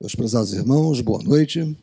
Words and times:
Meus 0.00 0.14
prezados 0.14 0.52
irmãos, 0.52 1.00
boa 1.00 1.20
noite. 1.24 1.76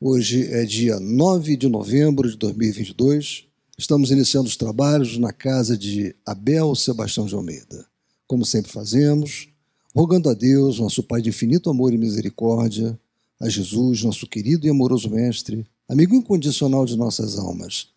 Hoje 0.00 0.52
é 0.52 0.64
dia 0.64 0.98
9 0.98 1.56
de 1.56 1.68
novembro 1.68 2.28
de 2.28 2.36
2022. 2.36 3.44
Estamos 3.78 4.10
iniciando 4.10 4.48
os 4.48 4.56
trabalhos 4.56 5.16
na 5.16 5.32
casa 5.32 5.78
de 5.78 6.12
Abel 6.26 6.74
Sebastião 6.74 7.26
de 7.26 7.34
Almeida. 7.36 7.86
Como 8.26 8.44
sempre 8.44 8.72
fazemos, 8.72 9.48
rogando 9.94 10.28
a 10.28 10.34
Deus, 10.34 10.80
nosso 10.80 11.04
Pai 11.04 11.22
de 11.22 11.28
infinito 11.28 11.70
amor 11.70 11.94
e 11.94 11.98
misericórdia, 11.98 12.98
a 13.38 13.48
Jesus, 13.48 14.02
nosso 14.02 14.26
querido 14.26 14.66
e 14.66 14.70
amoroso 14.70 15.08
Mestre, 15.08 15.64
amigo 15.88 16.16
incondicional 16.16 16.84
de 16.84 16.96
nossas 16.96 17.38
almas, 17.38 17.90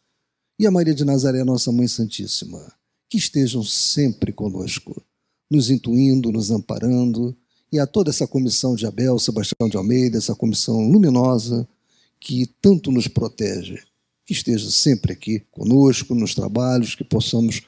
e 0.59 0.67
a 0.67 0.71
Maria 0.71 0.93
de 0.93 1.03
Nazaré, 1.03 1.43
nossa 1.43 1.71
Mãe 1.71 1.87
Santíssima, 1.87 2.71
que 3.09 3.17
estejam 3.17 3.63
sempre 3.63 4.31
conosco, 4.31 5.03
nos 5.49 5.71
intuindo, 5.71 6.31
nos 6.31 6.51
amparando 6.51 7.35
e 7.73 7.79
a 7.79 7.87
toda 7.87 8.11
essa 8.11 8.27
comissão 8.27 8.75
de 8.75 8.85
Abel, 8.85 9.17
Sebastião 9.17 9.67
de 9.67 9.75
Almeida, 9.75 10.19
essa 10.19 10.35
comissão 10.35 10.79
luminosa 10.87 11.67
que 12.19 12.45
tanto 12.61 12.91
nos 12.91 13.07
protege, 13.07 13.81
que 14.27 14.31
esteja 14.31 14.69
sempre 14.69 15.13
aqui 15.13 15.39
conosco 15.49 16.13
nos 16.13 16.35
trabalhos, 16.35 16.93
que 16.93 17.03
possamos 17.03 17.63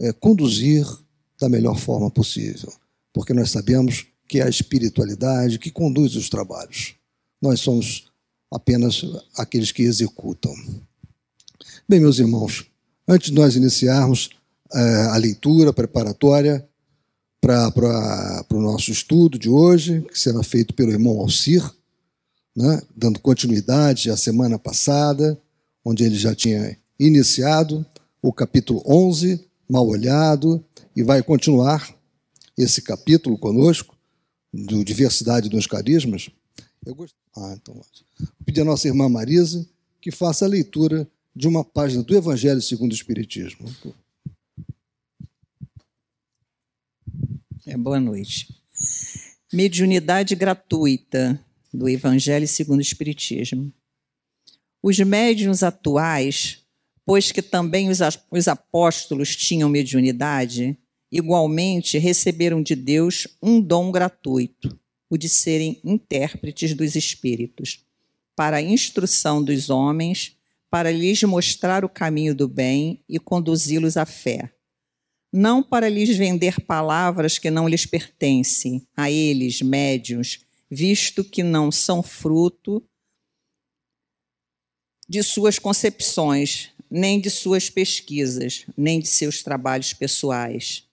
é, 0.00 0.10
conduzir 0.10 0.86
da 1.38 1.50
melhor 1.50 1.78
forma 1.78 2.10
possível, 2.10 2.72
porque 3.12 3.34
nós 3.34 3.50
sabemos 3.50 4.06
que 4.26 4.40
é 4.40 4.44
a 4.44 4.48
espiritualidade 4.48 5.58
que 5.58 5.70
conduz 5.70 6.16
os 6.16 6.30
trabalhos. 6.30 6.94
Nós 7.40 7.60
somos 7.60 8.10
apenas 8.50 9.02
aqueles 9.36 9.70
que 9.70 9.82
executam. 9.82 10.54
Bem, 11.86 12.00
meus 12.00 12.18
irmãos, 12.18 12.64
antes 13.06 13.28
de 13.28 13.34
nós 13.34 13.54
iniciarmos 13.54 14.30
é, 14.72 15.02
a 15.10 15.16
leitura 15.18 15.74
preparatória, 15.74 16.66
para 17.46 18.44
o 18.50 18.60
nosso 18.60 18.90
estudo 18.90 19.38
de 19.38 19.48
hoje, 19.48 20.02
que 20.02 20.18
será 20.18 20.42
feito 20.42 20.74
pelo 20.74 20.90
irmão 20.90 21.20
Alcir, 21.20 21.62
né, 22.56 22.82
dando 22.96 23.20
continuidade 23.20 24.10
à 24.10 24.16
semana 24.16 24.58
passada, 24.58 25.40
onde 25.84 26.02
ele 26.02 26.16
já 26.16 26.34
tinha 26.34 26.76
iniciado 26.98 27.86
o 28.20 28.32
capítulo 28.32 28.82
11, 28.84 29.46
Mal 29.68 29.86
Olhado, 29.86 30.64
e 30.96 31.04
vai 31.04 31.22
continuar 31.22 31.94
esse 32.58 32.82
capítulo 32.82 33.38
conosco, 33.38 33.94
do 34.52 34.82
Diversidade 34.82 35.48
dos 35.48 35.66
Carismas. 35.66 36.30
Eu 36.84 36.94
gost... 36.94 37.14
ah, 37.36 37.54
então, 37.60 37.74
vou 37.74 37.84
pedir 38.44 38.62
à 38.62 38.64
nossa 38.64 38.88
irmã 38.88 39.08
Marisa 39.08 39.64
que 40.00 40.10
faça 40.10 40.46
a 40.46 40.48
leitura 40.48 41.06
de 41.34 41.46
uma 41.46 41.62
página 41.62 42.02
do 42.02 42.16
Evangelho 42.16 42.62
segundo 42.62 42.92
o 42.92 42.94
Espiritismo. 42.94 43.68
É, 47.68 47.76
boa 47.76 47.98
noite. 47.98 48.46
Mediunidade 49.52 50.36
gratuita 50.36 51.44
do 51.74 51.88
Evangelho 51.88 52.46
segundo 52.46 52.78
o 52.78 52.82
Espiritismo. 52.82 53.72
Os 54.80 55.00
médiuns 55.00 55.64
atuais, 55.64 56.62
pois 57.04 57.32
que 57.32 57.42
também 57.42 57.88
os 57.90 58.46
apóstolos 58.46 59.34
tinham 59.34 59.68
mediunidade, 59.68 60.78
igualmente 61.10 61.98
receberam 61.98 62.62
de 62.62 62.76
Deus 62.76 63.26
um 63.42 63.60
dom 63.60 63.90
gratuito, 63.90 64.78
o 65.10 65.18
de 65.18 65.28
serem 65.28 65.80
intérpretes 65.82 66.72
dos 66.72 66.94
espíritos, 66.94 67.84
para 68.36 68.58
a 68.58 68.62
instrução 68.62 69.42
dos 69.42 69.70
homens, 69.70 70.36
para 70.70 70.92
lhes 70.92 71.20
mostrar 71.24 71.84
o 71.84 71.88
caminho 71.88 72.32
do 72.32 72.46
bem 72.46 73.02
e 73.08 73.18
conduzi-los 73.18 73.96
à 73.96 74.06
fé 74.06 74.52
não 75.32 75.62
para 75.62 75.88
lhes 75.88 76.16
vender 76.16 76.60
palavras 76.60 77.38
que 77.38 77.50
não 77.50 77.68
lhes 77.68 77.84
pertencem, 77.84 78.86
a 78.96 79.10
eles, 79.10 79.60
médios, 79.60 80.40
visto 80.70 81.22
que 81.24 81.42
não 81.42 81.70
são 81.70 82.02
fruto 82.02 82.82
de 85.08 85.22
suas 85.22 85.58
concepções, 85.58 86.70
nem 86.90 87.20
de 87.20 87.30
suas 87.30 87.70
pesquisas, 87.70 88.66
nem 88.76 89.00
de 89.00 89.06
seus 89.08 89.42
trabalhos 89.42 89.92
pessoais. 89.92 90.84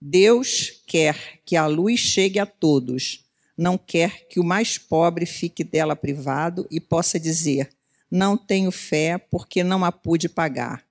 Deus 0.00 0.82
quer 0.86 1.40
que 1.44 1.56
a 1.56 1.66
luz 1.66 2.00
chegue 2.00 2.38
a 2.38 2.46
todos, 2.46 3.24
não 3.56 3.76
quer 3.76 4.26
que 4.28 4.40
o 4.40 4.44
mais 4.44 4.78
pobre 4.78 5.26
fique 5.26 5.62
dela 5.62 5.94
privado 5.94 6.66
e 6.70 6.80
possa 6.80 7.20
dizer: 7.20 7.70
Não 8.10 8.36
tenho 8.36 8.70
fé 8.70 9.18
porque 9.18 9.62
não 9.62 9.84
a 9.84 9.92
pude 9.92 10.28
pagar. 10.28 10.84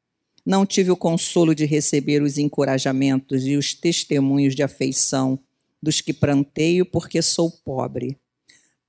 Não 0.45 0.65
tive 0.65 0.91
o 0.91 0.97
consolo 0.97 1.53
de 1.53 1.65
receber 1.65 2.21
os 2.21 2.37
encorajamentos 2.37 3.45
e 3.45 3.55
os 3.55 3.73
testemunhos 3.73 4.55
de 4.55 4.63
afeição 4.63 5.39
dos 5.81 6.01
que 6.01 6.13
pranteio 6.13 6.85
porque 6.85 7.21
sou 7.21 7.49
pobre. 7.49 8.17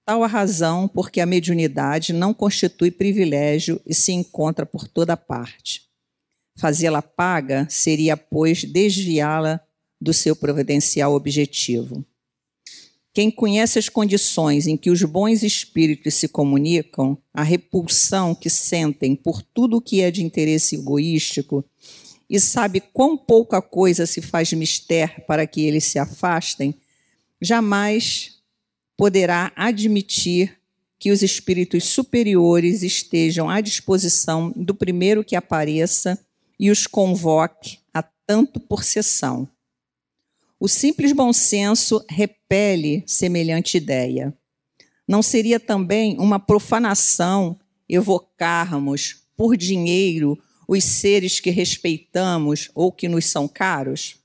Tal 0.04 0.24
a 0.24 0.26
razão 0.26 0.88
porque 0.88 1.20
a 1.20 1.26
mediunidade 1.26 2.12
não 2.12 2.34
constitui 2.34 2.90
privilégio 2.90 3.80
e 3.86 3.94
se 3.94 4.12
encontra 4.12 4.66
por 4.66 4.88
toda 4.88 5.16
parte. 5.16 5.82
Fazê-la 6.56 7.00
paga 7.00 7.66
seria, 7.70 8.16
pois, 8.16 8.64
desviá-la 8.64 9.60
do 10.00 10.12
seu 10.12 10.34
providencial 10.34 11.14
objetivo. 11.14 12.04
Quem 13.14 13.30
conhece 13.30 13.78
as 13.78 13.90
condições 13.90 14.66
em 14.66 14.76
que 14.76 14.90
os 14.90 15.02
bons 15.02 15.42
espíritos 15.42 16.14
se 16.14 16.28
comunicam, 16.28 17.18
a 17.34 17.42
repulsão 17.42 18.34
que 18.34 18.48
sentem 18.48 19.14
por 19.14 19.42
tudo 19.42 19.76
o 19.76 19.80
que 19.82 20.00
é 20.00 20.10
de 20.10 20.24
interesse 20.24 20.76
egoístico, 20.76 21.62
e 22.28 22.40
sabe 22.40 22.80
quão 22.80 23.18
pouca 23.18 23.60
coisa 23.60 24.06
se 24.06 24.22
faz 24.22 24.50
mister 24.54 25.26
para 25.26 25.46
que 25.46 25.60
eles 25.60 25.84
se 25.84 25.98
afastem, 25.98 26.74
jamais 27.38 28.38
poderá 28.96 29.52
admitir 29.54 30.58
que 30.98 31.10
os 31.10 31.20
espíritos 31.20 31.84
superiores 31.84 32.82
estejam 32.82 33.50
à 33.50 33.60
disposição 33.60 34.50
do 34.56 34.74
primeiro 34.74 35.22
que 35.22 35.36
apareça 35.36 36.18
e 36.58 36.70
os 36.70 36.86
convoque 36.86 37.80
a 37.92 38.02
tanto 38.02 38.58
por 38.58 38.84
sessão. 38.84 39.46
O 40.62 40.68
simples 40.68 41.12
bom 41.12 41.32
senso 41.32 42.04
repele 42.08 43.02
semelhante 43.04 43.76
ideia. 43.76 44.32
Não 45.08 45.20
seria 45.20 45.58
também 45.58 46.16
uma 46.20 46.38
profanação 46.38 47.58
evocarmos 47.88 49.24
por 49.36 49.56
dinheiro 49.56 50.40
os 50.68 50.84
seres 50.84 51.40
que 51.40 51.50
respeitamos 51.50 52.70
ou 52.76 52.92
que 52.92 53.08
nos 53.08 53.24
são 53.26 53.48
caros? 53.48 54.18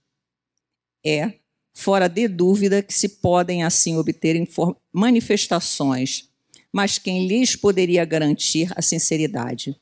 É, 1.04 1.34
fora 1.74 2.08
de 2.08 2.28
dúvida, 2.28 2.84
que 2.84 2.94
se 2.94 3.10
podem 3.10 3.64
assim 3.64 3.98
obter 3.98 4.40
manifestações, 4.94 6.30
mas 6.72 7.00
quem 7.00 7.26
lhes 7.26 7.56
poderia 7.56 8.06
garantir 8.06 8.72
a 8.76 8.82
sinceridade? 8.84 9.76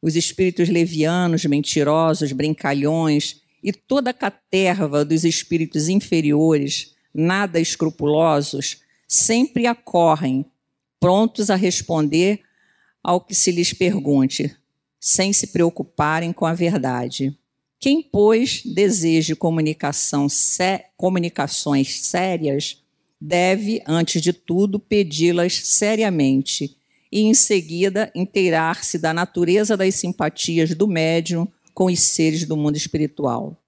Os 0.00 0.16
espíritos 0.16 0.70
levianos, 0.70 1.44
mentirosos, 1.44 2.32
brincalhões, 2.32 3.43
e 3.64 3.72
toda 3.72 4.10
a 4.10 4.14
caterva 4.14 5.06
dos 5.06 5.24
espíritos 5.24 5.88
inferiores, 5.88 6.94
nada 7.14 7.58
escrupulosos, 7.58 8.82
sempre 9.08 9.66
acorrem, 9.66 10.44
prontos 11.00 11.48
a 11.48 11.54
responder 11.54 12.40
ao 13.02 13.22
que 13.22 13.34
se 13.34 13.50
lhes 13.50 13.72
pergunte, 13.72 14.54
sem 15.00 15.32
se 15.32 15.46
preocuparem 15.46 16.30
com 16.30 16.44
a 16.44 16.52
verdade. 16.52 17.34
Quem, 17.80 18.02
pois, 18.02 18.62
deseje 18.64 19.34
sé 20.28 20.90
comunicações 20.96 22.00
sérias, 22.00 22.82
deve, 23.18 23.82
antes 23.86 24.20
de 24.20 24.34
tudo, 24.34 24.78
pedi-las 24.78 25.54
seriamente 25.54 26.76
e, 27.10 27.22
em 27.22 27.32
seguida, 27.32 28.12
inteirar-se 28.14 28.98
da 28.98 29.14
natureza 29.14 29.74
das 29.74 29.94
simpatias 29.94 30.74
do 30.74 30.86
médium 30.86 31.46
com 31.74 31.86
os 31.86 32.00
seres 32.00 32.46
do 32.46 32.56
mundo 32.56 32.76
espiritual. 32.76 33.60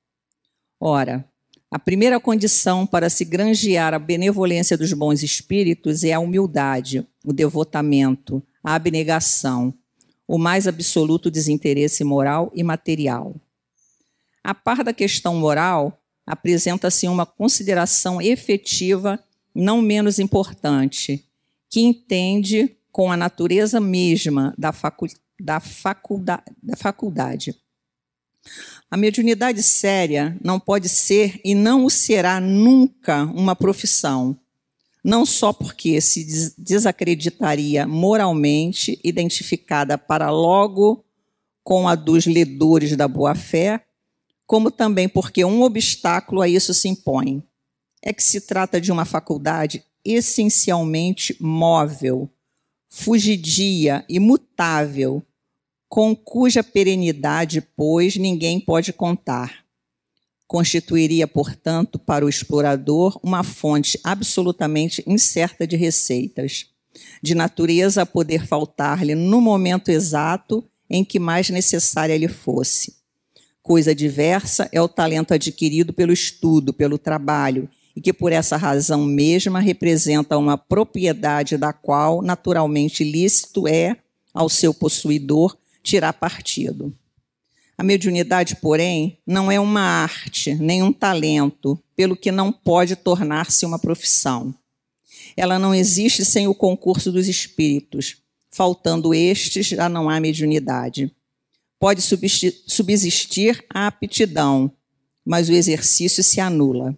Ora, 0.81 1.28
a 1.69 1.78
primeira 1.78 2.21
condição 2.21 2.87
para 2.87 3.11
se 3.11 3.25
granjear 3.25 3.93
a 3.93 3.99
benevolência 3.99 4.78
dos 4.78 4.93
bons 4.93 5.22
espíritos 5.22 6.05
é 6.05 6.12
a 6.12 6.21
humildade, 6.21 7.04
o 7.25 7.33
devotamento, 7.33 8.41
a 8.63 8.75
abnegação, 8.75 9.75
o 10.28 10.39
mais 10.39 10.69
absoluto 10.69 11.30
desinteresse 11.30 12.04
moral 12.04 12.53
e 12.54 12.63
material. 12.63 13.34
A 14.45 14.54
par 14.54 14.84
da 14.84 14.92
questão 14.92 15.34
moral, 15.34 16.01
apresenta-se 16.25 17.09
uma 17.09 17.27
consideração 17.27 18.21
efetiva 18.22 19.19
não 19.53 19.83
menos 19.83 20.19
importante, 20.19 21.25
que 21.69 21.80
entende 21.80 22.77
com 22.92 23.10
a 23.10 23.16
natureza 23.16 23.80
mesma 23.80 24.54
da, 24.57 24.72
facu 24.72 25.07
da, 25.41 25.59
faculda 25.59 26.42
da 26.63 26.77
faculdade 26.77 27.54
a 28.91 28.97
mediunidade 28.97 29.63
séria 29.63 30.37
não 30.43 30.60
pode 30.60 30.89
ser 30.89 31.41
e 31.45 31.54
não 31.54 31.84
o 31.84 31.91
será 31.91 32.41
nunca 32.41 33.25
uma 33.25 33.57
profissão. 33.57 34.39
Não 35.03 35.27
só 35.27 35.53
porque 35.53 36.01
se 36.01 36.54
desacreditaria 36.59 37.87
moralmente 37.87 38.98
identificada 39.04 39.97
para 39.98 40.31
logo 40.31 41.04
com 41.63 41.89
a 41.89 41.95
dos 41.95 42.27
ledores 42.27 42.97
da 42.97 43.09
boa-fé, 43.09 43.84
como 44.47 44.71
também 44.71 45.09
porque 45.09 45.45
um 45.45 45.63
obstáculo 45.63 46.41
a 46.41 46.49
isso 46.49 46.72
se 46.72 46.89
impõe. 46.89 47.42
É 48.01 48.13
que 48.13 48.22
se 48.22 48.41
trata 48.41 48.81
de 48.81 48.92
uma 48.92 49.04
faculdade 49.04 49.84
essencialmente 50.04 51.37
móvel, 51.41 52.31
fugidia, 52.89 54.04
imutável, 54.09 55.22
com 55.88 56.15
cuja 56.15 56.62
perenidade, 56.62 57.60
pois, 57.60 58.16
ninguém 58.16 58.59
pode 58.59 58.92
contar. 58.92 59.65
Constituiria, 60.47 61.27
portanto, 61.27 61.98
para 61.98 62.24
o 62.24 62.28
explorador 62.28 63.18
uma 63.22 63.42
fonte 63.42 63.98
absolutamente 64.04 65.03
incerta 65.06 65.66
de 65.66 65.77
receitas, 65.77 66.66
de 67.22 67.34
natureza 67.34 68.03
a 68.03 68.06
poder 68.06 68.47
faltar-lhe 68.47 69.15
no 69.15 69.41
momento 69.41 69.91
exato 69.91 70.65
em 70.88 71.04
que 71.04 71.18
mais 71.18 71.50
necessária 71.50 72.16
lhe 72.16 72.28
fosse. 72.28 72.94
Coisa 73.60 73.92
diversa 73.92 74.68
é 74.71 74.80
o 74.80 74.86
talento 74.86 75.34
adquirido 75.34 75.92
pelo 75.92 76.12
estudo, 76.12 76.72
pelo 76.72 76.97
trabalho, 76.97 77.68
e 77.97 78.00
que 78.00 78.12
por 78.12 78.30
essa 78.30 78.56
razão 78.56 79.04
mesma 79.04 79.59
representa 79.59 80.39
uma 80.39 80.56
propriedade 80.56 81.56
da 81.56 81.72
qual 81.72 82.22
naturalmente 82.22 83.03
lícito 83.03 83.66
é 83.66 83.97
ao 84.32 84.48
seu 84.48 84.72
possuidor 84.72 85.56
tirar 85.86 86.12
partido. 86.12 86.92
A 87.78 87.84
mediunidade, 87.84 88.56
porém, 88.56 89.18
não 89.24 89.53
é 89.53 89.60
uma 89.60 89.80
arte, 89.80 90.54
nem 90.54 90.83
um 90.83 90.92
talento, 90.92 91.78
pelo 91.94 92.16
que 92.16 92.33
não 92.33 92.50
pode 92.50 92.97
tornar-se 92.97 93.65
uma 93.65 93.78
profissão. 93.78 94.53
Ela 95.36 95.59
não 95.59 95.74
existe 95.74 96.24
sem 96.24 96.48
o 96.48 96.54
concurso 96.54 97.12
dos 97.12 97.28
espíritos. 97.28 98.16
Faltando 98.50 99.15
estes, 99.15 99.66
já 99.66 99.88
não 99.88 100.09
há 100.09 100.18
mediunidade. 100.18 101.15
Pode 101.78 102.03
subsistir 102.03 103.65
a 103.68 103.86
aptidão, 103.86 104.72
mas 105.24 105.48
o 105.48 105.53
exercício 105.53 106.24
se 106.24 106.41
anula. 106.41 106.97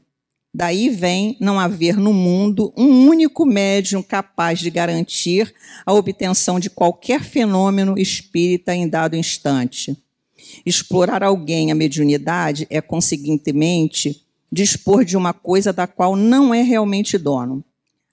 Daí 0.52 0.88
vem 0.88 1.36
não 1.40 1.60
haver 1.60 1.96
no 1.96 2.12
mundo 2.12 2.72
um 2.76 3.06
único 3.06 3.44
médium 3.44 4.02
capaz 4.02 4.58
de 4.58 4.70
garantir 4.70 5.54
a 5.84 5.92
obtenção 5.92 6.58
de 6.58 6.70
qualquer 6.70 7.22
fenômeno 7.22 7.98
espírita 7.98 8.74
em 8.74 8.88
dado 8.88 9.14
instante. 9.14 9.96
Explorar 10.64 11.22
alguém 11.22 11.70
a 11.70 11.74
mediunidade 11.74 12.66
é, 12.70 12.80
conseguintemente, 12.80 14.24
dispor 14.50 15.04
de 15.04 15.16
uma 15.16 15.32
coisa 15.32 15.72
da 15.72 15.86
qual 15.86 16.16
não 16.16 16.54
é 16.54 16.62
realmente 16.62 17.18
dono. 17.18 17.62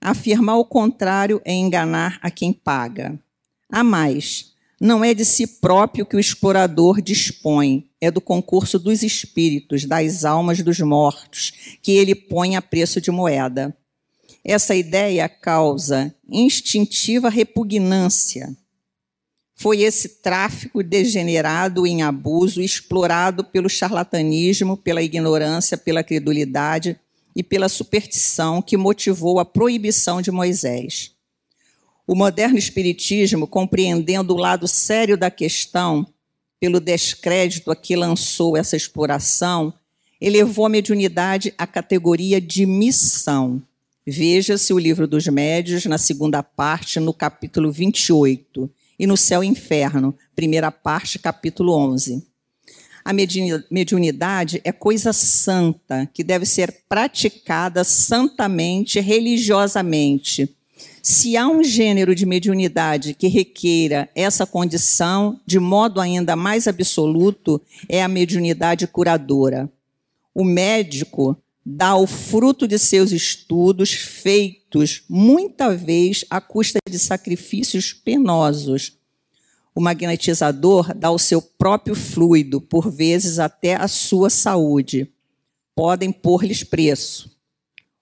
Afirmar 0.01 0.57
o 0.57 0.65
contrário 0.65 1.41
é 1.45 1.53
enganar 1.53 2.19
a 2.21 2.29
quem 2.29 2.51
paga. 2.51 3.17
A 3.71 3.83
mais, 3.83 4.53
não 4.79 5.03
é 5.03 5.13
de 5.13 5.23
si 5.23 5.47
próprio 5.47 6.05
que 6.05 6.15
o 6.15 6.19
explorador 6.19 7.01
dispõe, 7.01 7.89
é 8.01 8.11
do 8.11 8.19
concurso 8.19 8.77
dos 8.77 9.03
espíritos, 9.03 9.85
das 9.85 10.25
almas 10.25 10.61
dos 10.61 10.79
mortos, 10.79 11.53
que 11.81 11.93
ele 11.93 12.13
põe 12.13 12.55
a 12.55 12.61
preço 12.61 12.99
de 12.99 13.09
moeda. 13.09 13.75
Essa 14.43 14.75
ideia 14.75 15.27
causa 15.27 16.13
instintiva 16.29 17.29
repugnância. 17.29 18.55
Foi 19.55 19.81
esse 19.81 20.21
tráfico 20.21 20.83
degenerado 20.83 21.87
em 21.87 22.03
abuso, 22.03 22.61
explorado 22.61 23.43
pelo 23.43 23.69
charlatanismo, 23.69 24.75
pela 24.75 25.01
ignorância, 25.01 25.77
pela 25.77 26.03
credulidade 26.03 26.99
e 27.33 27.41
pela 27.41 27.69
superstição 27.69 28.61
que 28.61 28.75
motivou 28.75 29.39
a 29.39 29.45
proibição 29.45 30.21
de 30.21 30.29
Moisés. 30.29 31.14
O 32.07 32.13
moderno 32.13 32.57
espiritismo, 32.57 33.47
compreendendo 33.47 34.33
o 34.33 34.37
lado 34.37 34.67
sério 34.67 35.17
da 35.17 35.31
questão, 35.31 36.05
pelo 36.59 36.79
descrédito 36.79 37.71
a 37.71 37.75
que 37.75 37.95
lançou 37.95 38.55
essa 38.55 38.75
exploração, 38.75 39.73
elevou 40.21 40.67
a 40.67 40.69
mediunidade 40.69 41.53
à 41.57 41.65
categoria 41.65 42.39
de 42.39 42.65
missão. 42.65 43.61
Veja-se 44.05 44.71
o 44.71 44.77
livro 44.77 45.07
dos 45.07 45.27
médios, 45.27 45.85
na 45.85 45.97
segunda 45.97 46.43
parte, 46.43 46.99
no 46.99 47.11
capítulo 47.11 47.71
28, 47.71 48.69
e 48.99 49.07
no 49.07 49.17
Céu 49.17 49.43
e 49.43 49.47
Inferno, 49.47 50.15
primeira 50.35 50.71
parte, 50.71 51.17
capítulo 51.17 51.75
11. 51.75 52.23
A 53.03 53.11
mediunidade 53.13 54.61
é 54.63 54.71
coisa 54.71 55.11
santa, 55.11 56.09
que 56.13 56.23
deve 56.23 56.45
ser 56.45 56.83
praticada 56.87 57.83
santamente, 57.83 58.99
religiosamente, 58.99 60.55
se 61.07 61.37
há 61.37 61.47
um 61.47 61.63
gênero 61.63 62.15
de 62.15 62.25
mediunidade 62.25 63.13
que 63.13 63.27
requeira 63.27 64.09
essa 64.15 64.43
condição 64.43 65.39
de 65.45 65.59
modo 65.59 66.01
ainda 66.01 66.35
mais 66.35 66.67
absoluto, 66.67 67.61
é 67.87 68.01
a 68.01 68.07
mediunidade 68.07 68.87
curadora. 68.87 69.71
O 70.33 70.43
médico 70.43 71.37
dá 71.63 71.95
o 71.95 72.07
fruto 72.07 72.67
de 72.67 72.79
seus 72.79 73.11
estudos 73.11 73.91
feitos 73.91 75.03
muita 75.07 75.75
vez 75.75 76.25
à 76.27 76.41
custa 76.41 76.79
de 76.89 76.97
sacrifícios 76.97 77.93
penosos. 77.93 78.97
O 79.75 79.81
magnetizador 79.81 80.91
dá 80.95 81.11
o 81.11 81.19
seu 81.19 81.39
próprio 81.39 81.93
fluido, 81.93 82.59
por 82.59 82.89
vezes 82.89 83.37
até 83.37 83.75
a 83.75 83.87
sua 83.87 84.31
saúde. 84.31 85.07
Podem 85.75 86.11
pôr-lhes 86.11 86.63
preço. 86.63 87.34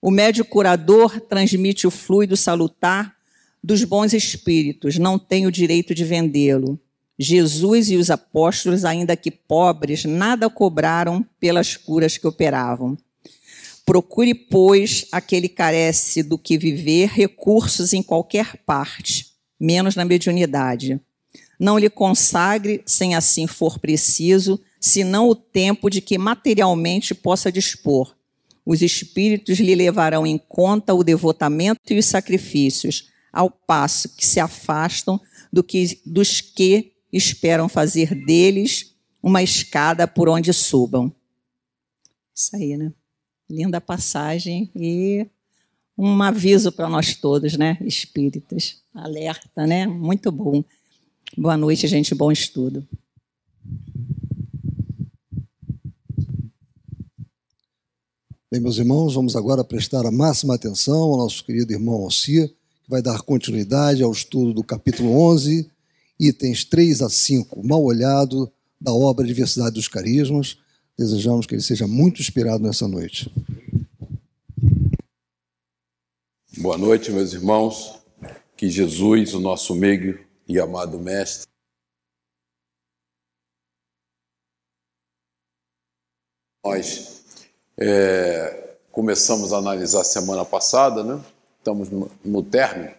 O 0.06 0.12
médio 0.12 0.44
curador 0.44 1.22
transmite 1.22 1.88
o 1.88 1.90
fluido 1.90 2.36
salutar 2.36 3.16
dos 3.64 3.86
bons 3.86 4.12
espíritos, 4.12 4.98
não 4.98 5.18
tem 5.18 5.48
o 5.48 5.52
direito 5.52 5.96
de 5.96 6.04
vendê-lo. 6.04 6.78
Jesus 7.18 7.90
e 7.90 7.96
os 7.96 8.12
apóstolos, 8.12 8.84
ainda 8.84 9.16
que 9.16 9.32
pobres, 9.32 10.04
nada 10.04 10.50
cobraram 10.50 11.26
pelas 11.40 11.78
curas 11.78 12.18
que 12.18 12.28
operavam. 12.28 12.98
Procure, 13.86 14.36
pois, 14.36 15.08
aquele 15.10 15.48
carece 15.48 16.22
do 16.22 16.38
que 16.38 16.58
viver 16.58 17.08
recursos 17.08 17.94
em 17.94 18.04
qualquer 18.04 18.58
parte, 18.66 19.28
menos 19.58 19.96
na 19.96 20.04
mediunidade. 20.04 21.00
Não 21.58 21.80
lhe 21.80 21.90
consagre, 21.90 22.82
sem 22.86 23.16
assim 23.16 23.48
for 23.48 23.80
preciso, 23.80 24.60
senão 24.82 25.30
o 25.30 25.36
tempo 25.36 25.90
de 25.90 26.02
que 26.02 26.18
materialmente 26.18 27.16
possa 27.16 27.50
dispor 27.50 28.14
os 28.66 28.82
espíritos 28.82 29.60
lhe 29.60 29.76
levarão 29.76 30.26
em 30.26 30.38
conta 30.38 30.94
o 30.94 31.04
devotamento 31.04 31.94
e 31.94 31.98
os 31.98 32.06
sacrifícios, 32.06 33.10
ao 33.32 33.50
passo 33.50 34.16
que 34.16 34.26
se 34.26 34.40
afastam 34.40 35.20
do 35.52 35.64
que, 35.64 36.02
dos 36.06 36.40
que 36.40 36.94
esperam 37.12 37.68
fazer 37.68 38.14
deles 38.26 38.96
uma 39.22 39.42
escada 39.42 40.08
por 40.08 40.30
onde 40.30 40.52
subam. 40.54 41.14
Isso 42.36 42.56
aí, 42.56 42.78
né? 42.78 42.92
Linda 43.50 43.80
passagem 43.80 44.72
e 44.76 45.28
um 45.98 46.22
aviso 46.24 46.72
para 46.72 46.90
nós 46.90 47.16
todos, 47.16 47.58
né? 47.58 47.78
Espíritas. 47.82 48.82
Alerta, 48.94 49.68
né? 49.68 49.86
Muito 49.86 50.32
bom. 50.32 50.64
Boa 51.38 51.58
noite, 51.58 51.88
gente. 51.88 52.16
Bom 52.16 52.32
estudo. 52.32 52.88
Bem, 58.54 58.62
meus 58.62 58.78
irmãos, 58.78 59.16
vamos 59.16 59.36
agora 59.36 59.64
prestar 59.64 60.06
a 60.06 60.12
máxima 60.12 60.54
atenção 60.54 60.96
ao 60.96 61.18
nosso 61.18 61.44
querido 61.44 61.74
irmão 61.74 61.96
Alcia, 61.96 62.48
que 62.48 62.88
vai 62.88 63.02
dar 63.02 63.20
continuidade 63.24 64.04
ao 64.04 64.12
estudo 64.12 64.54
do 64.54 64.64
capítulo 64.64 65.20
11, 65.32 65.68
itens 66.20 66.64
3 66.64 67.02
a 67.02 67.10
5, 67.10 67.66
mal 67.66 67.84
olhado, 67.84 68.54
da 68.80 68.94
obra 68.94 69.26
Diversidade 69.26 69.74
dos 69.74 69.88
Carismas. 69.88 70.60
Desejamos 70.96 71.48
que 71.48 71.56
ele 71.56 71.64
seja 71.64 71.88
muito 71.88 72.22
inspirado 72.22 72.64
nessa 72.64 72.88
noite. 72.88 73.34
Boa 76.56 76.78
noite, 76.78 77.10
meus 77.10 77.34
irmãos. 77.34 78.04
Que 78.56 78.70
Jesus, 78.70 79.34
o 79.34 79.40
nosso 79.40 79.74
meio 79.74 80.24
e 80.48 80.60
amado 80.60 81.00
Mestre, 81.00 81.48
nós 86.64 87.13
é, 87.78 88.76
começamos 88.92 89.52
a 89.54 89.58
analisar 89.58 90.04
semana 90.04 90.46
passada, 90.46 91.04
né? 91.04 91.20
estamos 91.58 91.90
no, 91.90 92.10
no 92.24 92.44
término, 92.44 92.92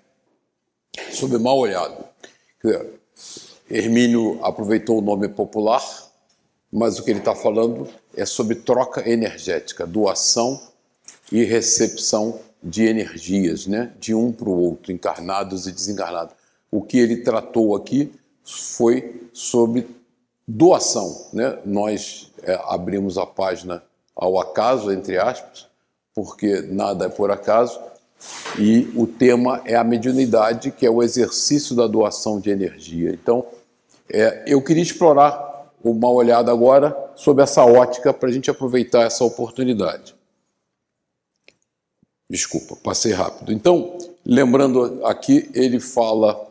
sobre 1.12 1.38
mal 1.38 1.58
olhado. 1.58 2.04
Hermínio 3.70 4.38
aproveitou 4.42 4.98
o 4.98 5.02
nome 5.02 5.28
popular, 5.28 5.82
mas 6.72 6.98
o 6.98 7.04
que 7.04 7.10
ele 7.10 7.20
está 7.20 7.34
falando 7.34 7.88
é 8.16 8.26
sobre 8.26 8.56
troca 8.56 9.08
energética, 9.08 9.86
doação 9.86 10.60
e 11.30 11.44
recepção 11.44 12.40
de 12.62 12.84
energias, 12.86 13.66
né? 13.66 13.92
de 14.00 14.14
um 14.14 14.32
para 14.32 14.48
o 14.48 14.58
outro, 14.58 14.90
encarnados 14.90 15.66
e 15.66 15.72
desencarnados. 15.72 16.34
O 16.70 16.82
que 16.82 16.98
ele 16.98 17.18
tratou 17.18 17.76
aqui 17.76 18.12
foi 18.42 19.28
sobre 19.32 19.86
doação. 20.48 21.28
Né? 21.32 21.58
Nós 21.64 22.32
é, 22.42 22.58
abrimos 22.64 23.18
a 23.18 23.26
página 23.26 23.82
ao 24.14 24.38
acaso, 24.38 24.92
entre 24.92 25.18
aspas, 25.18 25.66
porque 26.14 26.62
nada 26.62 27.06
é 27.06 27.08
por 27.08 27.30
acaso, 27.30 27.80
e 28.58 28.90
o 28.94 29.06
tema 29.06 29.60
é 29.64 29.74
a 29.74 29.84
mediunidade, 29.84 30.70
que 30.70 30.86
é 30.86 30.90
o 30.90 31.02
exercício 31.02 31.74
da 31.74 31.86
doação 31.86 32.40
de 32.40 32.50
energia. 32.50 33.10
Então, 33.10 33.44
é, 34.08 34.44
eu 34.46 34.62
queria 34.62 34.82
explorar 34.82 35.72
uma 35.82 36.10
olhada 36.10 36.50
agora 36.50 36.96
sobre 37.14 37.42
essa 37.42 37.64
ótica 37.64 38.12
para 38.12 38.28
a 38.28 38.32
gente 38.32 38.50
aproveitar 38.50 39.02
essa 39.02 39.24
oportunidade. 39.24 40.14
Desculpa, 42.30 42.76
passei 42.76 43.12
rápido. 43.12 43.52
Então, 43.52 43.98
lembrando 44.24 45.04
aqui, 45.04 45.50
ele 45.52 45.78
fala 45.78 46.48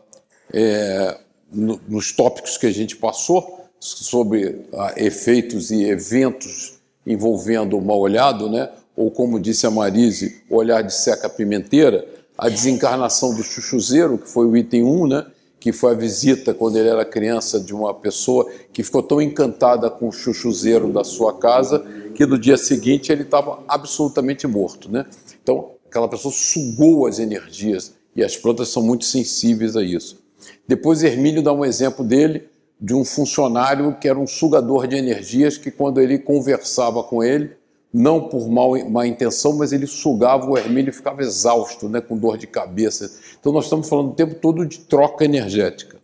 é, 0.52 1.18
no, 1.52 1.80
nos 1.88 2.12
tópicos 2.12 2.56
que 2.56 2.66
a 2.66 2.72
gente 2.72 2.96
passou 2.96 3.64
sobre 3.80 4.66
ah, 4.72 4.94
efeitos 4.96 5.70
e 5.70 5.84
eventos 5.84 6.73
envolvendo 7.06 7.76
o 7.76 7.82
mal-olhado, 7.82 8.48
né? 8.50 8.70
ou 8.96 9.10
como 9.10 9.40
disse 9.40 9.66
a 9.66 9.70
Marise, 9.70 10.42
o 10.48 10.56
olhar 10.56 10.82
de 10.82 10.94
seca 10.94 11.28
pimenteira, 11.28 12.06
a 12.36 12.48
desencarnação 12.48 13.34
do 13.34 13.42
chuchuzeiro, 13.42 14.18
que 14.18 14.28
foi 14.28 14.46
o 14.46 14.56
item 14.56 14.84
1, 14.84 15.06
né? 15.06 15.26
que 15.58 15.72
foi 15.72 15.92
a 15.92 15.96
visita 15.96 16.52
quando 16.52 16.76
ele 16.76 16.88
era 16.88 17.04
criança 17.04 17.58
de 17.58 17.74
uma 17.74 17.94
pessoa 17.94 18.50
que 18.72 18.82
ficou 18.82 19.02
tão 19.02 19.20
encantada 19.20 19.88
com 19.88 20.08
o 20.08 20.12
chuchuzeiro 20.12 20.92
da 20.92 21.02
sua 21.02 21.38
casa 21.38 21.84
que 22.14 22.26
no 22.26 22.38
dia 22.38 22.56
seguinte 22.56 23.10
ele 23.10 23.22
estava 23.22 23.62
absolutamente 23.66 24.46
morto. 24.46 24.90
Né? 24.90 25.06
Então, 25.42 25.70
aquela 25.88 26.08
pessoa 26.08 26.32
sugou 26.32 27.06
as 27.06 27.18
energias 27.18 27.94
e 28.14 28.22
as 28.22 28.36
plantas 28.36 28.68
são 28.68 28.82
muito 28.82 29.04
sensíveis 29.04 29.76
a 29.76 29.82
isso. 29.82 30.22
Depois, 30.68 31.02
Hermínio 31.02 31.42
dá 31.42 31.52
um 31.52 31.64
exemplo 31.64 32.04
dele, 32.04 32.48
de 32.84 32.92
um 32.92 33.02
funcionário 33.02 33.96
que 33.98 34.06
era 34.06 34.18
um 34.18 34.26
sugador 34.26 34.86
de 34.86 34.94
energias 34.94 35.56
que, 35.56 35.70
quando 35.70 36.02
ele 36.02 36.18
conversava 36.18 37.02
com 37.02 37.24
ele, 37.24 37.52
não 37.90 38.28
por 38.28 38.46
mal, 38.46 38.72
má 38.90 39.06
intenção, 39.06 39.56
mas 39.56 39.72
ele 39.72 39.86
sugava 39.86 40.50
o 40.50 40.58
Hermínio 40.58 40.90
e 40.90 40.92
ficava 40.92 41.22
exausto, 41.22 41.88
né, 41.88 42.02
com 42.02 42.14
dor 42.14 42.36
de 42.36 42.46
cabeça. 42.46 43.10
Então 43.40 43.54
nós 43.54 43.64
estamos 43.64 43.88
falando 43.88 44.10
o 44.10 44.14
tempo 44.14 44.34
todo 44.34 44.66
de 44.66 44.80
troca 44.80 45.24
energética. 45.24 45.96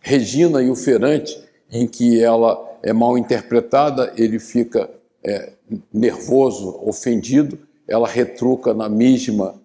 Regina 0.00 0.62
e 0.62 0.70
o 0.70 0.74
Ferante, 0.74 1.38
em 1.70 1.86
que 1.86 2.22
ela 2.22 2.58
é 2.82 2.94
mal 2.94 3.18
interpretada, 3.18 4.10
ele 4.16 4.38
fica 4.38 4.88
é, 5.22 5.52
nervoso, 5.92 6.80
ofendido, 6.82 7.58
ela 7.86 8.08
retruca 8.08 8.72
na 8.72 8.88
mesma, 8.88 9.56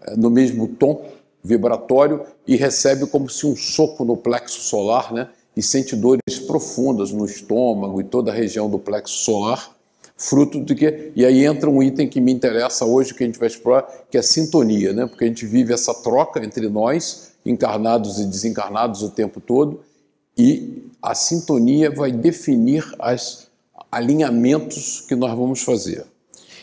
é, 0.00 0.16
no 0.16 0.28
mesmo 0.28 0.66
tom 0.66 1.08
vibratório 1.40 2.22
e 2.48 2.56
recebe 2.56 3.06
como 3.06 3.30
se 3.30 3.46
um 3.46 3.54
soco 3.54 4.04
no 4.04 4.16
plexo 4.16 4.60
solar, 4.60 5.12
né? 5.12 5.28
E 5.60 5.62
sente 5.62 5.94
dores 5.94 6.38
profundas 6.46 7.12
no 7.12 7.26
estômago 7.26 8.00
e 8.00 8.04
toda 8.04 8.30
a 8.30 8.34
região 8.34 8.70
do 8.70 8.78
plexo 8.78 9.12
solar 9.12 9.76
fruto 10.16 10.58
do 10.58 10.74
que. 10.74 11.12
E 11.14 11.22
aí 11.22 11.44
entra 11.44 11.68
um 11.68 11.82
item 11.82 12.08
que 12.08 12.18
me 12.18 12.32
interessa 12.32 12.86
hoje, 12.86 13.12
que 13.12 13.22
a 13.22 13.26
gente 13.26 13.38
vai 13.38 13.46
explorar, 13.46 13.86
que 14.10 14.16
é 14.16 14.20
a 14.20 14.22
sintonia, 14.22 14.94
né? 14.94 15.04
porque 15.06 15.24
a 15.24 15.26
gente 15.26 15.44
vive 15.44 15.74
essa 15.74 15.92
troca 15.92 16.42
entre 16.42 16.66
nós, 16.70 17.32
encarnados 17.44 18.18
e 18.18 18.24
desencarnados, 18.24 19.02
o 19.02 19.10
tempo 19.10 19.38
todo, 19.38 19.82
e 20.34 20.82
a 21.02 21.14
sintonia 21.14 21.90
vai 21.90 22.10
definir 22.10 22.82
os 22.98 23.50
alinhamentos 23.92 25.02
que 25.06 25.14
nós 25.14 25.36
vamos 25.36 25.62
fazer. 25.62 26.06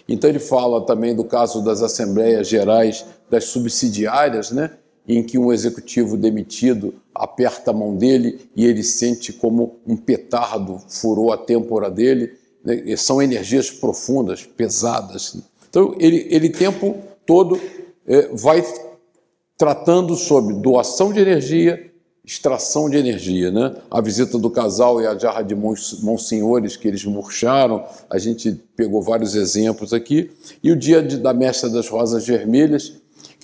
Então 0.09 0.27
ele 0.27 0.39
fala 0.39 0.87
também 0.87 1.15
do 1.15 1.23
caso 1.23 1.61
das 1.61 1.83
assembleias 1.83 2.47
gerais 2.47 3.05
das 3.29 3.43
subsidiárias, 3.43 4.49
né? 4.49 4.71
Em 5.07 5.23
que 5.23 5.37
um 5.37 5.53
executivo 5.53 6.17
demitido 6.17 6.95
aperta 7.15 7.71
a 7.71 7.73
mão 7.73 7.95
dele 7.95 8.39
e 8.55 8.65
ele 8.65 8.83
sente 8.83 9.31
como 9.31 9.77
um 9.87 9.95
petardo 9.95 10.79
furou 10.89 11.31
a 11.31 11.37
têmpora 11.37 11.89
dele 11.89 12.33
né, 12.63 12.95
são 12.97 13.21
energias 13.21 13.71
profundas, 13.71 14.43
pesadas. 14.43 15.37
Então, 15.69 15.95
ele, 15.97 16.27
ele 16.29 16.49
tempo 16.49 16.97
todo 17.25 17.59
é, 18.05 18.27
vai 18.33 18.61
tratando 19.57 20.15
sobre 20.15 20.53
doação 20.55 21.13
de 21.13 21.19
energia, 21.19 21.91
extração 22.25 22.89
de 22.89 22.97
energia. 22.97 23.49
Né? 23.51 23.75
A 23.89 24.01
visita 24.01 24.37
do 24.37 24.49
casal 24.49 25.01
e 25.01 25.07
a 25.07 25.17
jarra 25.17 25.41
de 25.41 25.55
monsenhores 25.55 26.75
que 26.75 26.87
eles 26.87 27.05
murcharam, 27.05 27.85
a 28.09 28.17
gente 28.17 28.51
pegou 28.75 29.01
vários 29.01 29.33
exemplos 29.33 29.93
aqui. 29.93 30.29
E 30.61 30.69
o 30.71 30.75
dia 30.75 31.01
de, 31.01 31.17
da 31.17 31.33
Mestra 31.33 31.69
das 31.69 31.87
Rosas 31.87 32.27
Vermelhas, 32.27 32.97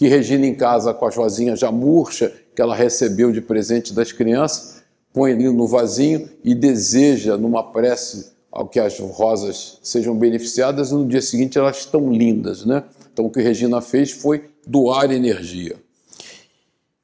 que 0.03 0.09
Regina 0.09 0.45
em 0.45 0.53
casa 0.53 0.93
com 0.93 1.05
as 1.05 1.15
rosinhas 1.15 1.57
já 1.57 1.71
murcha, 1.71 2.33
que 2.53 2.61
ela 2.61 2.75
recebeu 2.75 3.31
de 3.31 3.39
presente 3.39 3.93
das 3.93 4.11
crianças, 4.11 4.83
põe 5.13 5.31
ali 5.31 5.49
no 5.49 5.65
vasinho 5.65 6.29
e 6.43 6.53
deseja, 6.53 7.37
numa 7.37 7.71
prece 7.71 8.33
ao 8.51 8.67
que 8.67 8.81
as 8.81 8.99
rosas 8.99 9.79
sejam 9.81 10.13
beneficiadas 10.13 10.91
e 10.91 10.93
no 10.93 11.07
dia 11.07 11.21
seguinte 11.21 11.57
elas 11.57 11.77
estão 11.77 12.11
lindas, 12.11 12.65
né? 12.65 12.83
Então 13.13 13.27
o 13.27 13.29
que 13.29 13.41
Regina 13.41 13.79
fez 13.79 14.11
foi 14.11 14.49
doar 14.67 15.09
energia. 15.09 15.77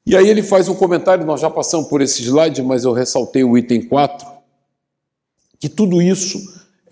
E 0.04 0.14
aí 0.14 0.28
ele 0.28 0.42
faz 0.42 0.68
um 0.68 0.74
comentário, 0.74 1.24
nós 1.24 1.40
já 1.40 1.48
passamos 1.48 1.88
por 1.88 2.02
esse 2.02 2.22
slide, 2.22 2.62
mas 2.62 2.84
eu 2.84 2.92
ressaltei 2.92 3.42
o 3.42 3.56
item 3.56 3.80
4, 3.80 4.28
que 5.58 5.70
tudo 5.70 6.02
isso, 6.02 6.38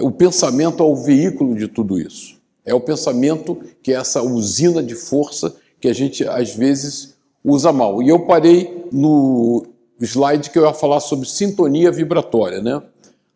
o 0.00 0.10
pensamento 0.10 0.82
é 0.82 0.86
o 0.86 0.96
veículo 0.96 1.54
de 1.54 1.68
tudo 1.68 2.00
isso. 2.00 2.38
É 2.64 2.72
o 2.72 2.80
pensamento 2.80 3.60
que 3.82 3.92
é 3.92 3.96
essa 3.96 4.22
usina 4.22 4.82
de 4.82 4.94
força 4.94 5.54
que 5.80 5.88
a 5.88 5.94
gente 5.94 6.26
às 6.26 6.54
vezes 6.54 7.16
usa 7.44 7.72
mal. 7.72 8.02
E 8.02 8.08
eu 8.08 8.20
parei 8.20 8.86
no 8.92 9.66
slide 10.00 10.50
que 10.50 10.58
eu 10.58 10.66
ia 10.66 10.74
falar 10.74 11.00
sobre 11.00 11.28
sintonia 11.28 11.90
vibratória, 11.90 12.60
né? 12.60 12.82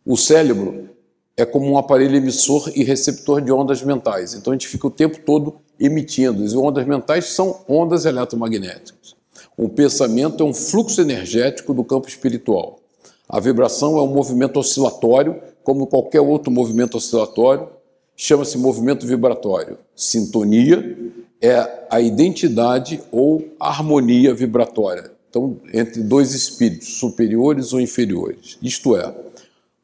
O 0.05 0.17
cérebro 0.17 0.89
é 1.35 1.45
como 1.45 1.71
um 1.71 1.77
aparelho 1.77 2.15
emissor 2.15 2.71
e 2.75 2.83
receptor 2.83 3.41
de 3.41 3.51
ondas 3.51 3.81
mentais. 3.81 4.33
Então 4.33 4.51
a 4.51 4.55
gente 4.55 4.67
fica 4.67 4.87
o 4.87 4.91
tempo 4.91 5.19
todo 5.19 5.55
emitindo. 5.79 6.45
E 6.45 6.57
ondas 6.57 6.85
mentais 6.85 7.25
são 7.25 7.61
ondas 7.67 8.05
eletromagnéticas. 8.05 9.15
Um 9.57 9.67
pensamento 9.67 10.43
é 10.43 10.45
um 10.45 10.53
fluxo 10.53 11.01
energético 11.01 11.73
do 11.73 11.83
campo 11.83 12.07
espiritual. 12.07 12.79
A 13.27 13.39
vibração 13.39 13.97
é 13.97 14.01
um 14.01 14.07
movimento 14.07 14.59
oscilatório, 14.59 15.41
como 15.63 15.87
qualquer 15.87 16.21
outro 16.21 16.51
movimento 16.51 16.97
oscilatório, 16.97 17.67
chama-se 18.15 18.57
movimento 18.57 19.07
vibratório. 19.07 19.77
Sintonia 19.95 20.97
é 21.43 21.85
a 21.89 21.99
identidade 21.99 23.01
ou 23.11 23.45
harmonia 23.59 24.33
vibratória. 24.33 25.11
Então, 25.29 25.57
entre 25.73 26.01
dois 26.01 26.33
espíritos, 26.33 26.99
superiores 26.99 27.73
ou 27.73 27.81
inferiores. 27.81 28.57
Isto 28.61 28.95
é, 28.95 29.13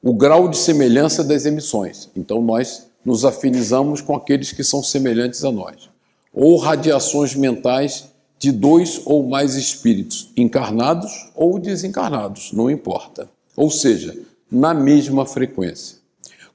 o 0.01 0.13
grau 0.13 0.47
de 0.47 0.55
semelhança 0.55 1.21
das 1.21 1.45
emissões. 1.45 2.09
Então, 2.15 2.41
nós 2.41 2.87
nos 3.03 3.25
afinizamos 3.25 3.99
com 3.99 4.15
aqueles 4.15 4.53
que 4.53 4.63
são 4.63 4.81
semelhantes 4.81 5.43
a 5.43 5.51
nós. 5.51 5.89
Ou 6.33 6.55
radiações 6.55 7.35
mentais 7.35 8.05
de 8.37 8.53
dois 8.53 9.01
ou 9.03 9.27
mais 9.27 9.55
espíritos, 9.55 10.31
encarnados 10.37 11.29
ou 11.35 11.59
desencarnados, 11.59 12.53
não 12.53 12.71
importa. 12.71 13.29
Ou 13.57 13.69
seja, 13.69 14.17
na 14.49 14.73
mesma 14.73 15.25
frequência. 15.25 15.97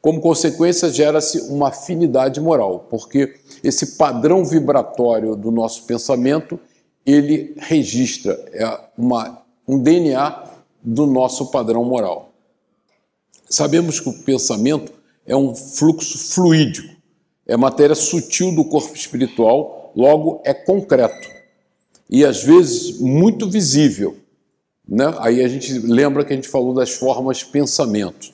Como 0.00 0.20
consequência, 0.20 0.90
gera-se 0.90 1.40
uma 1.42 1.68
afinidade 1.68 2.40
moral, 2.40 2.87
porque 2.90 3.34
esse 3.64 3.97
padrão 3.97 4.44
vibratório 4.44 5.35
do 5.35 5.50
nosso 5.50 5.85
pensamento, 5.85 6.61
ele 7.04 7.54
registra 7.56 8.33
é 8.52 8.80
uma, 8.97 9.42
um 9.66 9.78
DNA 9.78 10.44
do 10.83 11.06
nosso 11.06 11.50
padrão 11.50 11.83
moral. 11.83 12.30
Sabemos 13.49 14.00
que 14.00 14.09
o 14.11 14.23
pensamento 14.23 14.92
é 15.26 15.35
um 15.35 15.54
fluxo 15.54 16.18
fluídico, 16.18 16.94
é 17.47 17.56
matéria 17.56 17.94
sutil 17.94 18.54
do 18.54 18.64
corpo 18.66 18.94
espiritual, 18.94 19.92
logo 19.97 20.42
é 20.44 20.52
concreto 20.52 21.28
e 22.09 22.25
às 22.25 22.42
vezes 22.42 23.00
muito 23.00 23.49
visível. 23.49 24.16
Né? 24.87 25.04
Aí 25.18 25.42
a 25.42 25.49
gente 25.49 25.73
lembra 25.78 26.25
que 26.25 26.33
a 26.33 26.37
gente 26.37 26.49
falou 26.49 26.75
das 26.75 26.90
formas 26.90 27.42
pensamento. 27.42 28.33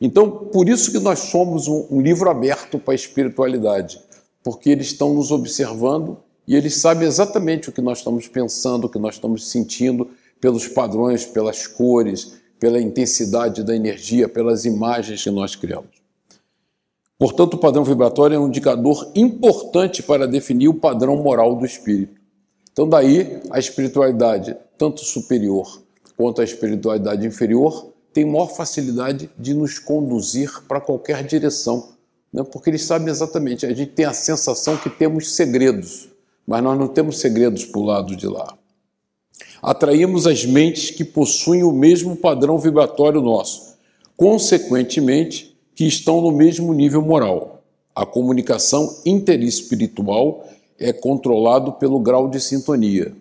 Então, 0.00 0.30
por 0.30 0.68
isso 0.68 0.90
que 0.90 0.98
nós 0.98 1.18
somos 1.18 1.68
um, 1.68 1.86
um 1.90 2.00
livro 2.00 2.30
aberto 2.30 2.78
para 2.78 2.94
a 2.94 2.94
espiritualidade, 2.94 4.00
porque 4.42 4.70
eles 4.70 4.88
estão 4.88 5.14
nos 5.14 5.30
observando 5.30 6.18
e 6.46 6.56
eles 6.56 6.76
sabem 6.76 7.06
exatamente 7.06 7.68
o 7.68 7.72
que 7.72 7.80
nós 7.80 7.98
estamos 7.98 8.26
pensando, 8.26 8.86
o 8.86 8.88
que 8.88 8.98
nós 8.98 9.14
estamos 9.14 9.48
sentindo, 9.48 10.10
pelos 10.40 10.66
padrões, 10.66 11.24
pelas 11.24 11.66
cores, 11.66 12.34
pela 12.58 12.80
intensidade 12.80 13.62
da 13.62 13.74
energia, 13.74 14.28
pelas 14.28 14.64
imagens 14.64 15.22
que 15.22 15.30
nós 15.30 15.54
criamos. 15.54 16.00
Portanto, 17.18 17.54
o 17.54 17.58
padrão 17.58 17.84
vibratório 17.84 18.34
é 18.34 18.38
um 18.38 18.48
indicador 18.48 19.12
importante 19.14 20.02
para 20.02 20.26
definir 20.26 20.68
o 20.68 20.74
padrão 20.74 21.16
moral 21.16 21.54
do 21.54 21.66
espírito. 21.66 22.18
Então, 22.72 22.88
daí 22.88 23.42
a 23.50 23.58
espiritualidade, 23.58 24.56
tanto 24.78 25.04
superior 25.04 25.82
quanto 26.16 26.40
a 26.40 26.44
espiritualidade 26.44 27.26
inferior, 27.26 27.92
tem 28.12 28.24
maior 28.24 28.46
facilidade 28.46 29.30
de 29.38 29.54
nos 29.54 29.78
conduzir 29.78 30.62
para 30.66 30.80
qualquer 30.80 31.22
direção, 31.24 31.90
né? 32.32 32.42
porque 32.44 32.70
eles 32.70 32.84
sabem 32.84 33.08
exatamente. 33.08 33.66
A 33.66 33.74
gente 33.74 33.92
tem 33.92 34.04
a 34.04 34.12
sensação 34.12 34.76
que 34.76 34.90
temos 34.90 35.34
segredos, 35.34 36.08
mas 36.46 36.62
nós 36.62 36.78
não 36.78 36.88
temos 36.88 37.18
segredos 37.20 37.64
para 37.64 37.80
o 37.80 37.84
lado 37.84 38.16
de 38.16 38.26
lá 38.26 38.56
atraímos 39.62 40.26
as 40.26 40.44
mentes 40.44 40.90
que 40.90 41.04
possuem 41.04 41.62
o 41.62 41.72
mesmo 41.72 42.16
padrão 42.16 42.58
vibratório 42.58 43.20
nosso, 43.20 43.74
consequentemente, 44.16 45.56
que 45.74 45.84
estão 45.84 46.20
no 46.20 46.30
mesmo 46.30 46.72
nível 46.72 47.02
moral. 47.02 47.62
A 47.94 48.06
comunicação 48.06 49.00
interespiritual 49.04 50.46
é 50.78 50.92
controlado 50.92 51.72
pelo 51.74 52.00
grau 52.00 52.28
de 52.28 52.40
sintonia, 52.40 53.14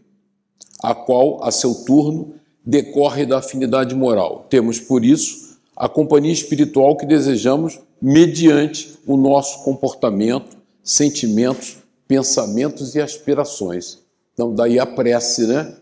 a 0.81 0.95
qual, 0.95 1.43
a 1.43 1.51
seu 1.51 1.73
turno, 1.73 2.33
decorre 2.65 3.25
da 3.25 3.39
afinidade 3.39 3.93
moral. 3.95 4.45
Temos, 4.49 4.79
por 4.79 5.03
isso, 5.03 5.48
a 5.79 5.89
companhia 5.89 6.33
espiritual 6.33 6.95
que 6.95 7.05
desejamos 7.07 7.79
mediante 8.01 8.99
o 9.07 9.17
nosso 9.17 9.63
comportamento, 9.63 10.57
sentimentos 10.83 11.79
pensamentos 12.09 12.95
e 12.95 12.99
aspirações. 12.99 13.99
Então, 14.33 14.53
daí 14.53 14.79
a 14.79 14.85
prece, 14.85 15.45
né? 15.45 15.75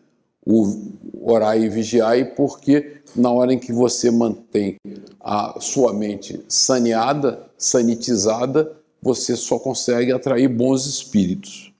O 0.45 0.91
orar 1.21 1.57
e 1.57 1.69
vigiar, 1.69 2.35
porque 2.35 2.97
na 3.15 3.31
hora 3.31 3.53
em 3.53 3.59
que 3.59 3.71
você 3.71 4.11
mantém 4.11 4.75
a 5.21 5.57
sua 5.59 5.93
mente 5.93 6.41
saneada, 6.47 7.47
sanitizada, 7.57 8.73
você 9.01 9.35
só 9.35 9.57
consegue 9.57 10.11
atrair 10.11 10.49
bons 10.49 10.85
espíritos. 10.85 11.73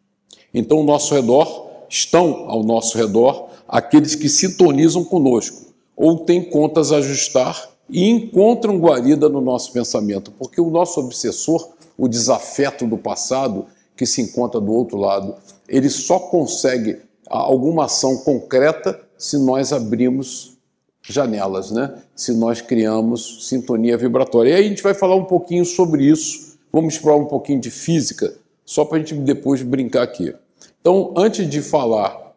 Então, 0.54 0.80
ao 0.80 0.84
nosso 0.84 1.14
redor, 1.14 1.70
estão 1.90 2.50
ao 2.50 2.64
nosso 2.64 2.98
redor 2.98 3.50
aqueles 3.68 4.16
que 4.16 4.30
sintonizam 4.30 5.04
conosco, 5.04 5.74
ou 5.96 6.20
têm 6.20 6.44
contas 6.44 6.92
a 6.92 6.98
ajustar 6.98 7.70
e 7.90 8.10
encontram 8.10 8.78
guarida 8.80 9.30
no 9.30 9.42
nosso 9.42 9.72
pensamento, 9.72 10.32
porque 10.32 10.60
o 10.60 10.70
nosso 10.70 11.00
obsessor, 11.00 11.70
o 11.98 12.08
desafeto 12.08 12.86
do 12.86 12.98
passado, 12.98 13.66
que 13.96 14.06
se 14.06 14.22
encontra 14.22 14.60
do 14.60 14.72
outro 14.72 14.98
lado, 14.98 15.36
ele 15.68 15.90
só 15.90 16.20
consegue 16.20 17.00
alguma 17.28 17.86
ação 17.86 18.18
concreta 18.18 19.00
se 19.18 19.38
nós 19.38 19.74
abrimos 19.74 20.58
janelas, 21.02 21.72
né? 21.72 21.96
se 22.16 22.34
nós 22.34 22.62
criamos 22.62 23.48
sintonia 23.48 23.98
vibratória. 23.98 24.52
E 24.52 24.54
aí 24.54 24.66
a 24.66 24.68
gente 24.68 24.84
vai 24.84 24.94
falar 24.94 25.16
um 25.16 25.26
pouquinho 25.26 25.66
sobre 25.66 26.04
isso, 26.06 26.58
vamos 26.72 26.96
explorar 26.96 27.18
um 27.18 27.26
pouquinho 27.26 27.60
de 27.60 27.72
física, 27.72 28.36
só 28.66 28.84
para 28.86 28.98
a 28.98 29.00
gente 29.00 29.16
depois 29.16 29.62
brincar 29.62 30.04
aqui. 30.04 30.36
Então, 30.82 31.14
antes 31.16 31.50
de 31.50 31.62
falar 31.62 32.34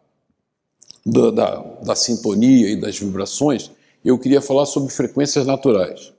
da, 1.05 1.31
da, 1.31 1.55
da 1.83 1.95
sintonia 1.95 2.69
e 2.69 2.75
das 2.75 2.97
vibrações, 2.97 3.71
eu 4.09 4.17
queria 4.17 4.41
falar 4.41 4.65
sobre 4.65 4.91
frequências 4.91 5.45
naturais. 5.45 6.13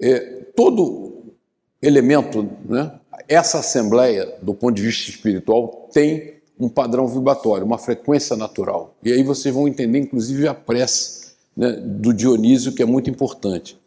É, 0.00 0.18
todo 0.56 1.34
elemento, 1.80 2.48
né, 2.64 2.98
essa 3.28 3.58
assembleia, 3.58 4.36
do 4.42 4.54
ponto 4.54 4.74
de 4.74 4.82
vista 4.82 5.10
espiritual, 5.10 5.88
tem 5.92 6.40
um 6.58 6.68
padrão 6.68 7.06
vibratório, 7.06 7.66
uma 7.66 7.78
frequência 7.78 8.36
natural. 8.36 8.94
E 9.02 9.12
aí 9.12 9.22
vocês 9.22 9.54
vão 9.54 9.66
entender, 9.66 9.98
inclusive, 9.98 10.46
a 10.46 10.54
prece 10.54 11.32
né, 11.56 11.72
do 11.72 12.12
Dionísio, 12.12 12.74
que 12.74 12.82
é 12.82 12.86
muito 12.86 13.10
importante. 13.10 13.80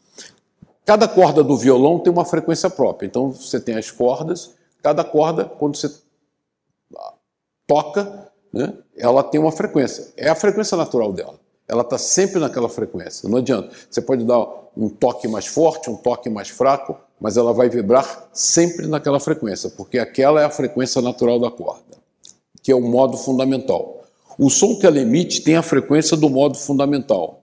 Cada 0.85 1.07
corda 1.07 1.43
do 1.43 1.57
violão 1.57 1.99
tem 1.99 2.11
uma 2.11 2.25
frequência 2.25 2.69
própria. 2.69 3.07
Então 3.07 3.31
você 3.31 3.59
tem 3.59 3.75
as 3.75 3.89
cordas, 3.89 4.53
cada 4.83 5.03
corda, 5.03 5.45
quando 5.45 5.77
você 5.77 5.89
toca, 7.65 8.31
né, 8.53 8.73
ela 8.95 9.23
tem 9.23 9.39
uma 9.39 9.51
frequência. 9.51 10.13
É 10.15 10.29
a 10.29 10.35
frequência 10.35 10.77
natural 10.77 11.11
dela. 11.11 11.39
Ela 11.67 11.81
está 11.81 11.97
sempre 11.97 12.39
naquela 12.39 12.69
frequência. 12.69 13.27
Não 13.27 13.37
adianta. 13.37 13.69
Você 13.89 14.01
pode 14.01 14.23
dar 14.23 14.47
um 14.77 14.89
toque 14.89 15.27
mais 15.27 15.47
forte, 15.47 15.89
um 15.89 15.95
toque 15.95 16.29
mais 16.29 16.49
fraco, 16.49 16.97
mas 17.19 17.37
ela 17.37 17.53
vai 17.53 17.69
vibrar 17.69 18.29
sempre 18.33 18.87
naquela 18.87 19.19
frequência, 19.19 19.69
porque 19.69 19.97
aquela 19.97 20.41
é 20.41 20.45
a 20.45 20.49
frequência 20.49 21.01
natural 21.01 21.39
da 21.39 21.49
corda, 21.49 21.97
que 22.61 22.71
é 22.71 22.75
o 22.75 22.81
modo 22.81 23.17
fundamental. 23.17 24.03
O 24.37 24.49
som 24.49 24.77
que 24.77 24.85
ela 24.85 24.99
emite 24.99 25.41
tem 25.41 25.55
a 25.55 25.63
frequência 25.63 26.17
do 26.17 26.29
modo 26.29 26.57
fundamental 26.57 27.41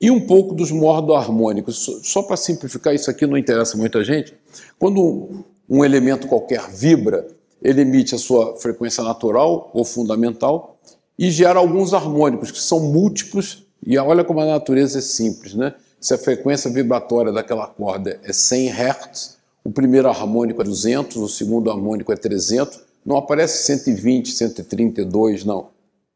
e 0.00 0.10
um 0.10 0.26
pouco 0.26 0.54
dos 0.54 0.70
modos 0.70 1.14
harmônicos. 1.14 2.00
Só 2.02 2.22
para 2.22 2.36
simplificar, 2.36 2.94
isso 2.94 3.10
aqui 3.10 3.26
não 3.26 3.36
interessa 3.36 3.76
muita 3.76 4.02
gente. 4.02 4.34
Quando 4.78 5.44
um 5.68 5.84
elemento 5.84 6.26
qualquer 6.26 6.70
vibra, 6.70 7.28
ele 7.62 7.82
emite 7.82 8.14
a 8.14 8.18
sua 8.18 8.56
frequência 8.56 9.04
natural 9.04 9.70
ou 9.74 9.84
fundamental 9.84 10.79
e 11.20 11.30
gera 11.30 11.58
alguns 11.58 11.92
harmônicos, 11.92 12.50
que 12.50 12.58
são 12.58 12.80
múltiplos, 12.80 13.66
e 13.86 13.98
olha 13.98 14.24
como 14.24 14.40
a 14.40 14.46
natureza 14.46 15.00
é 15.00 15.02
simples, 15.02 15.52
né? 15.52 15.74
Se 16.00 16.14
a 16.14 16.18
frequência 16.18 16.70
vibratória 16.70 17.30
daquela 17.30 17.66
corda 17.66 18.18
é 18.24 18.32
100 18.32 18.70
Hz, 18.70 19.36
o 19.62 19.70
primeiro 19.70 20.08
harmônico 20.08 20.62
é 20.62 20.64
200, 20.64 21.16
o 21.18 21.28
segundo 21.28 21.70
harmônico 21.70 22.10
é 22.10 22.16
300, 22.16 22.80
não 23.04 23.18
aparece 23.18 23.64
120, 23.64 24.32
132, 24.32 25.44
não. 25.44 25.68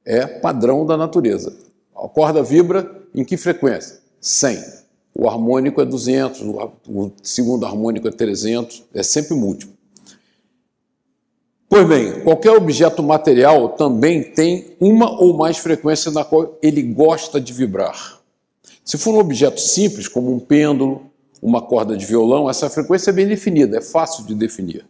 É 0.06 0.26
padrão 0.26 0.86
da 0.86 0.96
natureza. 0.96 1.54
A 1.94 2.08
corda 2.08 2.42
vibra 2.42 2.90
em 3.14 3.26
que 3.26 3.36
frequência? 3.36 3.98
100. 4.22 4.58
O 5.14 5.28
harmônico 5.28 5.82
é 5.82 5.84
200, 5.84 6.40
o 6.88 7.12
segundo 7.22 7.66
harmônico 7.66 8.08
é 8.08 8.10
300, 8.10 8.84
é 8.94 9.02
sempre 9.02 9.34
múltiplo. 9.34 9.73
Pois 11.74 11.88
bem, 11.88 12.20
qualquer 12.20 12.52
objeto 12.52 13.02
material 13.02 13.70
também 13.70 14.22
tem 14.22 14.76
uma 14.78 15.20
ou 15.20 15.36
mais 15.36 15.58
frequências 15.58 16.14
na 16.14 16.24
qual 16.24 16.56
ele 16.62 16.80
gosta 16.80 17.40
de 17.40 17.52
vibrar. 17.52 18.20
Se 18.84 18.96
for 18.96 19.12
um 19.12 19.18
objeto 19.18 19.60
simples, 19.60 20.06
como 20.06 20.32
um 20.32 20.38
pêndulo, 20.38 21.10
uma 21.42 21.60
corda 21.60 21.96
de 21.96 22.06
violão, 22.06 22.48
essa 22.48 22.70
frequência 22.70 23.10
é 23.10 23.12
bem 23.12 23.26
definida, 23.26 23.78
é 23.78 23.80
fácil 23.80 24.24
de 24.24 24.36
definir. 24.36 24.86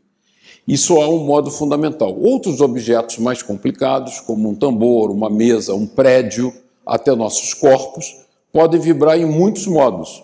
Isso 0.69 0.99
é 0.99 1.09
um 1.09 1.25
modo 1.25 1.51
fundamental. 1.51 2.15
Outros 2.21 2.61
objetos 2.61 3.17
mais 3.17 3.43
complicados, 3.43 4.21
como 4.21 4.51
um 4.51 4.55
tambor, 4.55 5.11
uma 5.11 5.31
mesa, 5.31 5.75
um 5.75 5.87
prédio, 5.87 6.53
até 6.85 7.17
nossos 7.17 7.55
corpos, 7.55 8.15
podem 8.53 8.79
vibrar 8.79 9.19
em 9.19 9.25
muitos 9.25 9.67
modos, 9.67 10.23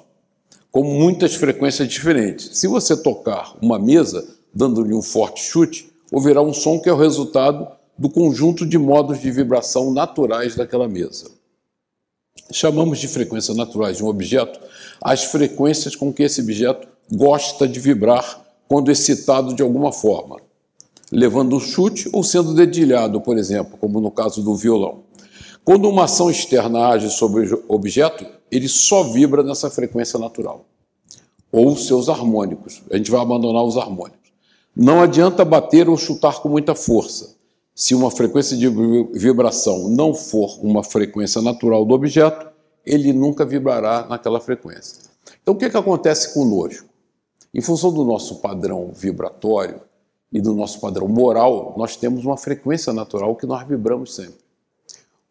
com 0.70 0.84
muitas 0.84 1.34
frequências 1.34 1.88
diferentes. 1.88 2.58
Se 2.58 2.66
você 2.66 2.94
tocar 2.94 3.54
uma 3.62 3.78
mesa, 3.78 4.28
dando-lhe 4.52 4.92
um 4.92 5.00
forte 5.00 5.42
chute, 5.42 5.89
ouvirá 6.10 6.42
um 6.42 6.52
som 6.52 6.78
que 6.78 6.88
é 6.88 6.92
o 6.92 6.96
resultado 6.96 7.68
do 7.96 8.08
conjunto 8.08 8.66
de 8.66 8.78
modos 8.78 9.20
de 9.20 9.30
vibração 9.30 9.92
naturais 9.92 10.56
daquela 10.56 10.88
mesa. 10.88 11.30
Chamamos 12.50 12.98
de 12.98 13.06
frequências 13.06 13.56
naturais 13.56 13.98
de 13.98 14.04
um 14.04 14.08
objeto 14.08 14.58
as 15.00 15.24
frequências 15.24 15.94
com 15.94 16.12
que 16.12 16.22
esse 16.22 16.40
objeto 16.40 16.88
gosta 17.10 17.66
de 17.66 17.78
vibrar 17.78 18.44
quando 18.68 18.90
excitado 18.90 19.54
de 19.54 19.62
alguma 19.62 19.92
forma, 19.92 20.36
levando 21.10 21.56
um 21.56 21.60
chute 21.60 22.08
ou 22.12 22.22
sendo 22.22 22.54
dedilhado, 22.54 23.20
por 23.20 23.36
exemplo, 23.36 23.76
como 23.78 24.00
no 24.00 24.10
caso 24.10 24.42
do 24.42 24.54
violão. 24.54 25.02
Quando 25.64 25.88
uma 25.88 26.04
ação 26.04 26.30
externa 26.30 26.88
age 26.88 27.10
sobre 27.10 27.52
o 27.52 27.64
objeto, 27.68 28.24
ele 28.50 28.68
só 28.68 29.02
vibra 29.02 29.42
nessa 29.42 29.70
frequência 29.70 30.18
natural, 30.18 30.64
ou 31.52 31.76
seus 31.76 32.08
harmônicos. 32.08 32.82
A 32.90 32.96
gente 32.96 33.10
vai 33.10 33.20
abandonar 33.20 33.64
os 33.64 33.76
harmônicos. 33.76 34.19
Não 34.74 35.00
adianta 35.00 35.44
bater 35.44 35.88
ou 35.88 35.96
chutar 35.96 36.40
com 36.40 36.48
muita 36.48 36.74
força. 36.74 37.36
Se 37.74 37.94
uma 37.94 38.10
frequência 38.10 38.56
de 38.56 38.68
vibração 39.12 39.88
não 39.88 40.14
for 40.14 40.58
uma 40.62 40.84
frequência 40.84 41.40
natural 41.40 41.84
do 41.84 41.94
objeto, 41.94 42.48
ele 42.84 43.12
nunca 43.12 43.44
vibrará 43.44 44.06
naquela 44.08 44.40
frequência. 44.40 45.10
Então, 45.42 45.54
o 45.54 45.56
que, 45.56 45.64
é 45.64 45.70
que 45.70 45.76
acontece 45.76 46.34
conosco? 46.34 46.88
Em 47.52 47.60
função 47.60 47.92
do 47.92 48.04
nosso 48.04 48.36
padrão 48.36 48.90
vibratório 48.94 49.80
e 50.32 50.40
do 50.40 50.54
nosso 50.54 50.80
padrão 50.80 51.08
moral, 51.08 51.74
nós 51.76 51.96
temos 51.96 52.24
uma 52.24 52.36
frequência 52.36 52.92
natural 52.92 53.34
que 53.34 53.46
nós 53.46 53.66
vibramos 53.66 54.14
sempre. 54.14 54.38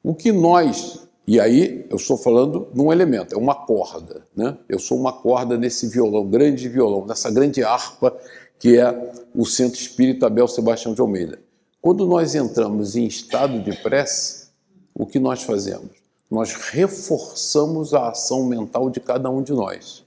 O 0.03 0.13
que 0.13 0.31
nós, 0.31 1.07
e 1.25 1.39
aí 1.39 1.85
eu 1.89 1.95
estou 1.95 2.17
falando 2.17 2.67
de 2.73 2.81
um 2.81 2.91
elemento, 2.91 3.33
é 3.33 3.37
uma 3.37 3.55
corda, 3.55 4.23
né? 4.35 4.57
Eu 4.67 4.79
sou 4.79 4.99
uma 4.99 5.13
corda 5.13 5.57
nesse 5.57 5.87
violão, 5.87 6.25
grande 6.25 6.67
violão, 6.67 7.05
nessa 7.05 7.31
grande 7.31 7.63
harpa 7.63 8.17
que 8.59 8.77
é 8.77 9.13
o 9.33 9.45
Centro 9.45 9.79
Espírita 9.79 10.27
Abel 10.27 10.47
Sebastião 10.47 10.93
de 10.93 10.99
Almeida. 10.99 11.39
Quando 11.81 12.05
nós 12.05 12.35
entramos 12.35 12.97
em 12.97 13.05
estado 13.05 13.61
de 13.63 13.71
prece, 13.77 14.49
o 14.93 15.05
que 15.05 15.17
nós 15.17 15.43
fazemos? 15.43 15.91
Nós 16.29 16.53
reforçamos 16.53 17.93
a 17.93 18.09
ação 18.09 18.45
mental 18.45 18.89
de 18.89 18.99
cada 18.99 19.29
um 19.29 19.41
de 19.41 19.53
nós. 19.53 20.03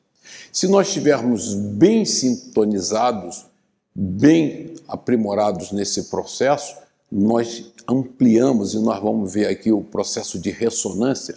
Se 0.52 0.68
nós 0.68 0.88
estivermos 0.88 1.54
bem 1.54 2.04
sintonizados, 2.04 3.46
bem 3.94 4.74
aprimorados 4.86 5.72
nesse 5.72 6.04
processo, 6.04 6.76
nós 7.10 7.72
ampliamos, 7.88 8.74
e 8.74 8.78
nós 8.78 9.02
vamos 9.02 9.32
ver 9.32 9.46
aqui 9.46 9.72
o 9.72 9.82
processo 9.82 10.38
de 10.38 10.50
ressonância, 10.50 11.36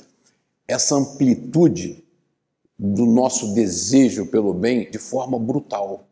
essa 0.68 0.96
amplitude 0.96 2.04
do 2.78 3.06
nosso 3.06 3.54
desejo 3.54 4.26
pelo 4.26 4.54
bem 4.54 4.90
de 4.90 4.98
forma 4.98 5.40
brutal. 5.40 6.06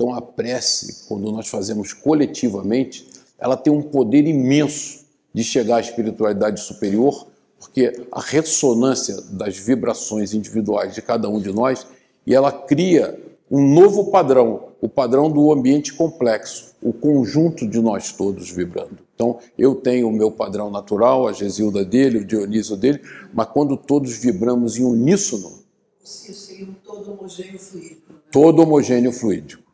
Então, 0.00 0.14
a 0.14 0.22
prece, 0.22 1.08
quando 1.08 1.32
nós 1.32 1.48
fazemos 1.48 1.92
coletivamente, 1.92 3.04
ela 3.36 3.56
tem 3.56 3.72
um 3.72 3.82
poder 3.82 4.28
imenso 4.28 5.04
de 5.34 5.42
chegar 5.42 5.78
à 5.78 5.80
espiritualidade 5.80 6.60
superior, 6.60 7.26
porque 7.58 8.06
a 8.12 8.20
ressonância 8.20 9.20
das 9.32 9.58
vibrações 9.58 10.34
individuais 10.34 10.94
de 10.94 11.02
cada 11.02 11.28
um 11.28 11.40
de 11.40 11.50
nós, 11.50 11.84
e 12.24 12.32
ela 12.32 12.52
cria 12.52 13.20
um 13.50 13.74
novo 13.74 14.12
padrão, 14.12 14.68
o 14.80 14.88
padrão 14.88 15.28
do 15.28 15.52
ambiente 15.52 15.92
complexo, 15.92 16.76
o 16.80 16.92
conjunto 16.92 17.66
de 17.66 17.80
nós 17.80 18.12
todos 18.12 18.48
vibrando. 18.52 18.98
Então, 19.16 19.40
eu 19.58 19.74
tenho 19.74 20.06
o 20.06 20.12
meu 20.12 20.30
padrão 20.30 20.70
natural, 20.70 21.26
a 21.26 21.32
Gesilda 21.32 21.84
dele, 21.84 22.18
o 22.18 22.24
Dionísio 22.24 22.76
dele, 22.76 23.00
mas 23.34 23.48
quando 23.48 23.76
todos 23.76 24.16
vibramos 24.16 24.78
em 24.78 24.84
uníssono. 24.84 25.58
Seria 26.04 26.66
um 26.66 26.74
todo 26.84 27.10
homogêneo 27.14 27.58
fluídico. 27.58 28.12
Né? 28.12 28.18
Todo 28.30 28.62
homogêneo 28.62 29.12
fluídico. 29.12 29.67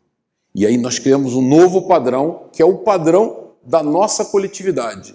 E 0.54 0.64
aí 0.64 0.76
nós 0.76 0.98
criamos 0.98 1.34
um 1.34 1.42
novo 1.42 1.82
padrão, 1.82 2.42
que 2.52 2.62
é 2.62 2.64
o 2.64 2.78
padrão 2.78 3.50
da 3.64 3.82
nossa 3.82 4.24
coletividade. 4.24 5.14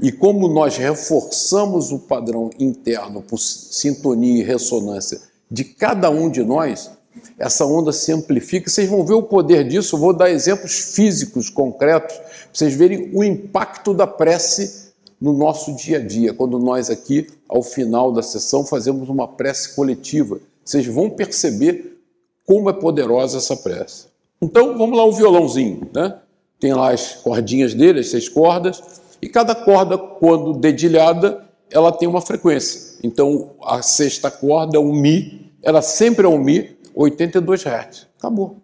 E 0.00 0.10
como 0.10 0.48
nós 0.48 0.76
reforçamos 0.76 1.92
o 1.92 1.98
padrão 1.98 2.50
interno 2.58 3.20
por 3.20 3.38
sintonia 3.38 4.42
e 4.42 4.46
ressonância 4.46 5.20
de 5.50 5.64
cada 5.64 6.08
um 6.08 6.30
de 6.30 6.42
nós, 6.42 6.90
essa 7.38 7.66
onda 7.66 7.92
se 7.92 8.12
amplifica. 8.12 8.70
Vocês 8.70 8.88
vão 8.88 9.04
ver 9.04 9.14
o 9.14 9.22
poder 9.22 9.66
disso. 9.66 9.96
Eu 9.96 10.00
vou 10.00 10.12
dar 10.12 10.30
exemplos 10.30 10.94
físicos 10.94 11.50
concretos 11.50 12.16
para 12.16 12.28
vocês 12.52 12.74
verem 12.74 13.10
o 13.12 13.22
impacto 13.24 13.92
da 13.92 14.06
prece 14.06 14.88
no 15.20 15.32
nosso 15.32 15.74
dia 15.74 15.98
a 15.98 16.00
dia. 16.00 16.32
Quando 16.32 16.58
nós 16.58 16.90
aqui, 16.90 17.26
ao 17.48 17.62
final 17.62 18.12
da 18.12 18.22
sessão, 18.22 18.64
fazemos 18.64 19.08
uma 19.08 19.26
prece 19.26 19.74
coletiva, 19.74 20.40
vocês 20.64 20.86
vão 20.86 21.10
perceber 21.10 21.98
como 22.46 22.70
é 22.70 22.72
poderosa 22.72 23.38
essa 23.38 23.56
prece. 23.56 24.06
Então, 24.40 24.78
vamos 24.78 24.96
lá, 24.96 25.04
o 25.04 25.12
violãozinho, 25.12 25.88
né? 25.92 26.16
Tem 26.60 26.72
lá 26.72 26.92
as 26.92 27.14
cordinhas 27.14 27.74
dele, 27.74 28.00
as 28.00 28.08
seis 28.08 28.28
cordas, 28.28 28.82
e 29.20 29.28
cada 29.28 29.54
corda, 29.54 29.98
quando 29.98 30.52
dedilhada, 30.54 31.44
ela 31.70 31.92
tem 31.92 32.08
uma 32.08 32.20
frequência. 32.20 32.98
Então, 33.02 33.50
a 33.62 33.82
sexta 33.82 34.30
corda 34.30 34.80
um 34.80 34.92
Mi, 34.92 35.52
ela 35.62 35.82
sempre 35.82 36.26
é 36.26 36.28
um 36.28 36.38
Mi, 36.38 36.76
82 36.94 37.62
Hz. 37.62 38.06
Acabou. 38.18 38.58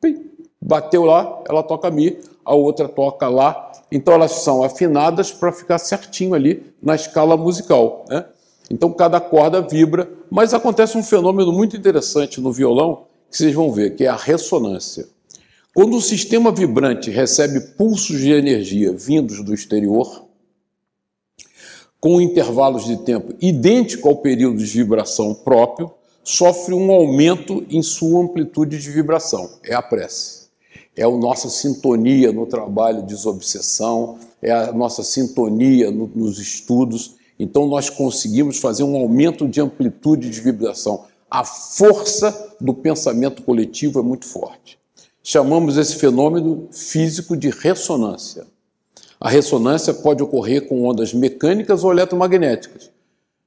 Pim. 0.00 0.30
Bateu 0.60 1.04
lá, 1.04 1.42
ela 1.48 1.62
toca 1.62 1.90
Mi, 1.90 2.18
a 2.44 2.54
outra 2.54 2.88
toca 2.88 3.28
Lá. 3.28 3.70
Então, 3.92 4.14
elas 4.14 4.32
são 4.32 4.62
afinadas 4.62 5.30
para 5.30 5.52
ficar 5.52 5.78
certinho 5.78 6.34
ali 6.34 6.74
na 6.82 6.94
escala 6.94 7.36
musical. 7.36 8.04
Né? 8.08 8.24
Então, 8.70 8.92
cada 8.92 9.20
corda 9.20 9.62
vibra, 9.62 10.10
mas 10.30 10.52
acontece 10.52 10.98
um 10.98 11.02
fenômeno 11.02 11.52
muito 11.52 11.76
interessante 11.76 12.40
no 12.40 12.52
violão, 12.52 13.06
que 13.30 13.36
vocês 13.36 13.54
vão 13.54 13.72
ver, 13.72 13.94
que 13.94 14.04
é 14.04 14.08
a 14.08 14.16
ressonância. 14.16 15.06
Quando 15.74 15.96
o 15.96 16.02
sistema 16.02 16.50
vibrante 16.50 17.10
recebe 17.10 17.60
pulsos 17.60 18.18
de 18.20 18.32
energia 18.32 18.92
vindos 18.92 19.44
do 19.44 19.54
exterior, 19.54 20.24
com 22.00 22.20
intervalos 22.20 22.84
de 22.84 22.96
tempo 22.98 23.34
idêntico 23.40 24.08
ao 24.08 24.16
período 24.16 24.58
de 24.58 24.64
vibração 24.64 25.34
próprio, 25.34 25.90
sofre 26.24 26.74
um 26.74 26.90
aumento 26.90 27.64
em 27.70 27.82
sua 27.82 28.22
amplitude 28.22 28.78
de 28.78 28.90
vibração. 28.90 29.50
É 29.64 29.74
a 29.74 29.82
prece. 29.82 30.48
É 30.96 31.04
a 31.04 31.10
nossa 31.10 31.48
sintonia 31.48 32.32
no 32.32 32.44
trabalho 32.44 33.02
de 33.02 33.08
desobsessão, 33.08 34.18
é 34.42 34.50
a 34.50 34.72
nossa 34.72 35.02
sintonia 35.02 35.90
no, 35.90 36.10
nos 36.12 36.38
estudos. 36.38 37.14
Então, 37.38 37.68
nós 37.68 37.88
conseguimos 37.88 38.58
fazer 38.58 38.82
um 38.82 38.96
aumento 38.96 39.46
de 39.46 39.60
amplitude 39.60 40.28
de 40.28 40.40
vibração. 40.40 41.04
A 41.30 41.44
força 41.44 42.56
do 42.60 42.74
pensamento 42.74 43.42
coletivo 43.42 44.00
é 44.00 44.02
muito 44.02 44.26
forte. 44.26 44.78
Chamamos 45.30 45.76
esse 45.76 45.96
fenômeno 45.96 46.70
físico 46.72 47.36
de 47.36 47.50
ressonância. 47.50 48.46
A 49.20 49.28
ressonância 49.28 49.92
pode 49.92 50.22
ocorrer 50.22 50.66
com 50.66 50.84
ondas 50.84 51.12
mecânicas 51.12 51.84
ou 51.84 51.92
eletromagnéticas. 51.92 52.90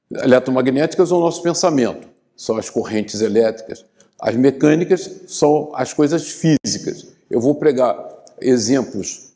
Eletromagnéticas 0.08 1.10
é 1.10 1.14
o 1.14 1.18
nosso 1.18 1.42
pensamento, 1.42 2.06
são 2.36 2.56
as 2.56 2.70
correntes 2.70 3.20
elétricas. 3.20 3.84
As 4.16 4.36
mecânicas 4.36 5.10
são 5.26 5.72
as 5.74 5.92
coisas 5.92 6.28
físicas. 6.28 7.08
Eu 7.28 7.40
vou 7.40 7.56
pregar 7.56 7.98
exemplos 8.40 9.32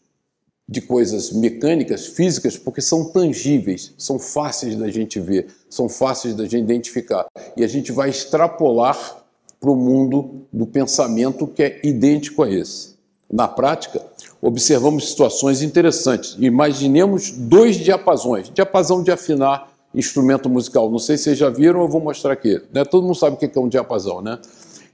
de 0.68 0.80
coisas 0.80 1.32
mecânicas, 1.32 2.06
físicas, 2.06 2.56
porque 2.56 2.80
são 2.80 3.11
tangíveis, 3.11 3.92
são 3.98 4.20
fáceis 4.20 4.76
da 4.76 4.88
gente 4.88 5.18
ver, 5.18 5.48
são 5.68 5.88
fáceis 5.88 6.32
da 6.37 6.44
gente 6.44 6.62
identificar. 6.62 7.26
E 7.56 7.64
a 7.64 7.68
gente 7.68 7.90
vai 7.90 8.09
extrapolar 8.09 9.25
para 9.66 9.72
o 9.72 9.76
mundo 9.76 10.46
do 10.52 10.64
pensamento 10.64 11.44
que 11.44 11.61
é 11.61 11.81
idêntico 11.83 12.44
a 12.44 12.48
esse. 12.48 12.94
Na 13.29 13.48
prática, 13.48 14.00
observamos 14.40 15.09
situações 15.09 15.61
interessantes. 15.61 16.37
Imaginemos 16.38 17.33
dois 17.33 17.74
diapasões, 17.74 18.48
diapasão 18.48 19.02
de 19.02 19.11
afinar 19.11 19.72
instrumento 19.92 20.48
musical. 20.48 20.88
Não 20.88 21.00
sei 21.00 21.18
se 21.18 21.24
vocês 21.24 21.38
já 21.38 21.50
viram, 21.50 21.81
eu 21.81 21.88
vou 21.88 22.00
mostrar 22.00 22.33
aqui. 22.33 22.62
Né? 22.72 22.85
Todo 22.85 23.02
mundo 23.02 23.16
sabe 23.16 23.35
o 23.35 23.38
que 23.40 23.59
é 23.59 23.61
um 23.61 23.68
diapasão, 23.68 24.22
né? 24.22 24.38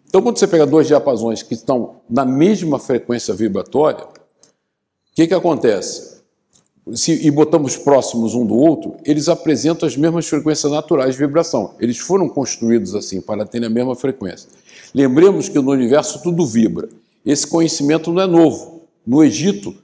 Então, 0.08 0.22
quando 0.22 0.38
você 0.38 0.46
pega 0.46 0.64
dois 0.64 0.86
diapasões 0.86 1.42
que 1.42 1.52
estão 1.52 1.96
na 2.08 2.24
mesma 2.24 2.78
frequência 2.78 3.34
vibratória, 3.34 4.04
o 4.04 5.14
que, 5.14 5.26
que 5.26 5.34
acontece? 5.34 6.21
Se, 6.94 7.26
e 7.26 7.30
botamos 7.30 7.76
próximos 7.76 8.34
um 8.34 8.44
do 8.44 8.56
outro, 8.56 8.96
eles 9.04 9.28
apresentam 9.28 9.86
as 9.86 9.96
mesmas 9.96 10.26
frequências 10.26 10.72
naturais 10.72 11.14
de 11.14 11.18
vibração. 11.18 11.74
Eles 11.78 11.98
foram 11.98 12.28
construídos 12.28 12.94
assim, 12.94 13.20
para 13.20 13.46
terem 13.46 13.68
a 13.68 13.70
mesma 13.70 13.94
frequência. 13.94 14.48
Lembremos 14.94 15.48
que 15.48 15.58
no 15.60 15.70
universo 15.70 16.22
tudo 16.22 16.44
vibra. 16.44 16.88
Esse 17.24 17.46
conhecimento 17.46 18.12
não 18.12 18.22
é 18.22 18.26
novo. 18.26 18.82
No 19.06 19.22
Egito, 19.22 19.74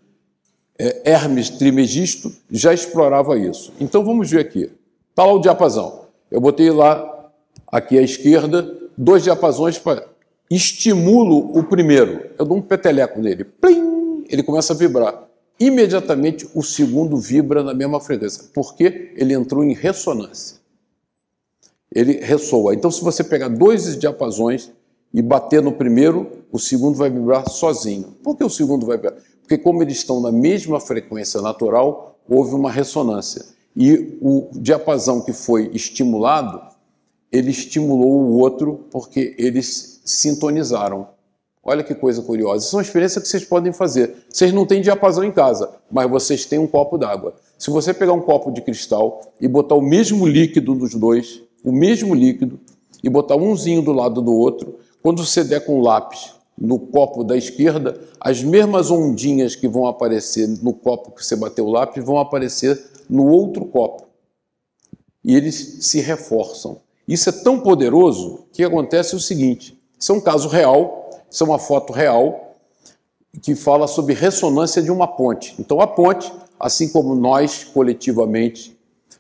é, 0.79 1.11
Hermes 1.13 1.51
Trimegisto 1.51 2.33
já 2.51 2.75
explorava 2.75 3.39
isso. 3.39 3.73
Então 3.81 4.05
vamos 4.05 4.31
ver 4.31 4.41
aqui. 4.41 4.71
Está 5.11 5.25
lá 5.25 5.33
o 5.33 5.41
diapasão. 5.41 6.03
Eu 6.31 6.41
botei 6.41 6.71
lá, 6.71 7.31
aqui 7.67 7.97
à 7.97 8.03
esquerda, 8.03 8.77
dois 8.97 9.23
diapasões 9.23 9.79
para. 9.79 10.07
Estimulo 10.51 11.57
o 11.59 11.63
primeiro. 11.65 12.31
Eu 12.39 12.45
dou 12.45 12.57
um 12.57 12.63
peteleco 12.63 13.21
nele. 13.21 13.45
Plim! 13.45 14.25
Ele 14.29 14.43
começa 14.43 14.73
a 14.73 14.77
vibrar. 14.77 15.28
Imediatamente 15.59 16.49
o 16.55 16.63
segundo 16.63 17.17
vibra 17.17 17.63
na 17.63 17.75
mesma 17.75 18.01
frequência. 18.01 18.45
Porque 18.55 19.13
ele 19.17 19.35
entrou 19.35 19.65
em 19.65 19.75
ressonância. 19.75 20.59
Ele 21.93 22.19
ressoa. 22.19 22.75
Então, 22.75 22.91
se 22.91 23.03
você 23.03 23.25
pegar 23.25 23.49
dois 23.49 23.99
diapasões 23.99 24.71
e 25.13 25.23
bater 25.23 25.63
no 25.63 25.73
primeiro, 25.73 26.31
o 26.53 26.59
segundo 26.59 26.97
vai 26.97 27.11
vibrar 27.11 27.49
sozinho. 27.49 28.17
Por 28.23 28.37
que 28.37 28.45
o 28.45 28.51
segundo 28.51 28.87
vai 28.87 28.97
vibrar? 28.99 29.15
Porque, 29.41 29.59
como 29.59 29.83
eles 29.83 29.97
estão 29.97 30.21
na 30.21 30.31
mesma 30.31 30.79
frequência 30.79 31.41
natural, 31.41 32.19
houve 32.29 32.55
uma 32.55 32.71
ressonância. 32.71 33.45
E 33.75 34.19
o 34.21 34.49
diapasão 34.53 35.23
que 35.23 35.33
foi 35.33 35.71
estimulado, 35.73 36.61
ele 37.33 37.51
estimulou 37.51 38.11
o 38.11 38.39
outro 38.39 38.87
porque 38.91 39.35
eles 39.39 40.01
sintonizaram. 40.05 41.09
Olha 41.69 41.85
que 41.85 41.95
coisa 41.95 42.23
curiosa. 42.23 42.65
Isso 42.65 42.75
é 42.75 42.79
uma 42.79 42.83
experiência 42.83 43.21
que 43.21 43.29
vocês 43.29 43.45
podem 43.45 43.75
fazer. 43.75 44.25
Vocês 44.33 44.55
não 44.55 44.65
têm 44.65 44.81
diapasão 44.81 45.23
em 45.23 45.31
casa, 45.31 45.69
mas 45.91 46.09
vocês 46.09 46.47
têm 46.47 46.59
um 46.59 46.67
copo 46.67 46.97
d'água. 46.97 47.35
Se 47.59 47.71
você 47.71 47.93
pegar 47.93 48.15
um 48.15 48.23
copo 48.23 48.51
de 48.51 48.63
cristal 48.63 49.21
e 49.39 49.47
botar 49.47 49.75
o 49.75 49.83
mesmo 49.83 50.27
líquido 50.27 50.75
nos 50.75 50.95
dois, 50.95 51.43
o 51.63 51.71
mesmo 51.71 52.15
líquido, 52.15 52.59
e 53.05 53.11
botar 53.11 53.37
umzinho 53.37 53.83
do 53.83 53.93
lado 53.93 54.23
do 54.23 54.35
outro, 54.35 54.77
quando 55.03 55.23
você 55.23 55.45
der 55.45 55.61
com 55.61 55.79
o 55.79 55.83
lápis 55.83 56.33
no 56.57 56.79
copo 56.79 57.23
da 57.23 57.37
esquerda, 57.37 58.01
as 58.19 58.43
mesmas 58.43 58.91
ondinhas 58.91 59.55
que 59.55 59.69
vão 59.69 59.85
aparecer 59.85 60.49
no 60.63 60.73
copo 60.73 61.11
que 61.11 61.23
você 61.23 61.37
bateu 61.37 61.67
o 61.67 61.71
lápis 61.71 62.03
vão 62.03 62.17
aparecer 62.17 62.83
no 63.11 63.29
outro 63.29 63.67
copo. 63.67 64.07
E 65.23 65.37
eles 65.37 65.81
se 65.83 66.01
reforçam. 66.01 66.81
Isso 67.07 67.29
é 67.29 67.33
tão 67.33 67.61
poderoso 67.61 68.47
que 68.55 68.65
acontece 68.65 69.15
o 69.15 69.21
seguinte: 69.21 69.79
isso 69.99 70.13
é 70.13 70.15
um 70.15 70.21
caso 70.21 70.49
real, 70.49 71.08
isso 71.31 71.45
é 71.45 71.47
uma 71.47 71.59
foto 71.59 71.93
real 71.93 72.57
que 73.43 73.55
fala 73.55 73.87
sobre 73.87 74.15
ressonância 74.15 74.83
de 74.83 74.91
uma 74.91 75.07
ponte. 75.07 75.55
Então, 75.59 75.81
a 75.81 75.87
ponte, 75.87 76.33
assim 76.59 76.89
como 76.89 77.15
nós 77.15 77.65
coletivamente 77.65 78.77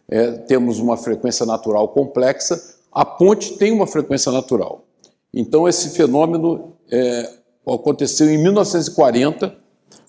é, 0.09 0.33
temos 0.33 0.79
uma 0.79 0.97
frequência 0.97 1.45
natural 1.45 1.89
complexa, 1.89 2.77
a 2.91 3.05
ponte 3.05 3.57
tem 3.59 3.71
uma 3.71 3.87
frequência 3.87 4.33
natural. 4.33 4.85
Então, 5.33 5.69
esse 5.69 5.91
fenômeno 5.91 6.73
é, 6.91 7.31
aconteceu 7.67 8.29
em 8.31 8.39
1940, 8.39 9.55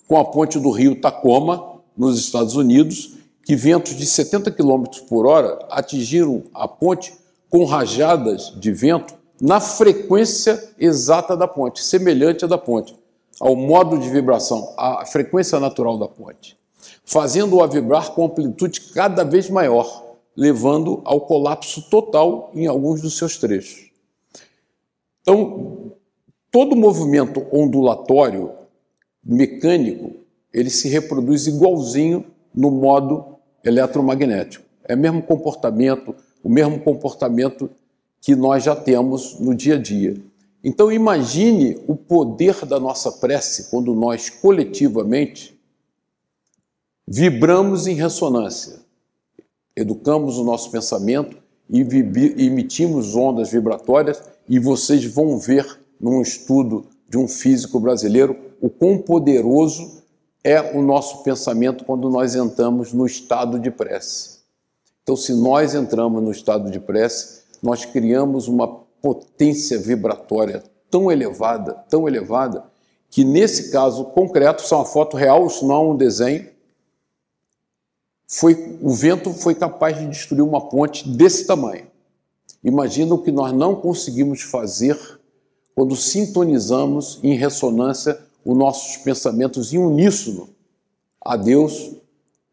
com 0.08 0.18
a 0.18 0.24
ponte 0.24 0.58
do 0.58 0.70
rio 0.70 1.00
Tacoma, 1.00 1.70
nos 1.96 2.18
Estados 2.18 2.56
Unidos, 2.56 3.16
que 3.44 3.54
ventos 3.54 3.94
de 3.94 4.06
70 4.06 4.50
km 4.52 4.84
por 5.08 5.26
hora 5.26 5.58
atingiram 5.70 6.42
a 6.54 6.66
ponte 6.66 7.12
com 7.48 7.64
rajadas 7.64 8.54
de 8.58 8.72
vento 8.72 9.14
na 9.40 9.58
frequência 9.58 10.72
exata 10.78 11.36
da 11.36 11.48
ponte, 11.48 11.82
semelhante 11.82 12.44
à 12.44 12.48
da 12.48 12.58
ponte, 12.58 12.94
ao 13.40 13.56
modo 13.56 13.98
de 13.98 14.08
vibração, 14.10 14.74
à 14.76 15.06
frequência 15.06 15.58
natural 15.58 15.96
da 15.96 16.06
ponte, 16.06 16.58
fazendo-a 17.04 17.66
vibrar 17.66 18.10
com 18.12 18.24
amplitude 18.24 18.80
cada 18.92 19.24
vez 19.24 19.48
maior, 19.48 20.16
levando 20.36 21.00
ao 21.04 21.22
colapso 21.22 21.88
total 21.88 22.50
em 22.54 22.66
alguns 22.66 23.00
dos 23.00 23.16
seus 23.16 23.38
trechos. 23.38 23.90
Então, 25.22 25.92
todo 26.50 26.76
movimento 26.76 27.46
ondulatório 27.50 28.52
mecânico, 29.24 30.16
ele 30.52 30.70
se 30.70 30.88
reproduz 30.88 31.46
igualzinho 31.46 32.26
no 32.54 32.70
modo 32.70 33.36
eletromagnético. 33.64 34.64
É 34.84 34.94
o 34.94 34.98
mesmo 34.98 35.22
comportamento, 35.22 36.14
o 36.42 36.48
mesmo 36.48 36.80
comportamento 36.80 37.70
que 38.20 38.36
nós 38.36 38.62
já 38.64 38.76
temos 38.76 39.38
no 39.38 39.54
dia 39.54 39.76
a 39.76 39.78
dia. 39.78 40.16
Então 40.62 40.92
imagine 40.92 41.78
o 41.88 41.96
poder 41.96 42.66
da 42.66 42.78
nossa 42.78 43.12
prece 43.12 43.70
quando 43.70 43.94
nós 43.94 44.28
coletivamente 44.28 45.58
vibramos 47.06 47.86
em 47.86 47.94
ressonância, 47.94 48.80
educamos 49.74 50.38
o 50.38 50.44
nosso 50.44 50.70
pensamento 50.70 51.36
e 51.68 51.80
emitimos 52.36 53.16
ondas 53.16 53.50
vibratórias 53.50 54.22
e 54.48 54.58
vocês 54.58 55.04
vão 55.04 55.38
ver 55.38 55.80
num 55.98 56.20
estudo 56.20 56.86
de 57.08 57.16
um 57.16 57.26
físico 57.26 57.80
brasileiro 57.80 58.36
o 58.60 58.68
quão 58.68 58.98
poderoso 58.98 60.02
é 60.44 60.60
o 60.76 60.82
nosso 60.82 61.22
pensamento 61.22 61.84
quando 61.84 62.08
nós 62.10 62.34
entramos 62.34 62.92
no 62.92 63.06
estado 63.06 63.58
de 63.58 63.70
prece. 63.70 64.40
Então, 65.02 65.16
se 65.16 65.34
nós 65.34 65.74
entramos 65.74 66.22
no 66.22 66.30
estado 66.30 66.70
de 66.70 66.78
prece, 66.78 67.39
nós 67.62 67.84
criamos 67.84 68.48
uma 68.48 68.68
potência 69.02 69.78
vibratória 69.78 70.62
tão 70.90 71.10
elevada, 71.10 71.74
tão 71.88 72.08
elevada, 72.08 72.64
que 73.08 73.24
nesse 73.24 73.70
caso 73.70 74.04
concreto, 74.06 74.62
isso 74.62 74.74
é 74.74 74.76
uma 74.76 74.84
foto 74.84 75.16
real, 75.16 75.46
isso 75.46 75.66
não 75.66 75.74
é 75.74 75.90
um 75.90 75.96
desenho, 75.96 76.48
foi, 78.26 78.78
o 78.80 78.90
vento 78.90 79.32
foi 79.32 79.54
capaz 79.54 79.98
de 79.98 80.06
destruir 80.06 80.42
uma 80.42 80.68
ponte 80.68 81.08
desse 81.08 81.46
tamanho. 81.46 81.86
Imagina 82.62 83.14
o 83.14 83.22
que 83.22 83.32
nós 83.32 83.52
não 83.52 83.74
conseguimos 83.74 84.42
fazer 84.42 84.96
quando 85.74 85.96
sintonizamos 85.96 87.18
em 87.22 87.34
ressonância 87.34 88.20
os 88.44 88.56
nossos 88.56 88.96
pensamentos 88.98 89.72
em 89.72 89.78
uníssono 89.78 90.48
a 91.20 91.36
Deus 91.36 91.92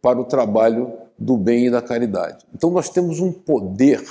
para 0.02 0.20
o 0.20 0.26
trabalho 0.26 0.94
do 1.18 1.38
bem 1.38 1.68
e 1.68 1.72
da 1.72 1.82
caridade. 1.82 2.46
Então 2.54 2.70
nós 2.70 2.90
temos 2.90 3.20
um 3.20 3.32
poder 3.32 4.04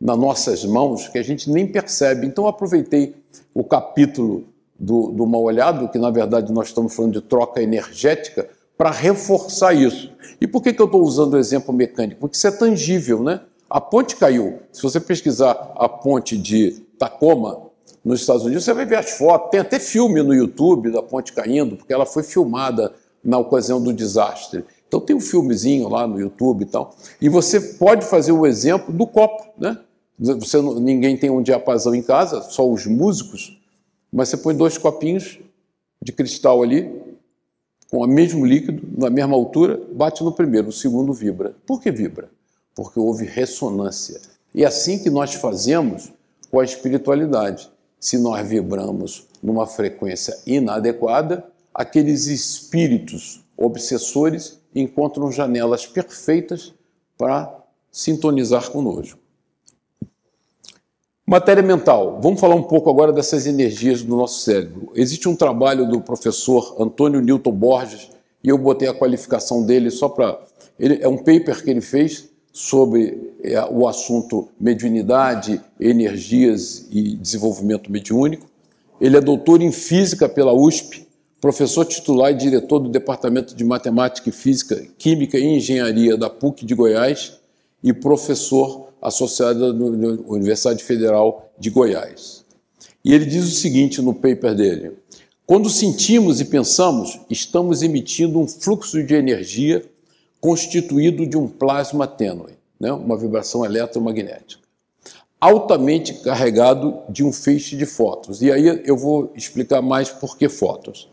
nas 0.00 0.18
nossas 0.18 0.64
mãos 0.64 1.08
que 1.08 1.18
a 1.18 1.22
gente 1.22 1.50
nem 1.50 1.66
percebe. 1.66 2.26
Então 2.26 2.46
aproveitei 2.46 3.14
o 3.54 3.64
capítulo 3.64 4.44
do, 4.78 5.08
do 5.10 5.26
mal 5.26 5.42
olhado, 5.42 5.88
que 5.88 5.98
na 5.98 6.10
verdade 6.10 6.52
nós 6.52 6.68
estamos 6.68 6.94
falando 6.94 7.14
de 7.14 7.20
troca 7.22 7.62
energética, 7.62 8.48
para 8.76 8.90
reforçar 8.90 9.72
isso. 9.72 10.12
E 10.38 10.46
por 10.46 10.62
que, 10.62 10.72
que 10.72 10.82
eu 10.82 10.86
estou 10.86 11.02
usando 11.02 11.34
o 11.34 11.38
exemplo 11.38 11.72
mecânico? 11.72 12.20
Porque 12.20 12.36
isso 12.36 12.46
é 12.46 12.50
tangível, 12.50 13.22
né? 13.22 13.40
A 13.70 13.80
ponte 13.80 14.16
caiu. 14.16 14.58
Se 14.70 14.82
você 14.82 15.00
pesquisar 15.00 15.72
a 15.76 15.88
ponte 15.88 16.36
de 16.36 16.72
Tacoma, 16.98 17.66
nos 18.06 18.20
Estados 18.20 18.44
Unidos, 18.44 18.64
você 18.64 18.72
vai 18.72 18.86
ver 18.86 18.98
as 18.98 19.10
fotos. 19.10 19.50
Tem 19.50 19.58
até 19.58 19.80
filme 19.80 20.22
no 20.22 20.32
YouTube 20.32 20.92
da 20.92 21.02
ponte 21.02 21.32
caindo, 21.32 21.76
porque 21.76 21.92
ela 21.92 22.06
foi 22.06 22.22
filmada 22.22 22.92
na 23.24 23.36
ocasião 23.36 23.82
do 23.82 23.92
desastre. 23.92 24.64
Então 24.88 25.00
tem 25.00 25.16
um 25.16 25.20
filmezinho 25.20 25.88
lá 25.88 26.06
no 26.06 26.20
YouTube 26.20 26.62
e 26.62 26.66
tal. 26.66 26.94
E 27.20 27.28
você 27.28 27.60
pode 27.60 28.04
fazer 28.04 28.32
o 28.32 28.46
exemplo 28.46 28.92
do 28.92 29.06
copo, 29.06 29.48
né? 29.58 29.78
Você, 30.18 30.60
ninguém 30.62 31.16
tem 31.16 31.28
um 31.28 31.42
diapasão 31.42 31.94
em 31.94 32.02
casa, 32.02 32.40
só 32.42 32.66
os 32.66 32.86
músicos, 32.86 33.60
mas 34.10 34.28
você 34.28 34.38
põe 34.38 34.56
dois 34.56 34.78
copinhos 34.78 35.38
de 36.02 36.12
cristal 36.12 36.62
ali, 36.62 36.90
com 37.90 37.98
o 37.98 38.06
mesmo 38.06 38.44
líquido, 38.44 38.82
na 38.96 39.10
mesma 39.10 39.36
altura, 39.36 39.80
bate 39.92 40.24
no 40.24 40.32
primeiro, 40.32 40.68
o 40.68 40.72
segundo 40.72 41.12
vibra. 41.12 41.54
Por 41.66 41.80
que 41.80 41.90
vibra? 41.90 42.30
Porque 42.74 42.98
houve 42.98 43.26
ressonância. 43.26 44.20
E 44.54 44.64
é 44.64 44.66
assim 44.66 44.98
que 44.98 45.10
nós 45.10 45.34
fazemos 45.34 46.12
com 46.50 46.60
a 46.60 46.64
espiritualidade. 46.64 47.70
Se 48.00 48.18
nós 48.18 48.46
vibramos 48.46 49.26
numa 49.42 49.66
frequência 49.66 50.36
inadequada, 50.46 51.44
aqueles 51.74 52.26
espíritos 52.26 53.44
obsessores 53.56 54.58
encontram 54.80 55.32
janelas 55.32 55.86
perfeitas 55.86 56.74
para 57.16 57.52
sintonizar 57.90 58.70
conosco. 58.70 59.18
Matéria 61.26 61.62
mental. 61.62 62.20
Vamos 62.22 62.38
falar 62.38 62.54
um 62.54 62.62
pouco 62.62 62.88
agora 62.88 63.12
dessas 63.12 63.46
energias 63.46 64.02
do 64.02 64.16
nosso 64.16 64.42
cérebro. 64.42 64.92
Existe 64.94 65.28
um 65.28 65.34
trabalho 65.34 65.88
do 65.88 66.00
professor 66.00 66.76
Antônio 66.78 67.20
Newton 67.20 67.50
Borges, 67.50 68.10
e 68.44 68.48
eu 68.48 68.56
botei 68.56 68.86
a 68.86 68.94
qualificação 68.94 69.64
dele 69.64 69.90
só 69.90 70.08
para. 70.08 70.38
É 70.78 71.08
um 71.08 71.16
paper 71.16 71.64
que 71.64 71.70
ele 71.70 71.80
fez 71.80 72.28
sobre 72.52 73.34
é, 73.42 73.60
o 73.64 73.88
assunto 73.88 74.48
mediunidade, 74.58 75.60
energias 75.80 76.86
e 76.90 77.16
desenvolvimento 77.16 77.90
mediúnico. 77.90 78.46
Ele 79.00 79.16
é 79.16 79.20
doutor 79.20 79.60
em 79.60 79.72
física 79.72 80.28
pela 80.28 80.52
USP, 80.52 81.05
professor 81.40 81.84
titular 81.84 82.32
e 82.32 82.34
diretor 82.34 82.78
do 82.78 82.88
Departamento 82.88 83.54
de 83.54 83.64
Matemática 83.64 84.28
e 84.28 84.32
Física, 84.32 84.86
Química 84.98 85.38
e 85.38 85.44
Engenharia 85.44 86.16
da 86.16 86.30
PUC 86.30 86.64
de 86.64 86.74
Goiás 86.74 87.38
e 87.82 87.92
professor 87.92 88.88
associada 89.00 89.72
na 89.72 89.84
Universidade 90.26 90.82
Federal 90.82 91.52
de 91.58 91.70
Goiás. 91.70 92.44
E 93.04 93.14
ele 93.14 93.24
diz 93.24 93.44
o 93.44 93.54
seguinte 93.54 94.02
no 94.02 94.14
paper 94.14 94.54
dele: 94.54 94.92
quando 95.46 95.70
sentimos 95.70 96.40
e 96.40 96.44
pensamos, 96.46 97.20
estamos 97.30 97.82
emitindo 97.82 98.40
um 98.40 98.48
fluxo 98.48 99.02
de 99.02 99.14
energia 99.14 99.84
constituído 100.40 101.26
de 101.26 101.36
um 101.36 101.46
plasma 101.46 102.06
tênue, 102.06 102.54
né? 102.80 102.92
uma 102.92 103.16
vibração 103.16 103.64
eletromagnética, 103.64 104.65
altamente 105.40 106.14
carregado 106.14 106.98
de 107.08 107.24
um 107.24 107.32
feixe 107.32 107.76
de 107.76 107.86
fótons. 107.86 108.40
E 108.40 108.50
aí 108.50 108.82
eu 108.84 108.96
vou 108.96 109.32
explicar 109.34 109.82
mais 109.82 110.08
por 110.08 110.36
que 110.36 110.48
fótons. 110.48 111.08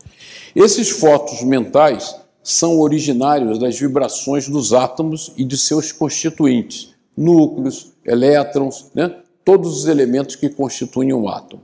Esses 0.54 0.90
fótons 0.90 1.42
mentais 1.42 2.16
são 2.42 2.78
originários 2.80 3.58
das 3.58 3.78
vibrações 3.78 4.48
dos 4.48 4.72
átomos 4.72 5.32
e 5.36 5.44
de 5.44 5.56
seus 5.56 5.92
constituintes, 5.92 6.94
núcleos, 7.16 7.92
elétrons, 8.04 8.90
né? 8.94 9.20
todos 9.44 9.78
os 9.78 9.86
elementos 9.86 10.36
que 10.36 10.48
constituem 10.48 11.12
um 11.12 11.28
átomo. 11.28 11.62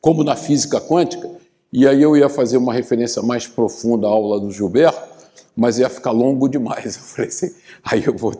Como 0.00 0.24
na 0.24 0.36
física 0.36 0.80
quântica, 0.80 1.30
e 1.72 1.86
aí 1.86 2.02
eu 2.02 2.16
ia 2.16 2.28
fazer 2.28 2.56
uma 2.56 2.74
referência 2.74 3.22
mais 3.22 3.46
profunda 3.46 4.06
à 4.06 4.10
aula 4.10 4.38
do 4.40 4.50
Gilberto, 4.50 5.00
mas 5.56 5.78
ia 5.78 5.88
ficar 5.88 6.10
longo 6.10 6.48
demais. 6.48 6.96
Eu 6.96 7.02
falei 7.02 7.28
assim, 7.28 7.54
aí 7.82 8.04
eu 8.04 8.16
vou, 8.16 8.32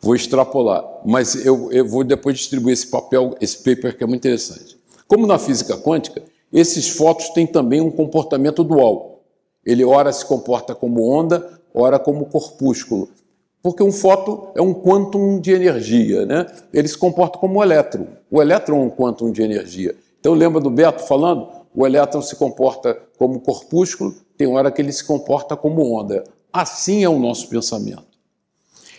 vou 0.00 0.14
extrapolar. 0.14 0.84
Mas 1.04 1.34
eu, 1.44 1.70
eu 1.72 1.86
vou 1.86 2.04
depois 2.04 2.38
distribuir 2.38 2.72
esse 2.72 2.86
papel, 2.86 3.34
esse 3.40 3.58
paper 3.58 3.96
que 3.96 4.04
é 4.04 4.06
muito 4.06 4.20
interessante. 4.20 4.78
Como 5.06 5.26
na 5.26 5.38
física 5.38 5.76
quântica, 5.76 6.22
esses 6.52 6.88
fótons 6.88 7.30
têm 7.30 7.46
também 7.46 7.80
um 7.80 7.90
comportamento 7.90 8.62
dual. 8.64 9.22
Ele 9.64 9.84
ora 9.84 10.12
se 10.12 10.24
comporta 10.24 10.74
como 10.74 11.02
onda, 11.02 11.60
ora 11.74 11.98
como 11.98 12.26
corpúsculo. 12.26 13.08
Porque 13.62 13.82
um 13.82 13.92
fóton 13.92 14.52
é 14.54 14.62
um 14.62 14.72
quantum 14.72 15.40
de 15.40 15.52
energia, 15.52 16.24
né? 16.24 16.46
Ele 16.72 16.88
se 16.88 16.96
comporta 16.96 17.38
como 17.38 17.58
um 17.58 17.62
elétron. 17.62 18.06
O 18.30 18.40
elétron 18.40 18.76
é 18.76 18.84
um 18.84 18.90
quantum 18.90 19.32
de 19.32 19.42
energia. 19.42 19.94
Então 20.20 20.32
lembra 20.32 20.60
do 20.60 20.70
Beto 20.70 21.02
falando? 21.02 21.48
O 21.74 21.86
elétron 21.86 22.22
se 22.22 22.36
comporta 22.36 22.96
como 23.18 23.40
corpúsculo, 23.40 24.14
tem 24.36 24.46
hora 24.46 24.70
que 24.70 24.80
ele 24.80 24.92
se 24.92 25.04
comporta 25.04 25.56
como 25.56 25.92
onda. 25.92 26.24
Assim 26.52 27.04
é 27.04 27.08
o 27.08 27.18
nosso 27.18 27.48
pensamento. 27.48 28.17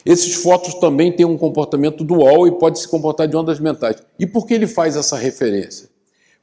Esses 0.09 0.33
fótons 0.33 0.73
também 0.73 1.15
têm 1.15 1.23
um 1.23 1.37
comportamento 1.37 2.03
dual 2.03 2.47
e 2.47 2.51
pode 2.51 2.79
se 2.79 2.87
comportar 2.87 3.27
de 3.27 3.37
ondas 3.37 3.59
mentais. 3.59 3.97
E 4.17 4.25
por 4.25 4.47
que 4.47 4.55
ele 4.55 4.65
faz 4.65 4.95
essa 4.95 5.15
referência? 5.15 5.87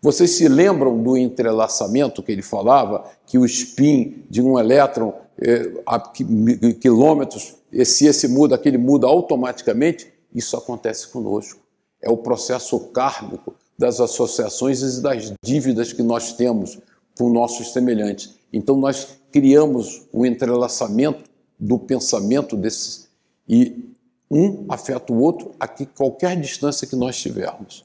Vocês 0.00 0.30
se 0.30 0.46
lembram 0.46 1.02
do 1.02 1.16
entrelaçamento 1.16 2.22
que 2.22 2.30
ele 2.30 2.42
falava, 2.42 3.04
que 3.26 3.36
o 3.36 3.44
spin 3.44 4.22
de 4.30 4.40
um 4.40 4.56
elétron 4.56 5.12
é, 5.42 5.68
a 5.84 5.98
quilômetros 5.98 7.56
se 7.84 8.06
esse 8.06 8.28
muda, 8.28 8.54
aquele 8.54 8.78
muda 8.78 9.08
automaticamente, 9.08 10.12
isso 10.32 10.56
acontece 10.56 11.08
conosco. 11.08 11.58
É 12.00 12.08
o 12.08 12.16
processo 12.16 12.78
kármico 12.90 13.52
das 13.76 14.00
associações 14.00 14.80
e 14.80 15.02
das 15.02 15.32
dívidas 15.42 15.92
que 15.92 16.04
nós 16.04 16.34
temos 16.34 16.78
com 17.18 17.28
nossos 17.30 17.72
semelhantes. 17.72 18.36
Então 18.52 18.76
nós 18.76 19.08
criamos 19.32 20.06
um 20.14 20.24
entrelaçamento 20.24 21.28
do 21.58 21.80
pensamento 21.80 22.56
desses 22.56 23.05
e 23.48 23.84
um 24.30 24.64
afeta 24.68 25.12
o 25.12 25.20
outro 25.20 25.52
a 25.58 25.68
qualquer 25.68 26.40
distância 26.40 26.86
que 26.86 26.96
nós 26.96 27.20
tivermos. 27.20 27.84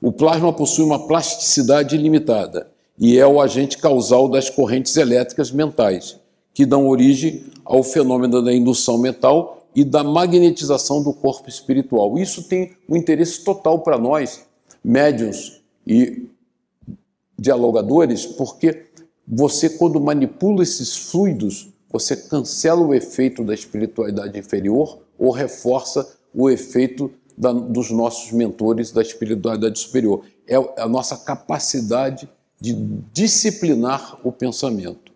O 0.00 0.10
plasma 0.10 0.52
possui 0.52 0.84
uma 0.84 1.06
plasticidade 1.06 1.94
ilimitada 1.94 2.70
e 2.98 3.18
é 3.18 3.26
o 3.26 3.40
agente 3.40 3.78
causal 3.78 4.28
das 4.28 4.50
correntes 4.50 4.96
elétricas 4.96 5.50
mentais 5.50 6.20
que 6.54 6.66
dão 6.66 6.88
origem 6.88 7.44
ao 7.64 7.82
fenômeno 7.82 8.42
da 8.42 8.52
indução 8.52 8.98
mental 8.98 9.66
e 9.74 9.84
da 9.84 10.04
magnetização 10.04 11.02
do 11.02 11.12
corpo 11.12 11.48
espiritual. 11.48 12.18
Isso 12.18 12.42
tem 12.44 12.72
um 12.88 12.96
interesse 12.96 13.42
total 13.42 13.78
para 13.78 13.96
nós, 13.96 14.44
médiuns 14.84 15.62
e 15.86 16.26
dialogadores, 17.38 18.26
porque 18.26 18.86
você, 19.26 19.70
quando 19.70 20.00
manipula 20.00 20.62
esses 20.62 20.94
fluidos, 20.94 21.71
você 21.92 22.16
cancela 22.16 22.80
o 22.80 22.94
efeito 22.94 23.44
da 23.44 23.52
espiritualidade 23.52 24.38
inferior 24.38 25.00
ou 25.18 25.30
reforça 25.30 26.16
o 26.34 26.48
efeito 26.48 27.12
da, 27.36 27.52
dos 27.52 27.90
nossos 27.90 28.32
mentores 28.32 28.90
da 28.90 29.02
espiritualidade 29.02 29.78
superior. 29.78 30.24
É 30.48 30.56
a 30.80 30.88
nossa 30.88 31.16
capacidade 31.16 32.28
de 32.60 32.72
disciplinar 33.12 34.18
o 34.24 34.32
pensamento. 34.32 35.12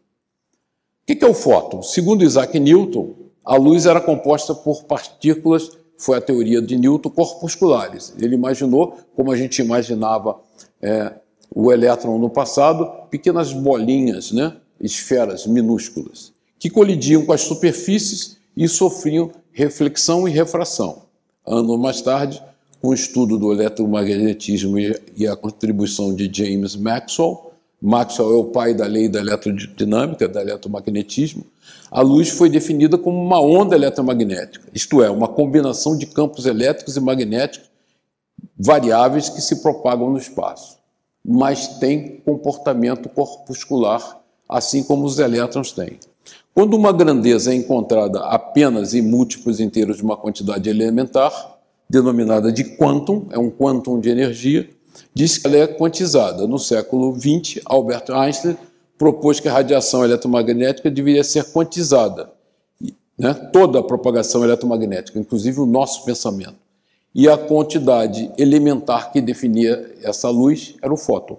O 1.02 1.16
que 1.16 1.24
é 1.24 1.28
o 1.28 1.34
fóton? 1.34 1.82
Segundo 1.82 2.24
Isaac 2.24 2.58
Newton, 2.58 3.14
a 3.44 3.56
luz 3.56 3.86
era 3.86 4.00
composta 4.00 4.54
por 4.54 4.84
partículas, 4.84 5.70
foi 5.96 6.18
a 6.18 6.20
teoria 6.20 6.60
de 6.60 6.76
Newton, 6.76 7.10
corpusculares. 7.10 8.12
Ele 8.18 8.34
imaginou, 8.34 8.98
como 9.14 9.30
a 9.30 9.36
gente 9.36 9.62
imaginava 9.62 10.40
é, 10.82 11.14
o 11.54 11.72
elétron 11.72 12.18
no 12.18 12.28
passado, 12.28 13.06
pequenas 13.08 13.52
bolinhas, 13.52 14.32
né, 14.32 14.56
esferas 14.80 15.46
minúsculas, 15.46 16.32
que 16.58 16.70
colidiam 16.70 17.24
com 17.24 17.32
as 17.32 17.42
superfícies 17.42 18.38
e 18.56 18.66
sofriam 18.68 19.30
reflexão 19.52 20.26
e 20.26 20.30
refração. 20.30 21.02
Anos 21.46 21.78
mais 21.78 22.00
tarde, 22.00 22.42
com 22.80 22.88
o 22.88 22.94
estudo 22.94 23.38
do 23.38 23.52
eletromagnetismo 23.52 24.78
e 24.78 25.26
a 25.26 25.36
contribuição 25.36 26.14
de 26.14 26.30
James 26.32 26.76
Maxwell, 26.76 27.52
Maxwell 27.80 28.32
é 28.32 28.36
o 28.36 28.44
pai 28.44 28.74
da 28.74 28.86
lei 28.86 29.08
da 29.08 29.20
eletrodinâmica, 29.20 30.26
da 30.26 30.40
eletromagnetismo, 30.40 31.44
a 31.90 32.00
luz 32.00 32.30
foi 32.30 32.48
definida 32.48 32.96
como 32.96 33.22
uma 33.22 33.40
onda 33.40 33.76
eletromagnética, 33.76 34.68
isto 34.74 35.02
é, 35.02 35.10
uma 35.10 35.28
combinação 35.28 35.96
de 35.96 36.06
campos 36.06 36.46
elétricos 36.46 36.96
e 36.96 37.00
magnéticos 37.00 37.70
variáveis 38.58 39.28
que 39.28 39.40
se 39.40 39.62
propagam 39.62 40.10
no 40.10 40.18
espaço. 40.18 40.76
mas 41.28 41.66
tem 41.78 42.18
comportamento 42.24 43.08
corpuscular, 43.08 44.20
assim 44.48 44.84
como 44.84 45.04
os 45.04 45.18
elétrons 45.18 45.72
têm. 45.72 45.98
Quando 46.56 46.72
uma 46.72 46.90
grandeza 46.90 47.52
é 47.52 47.54
encontrada 47.54 48.18
apenas 48.20 48.94
em 48.94 49.02
múltiplos 49.02 49.60
inteiros 49.60 49.98
de 49.98 50.02
uma 50.02 50.16
quantidade 50.16 50.70
elementar, 50.70 51.58
denominada 51.86 52.50
de 52.50 52.64
quantum, 52.78 53.26
é 53.30 53.38
um 53.38 53.50
quantum 53.50 54.00
de 54.00 54.08
energia, 54.08 54.66
diz 55.12 55.36
que 55.36 55.46
ela 55.46 55.58
é 55.58 55.66
quantizada. 55.66 56.46
No 56.46 56.58
século 56.58 57.14
XX, 57.14 57.60
Albert 57.66 58.04
Einstein 58.08 58.56
propôs 58.96 59.38
que 59.38 59.50
a 59.50 59.52
radiação 59.52 60.02
eletromagnética 60.02 60.90
deveria 60.90 61.22
ser 61.22 61.44
quantizada. 61.52 62.32
Né? 63.18 63.34
Toda 63.52 63.80
a 63.80 63.82
propagação 63.82 64.42
eletromagnética, 64.42 65.18
inclusive 65.18 65.60
o 65.60 65.66
nosso 65.66 66.06
pensamento. 66.06 66.56
E 67.14 67.28
a 67.28 67.36
quantidade 67.36 68.32
elementar 68.38 69.12
que 69.12 69.20
definia 69.20 69.94
essa 70.02 70.30
luz 70.30 70.74
era 70.80 70.90
o 70.90 70.96
fóton. 70.96 71.38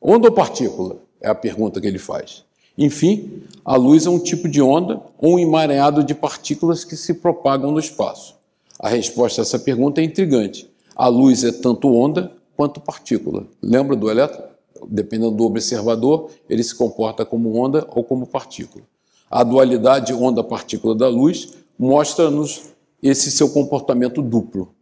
Onda 0.00 0.28
ou 0.28 0.32
partícula? 0.32 0.98
É 1.20 1.28
a 1.28 1.34
pergunta 1.34 1.80
que 1.80 1.88
ele 1.88 1.98
faz. 1.98 2.43
Enfim, 2.76 3.42
a 3.64 3.76
luz 3.76 4.04
é 4.06 4.10
um 4.10 4.18
tipo 4.18 4.48
de 4.48 4.60
onda 4.60 5.00
ou 5.18 5.34
um 5.34 5.38
emaranhado 5.38 6.02
de 6.02 6.14
partículas 6.14 6.84
que 6.84 6.96
se 6.96 7.14
propagam 7.14 7.70
no 7.70 7.78
espaço. 7.78 8.34
A 8.78 8.88
resposta 8.88 9.40
a 9.40 9.42
essa 9.42 9.58
pergunta 9.58 10.00
é 10.00 10.04
intrigante. 10.04 10.68
A 10.94 11.06
luz 11.06 11.44
é 11.44 11.52
tanto 11.52 11.92
onda 11.92 12.32
quanto 12.56 12.80
partícula. 12.80 13.46
Lembra 13.62 13.96
do 13.96 14.10
elétron? 14.10 14.44
Dependendo 14.88 15.30
do 15.30 15.44
observador, 15.44 16.30
ele 16.48 16.62
se 16.62 16.74
comporta 16.74 17.24
como 17.24 17.56
onda 17.56 17.86
ou 17.90 18.04
como 18.04 18.26
partícula. 18.26 18.84
A 19.30 19.42
dualidade 19.42 20.12
onda-partícula 20.12 20.94
da 20.94 21.08
luz 21.08 21.54
mostra-nos 21.78 22.74
esse 23.02 23.30
seu 23.30 23.50
comportamento 23.50 24.20
duplo. 24.20 24.74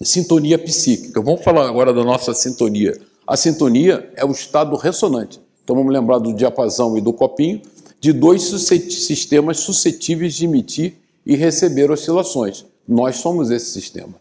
Sintonia 0.00 0.58
psíquica. 0.58 1.20
Vamos 1.20 1.42
falar 1.42 1.68
agora 1.68 1.92
da 1.92 2.04
nossa 2.04 2.34
sintonia. 2.34 3.00
A 3.26 3.36
sintonia 3.36 4.12
é 4.16 4.24
o 4.24 4.32
estado 4.32 4.76
ressonante. 4.76 5.40
Então 5.64 5.74
vamos 5.74 5.92
lembrar 5.92 6.18
do 6.18 6.34
diapasão 6.34 6.96
e 6.96 7.00
do 7.00 7.12
copinho, 7.12 7.62
de 7.98 8.12
dois 8.12 8.42
sistemas 8.42 9.60
suscetíveis 9.60 10.34
de 10.34 10.44
emitir 10.44 10.98
e 11.24 11.34
receber 11.34 11.90
oscilações. 11.90 12.66
Nós 12.86 13.16
somos 13.16 13.50
esse 13.50 13.70
sistema. 13.70 14.14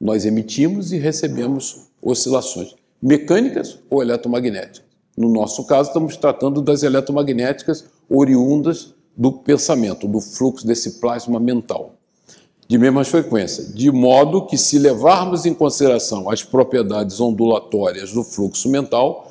Nós 0.00 0.24
emitimos 0.24 0.92
e 0.92 0.96
recebemos 0.96 1.82
oscilações 2.02 2.74
mecânicas 3.02 3.78
ou 3.90 4.02
eletromagnéticas. 4.02 4.82
No 5.16 5.28
nosso 5.28 5.64
caso, 5.64 5.88
estamos 5.88 6.16
tratando 6.16 6.60
das 6.62 6.82
eletromagnéticas 6.82 7.84
oriundas 8.08 8.94
do 9.16 9.32
pensamento, 9.32 10.06
do 10.06 10.20
fluxo 10.20 10.66
desse 10.66 10.92
plasma 10.92 11.40
mental, 11.40 11.94
de 12.68 12.76
mesma 12.76 13.04
frequência, 13.04 13.64
de 13.64 13.90
modo 13.90 14.46
que, 14.46 14.58
se 14.58 14.78
levarmos 14.78 15.46
em 15.46 15.54
consideração 15.54 16.28
as 16.28 16.42
propriedades 16.42 17.20
ondulatórias 17.20 18.12
do 18.12 18.22
fluxo 18.22 18.68
mental, 18.68 19.25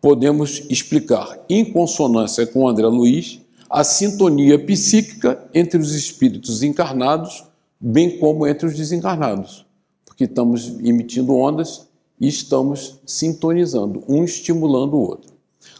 podemos 0.00 0.62
explicar, 0.68 1.38
em 1.48 1.64
consonância 1.64 2.46
com 2.46 2.68
André 2.68 2.86
Luiz, 2.86 3.40
a 3.68 3.84
sintonia 3.84 4.58
psíquica 4.58 5.44
entre 5.52 5.78
os 5.78 5.94
espíritos 5.94 6.62
encarnados, 6.62 7.44
bem 7.78 8.18
como 8.18 8.46
entre 8.46 8.66
os 8.66 8.74
desencarnados, 8.74 9.66
porque 10.04 10.24
estamos 10.24 10.68
emitindo 10.80 11.34
ondas 11.34 11.86
e 12.20 12.26
estamos 12.28 12.98
sintonizando, 13.06 14.02
um 14.08 14.24
estimulando 14.24 14.94
o 14.94 15.00
outro. 15.00 15.32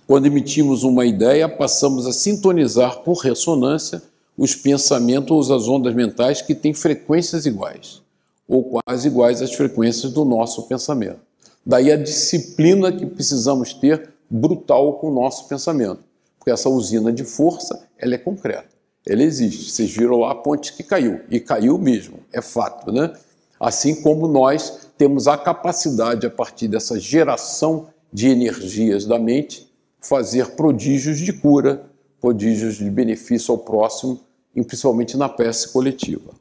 Quando 0.07 0.26
emitimos 0.26 0.85
uma 0.85 1.04
ideia, 1.04 1.48
passamos 1.48 2.07
a 2.07 2.12
sintonizar 2.12 3.00
por 3.00 3.18
ressonância 3.18 4.02
os 4.37 4.54
pensamentos 4.54 5.50
ou 5.50 5.57
as 5.57 5.68
ondas 5.68 5.94
mentais 5.94 6.40
que 6.40 6.54
têm 6.54 6.72
frequências 6.72 7.44
iguais, 7.44 8.00
ou 8.46 8.64
quase 8.64 9.09
iguais 9.09 9.42
às 9.42 9.52
frequências 9.52 10.12
do 10.12 10.24
nosso 10.24 10.62
pensamento. 10.62 11.27
Daí 11.64 11.92
a 11.92 11.96
disciplina 11.96 12.90
que 12.90 13.04
precisamos 13.06 13.72
ter 13.74 14.12
brutal 14.30 14.94
com 14.94 15.10
o 15.10 15.14
nosso 15.14 15.48
pensamento, 15.48 16.00
porque 16.38 16.50
essa 16.50 16.68
usina 16.68 17.12
de 17.12 17.24
força, 17.24 17.86
ela 17.98 18.14
é 18.14 18.18
concreta, 18.18 18.68
ela 19.06 19.22
existe. 19.22 19.70
Vocês 19.70 19.90
viram 19.90 20.18
lá 20.18 20.32
a 20.32 20.34
ponte 20.34 20.74
que 20.74 20.82
caiu, 20.82 21.20
e 21.30 21.40
caiu 21.40 21.78
mesmo, 21.78 22.20
é 22.32 22.40
fato, 22.40 22.92
né? 22.92 23.12
Assim 23.58 24.02
como 24.02 24.28
nós 24.28 24.88
temos 24.96 25.26
a 25.26 25.36
capacidade, 25.36 26.26
a 26.26 26.30
partir 26.30 26.68
dessa 26.68 26.98
geração 26.98 27.88
de 28.12 28.28
energias 28.28 29.04
da 29.04 29.18
mente, 29.18 29.68
fazer 30.00 30.52
prodígios 30.52 31.18
de 31.18 31.32
cura, 31.32 31.84
prodígios 32.20 32.76
de 32.76 32.90
benefício 32.90 33.52
ao 33.52 33.58
próximo, 33.58 34.20
principalmente 34.54 35.16
na 35.16 35.28
peça 35.28 35.68
coletiva. 35.68 36.32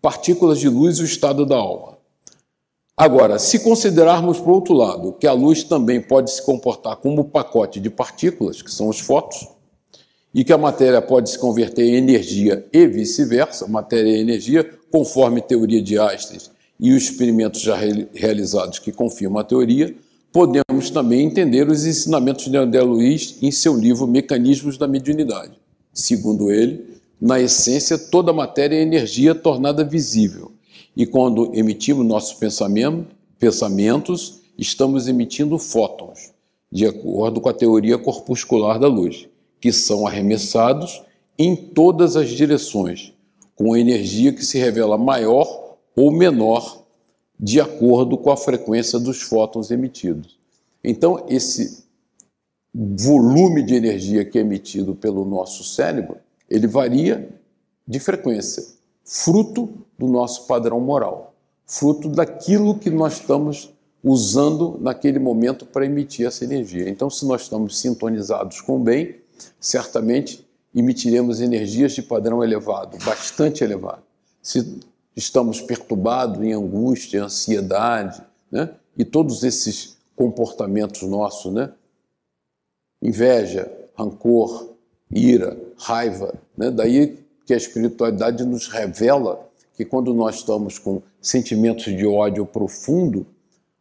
Partículas 0.00 0.58
de 0.58 0.68
luz 0.68 0.98
e 0.98 1.02
o 1.02 1.04
estado 1.04 1.44
da 1.44 1.56
alma. 1.56 1.98
Agora, 2.96 3.38
se 3.38 3.60
considerarmos, 3.60 4.38
por 4.38 4.50
outro 4.50 4.74
lado, 4.74 5.14
que 5.14 5.26
a 5.26 5.32
luz 5.32 5.64
também 5.64 6.00
pode 6.00 6.30
se 6.30 6.42
comportar 6.42 6.96
como 6.96 7.24
pacote 7.24 7.80
de 7.80 7.88
partículas, 7.88 8.60
que 8.60 8.70
são 8.70 8.88
os 8.88 9.00
fótons, 9.00 9.48
e 10.34 10.44
que 10.44 10.52
a 10.52 10.58
matéria 10.58 11.00
pode 11.00 11.30
se 11.30 11.38
converter 11.38 11.84
em 11.84 11.96
energia 11.96 12.66
e 12.72 12.86
vice-versa, 12.86 13.66
matéria 13.66 14.10
e 14.10 14.20
energia, 14.20 14.68
conforme 14.90 15.40
a 15.40 15.42
teoria 15.42 15.82
de 15.82 15.98
Einstein 15.98 16.40
e 16.80 16.92
os 16.92 17.04
experimentos 17.04 17.60
já 17.60 17.76
realizados 18.12 18.78
que 18.78 18.90
confirmam 18.90 19.40
a 19.40 19.44
teoria, 19.44 19.94
podemos 20.32 20.90
também 20.90 21.24
entender 21.26 21.68
os 21.68 21.86
ensinamentos 21.86 22.50
de 22.50 22.56
André 22.56 22.82
Luiz 22.82 23.36
em 23.40 23.50
seu 23.50 23.76
livro 23.76 24.06
Mecanismos 24.06 24.76
da 24.76 24.88
Mediunidade. 24.88 25.52
Segundo 25.92 26.50
ele, 26.50 26.98
na 27.20 27.40
essência, 27.40 27.96
toda 27.96 28.32
matéria 28.32 28.76
é 28.76 28.82
energia 28.82 29.34
tornada 29.34 29.84
visível. 29.84 30.50
E 30.96 31.06
quando 31.06 31.54
emitimos 31.54 32.06
nossos 32.06 32.34
pensamento, 32.34 33.14
pensamentos, 33.38 34.40
estamos 34.58 35.08
emitindo 35.08 35.58
fótons, 35.58 36.32
de 36.70 36.86
acordo 36.86 37.40
com 37.40 37.48
a 37.48 37.54
teoria 37.54 37.98
corpuscular 37.98 38.78
da 38.78 38.88
luz 38.88 39.28
que 39.62 39.72
são 39.72 40.06
arremessados 40.06 41.02
em 41.38 41.54
todas 41.54 42.16
as 42.16 42.30
direções, 42.30 43.12
com 43.54 43.76
energia 43.76 44.32
que 44.32 44.44
se 44.44 44.58
revela 44.58 44.98
maior 44.98 45.76
ou 45.94 46.10
menor 46.10 46.82
de 47.38 47.60
acordo 47.60 48.18
com 48.18 48.30
a 48.30 48.36
frequência 48.36 48.98
dos 48.98 49.22
fótons 49.22 49.70
emitidos. 49.70 50.36
Então, 50.82 51.24
esse 51.28 51.84
volume 52.74 53.62
de 53.62 53.74
energia 53.74 54.24
que 54.24 54.36
é 54.36 54.40
emitido 54.40 54.96
pelo 54.96 55.24
nosso 55.24 55.62
cérebro, 55.62 56.16
ele 56.50 56.66
varia 56.66 57.28
de 57.86 58.00
frequência, 58.00 58.64
fruto 59.04 59.68
do 60.02 60.08
nosso 60.08 60.48
padrão 60.48 60.80
moral, 60.80 61.32
fruto 61.64 62.08
daquilo 62.08 62.76
que 62.76 62.90
nós 62.90 63.20
estamos 63.20 63.72
usando 64.02 64.76
naquele 64.80 65.20
momento 65.20 65.64
para 65.64 65.86
emitir 65.86 66.26
essa 66.26 66.44
energia. 66.44 66.88
Então, 66.88 67.08
se 67.08 67.24
nós 67.24 67.42
estamos 67.42 67.78
sintonizados 67.78 68.60
com 68.60 68.76
o 68.76 68.78
bem, 68.80 69.20
certamente 69.60 70.44
emitiremos 70.74 71.40
energias 71.40 71.92
de 71.92 72.02
padrão 72.02 72.42
elevado, 72.42 72.98
bastante 73.04 73.62
elevado. 73.62 74.02
Se 74.42 74.80
estamos 75.14 75.60
perturbados 75.60 76.42
em 76.42 76.52
angústia, 76.52 77.22
ansiedade, 77.22 78.20
né? 78.50 78.70
e 78.98 79.04
todos 79.04 79.44
esses 79.44 79.98
comportamentos 80.16 81.02
nossos, 81.02 81.52
né? 81.52 81.70
inveja, 83.00 83.70
rancor, 83.94 84.74
ira, 85.08 85.56
raiva, 85.76 86.34
né? 86.56 86.72
daí 86.72 87.22
que 87.46 87.54
a 87.54 87.56
espiritualidade 87.56 88.44
nos 88.44 88.66
revela 88.66 89.51
que 89.82 89.84
quando 89.84 90.14
nós 90.14 90.36
estamos 90.36 90.78
com 90.78 91.02
sentimentos 91.20 91.84
de 91.84 92.06
ódio 92.06 92.46
profundo, 92.46 93.26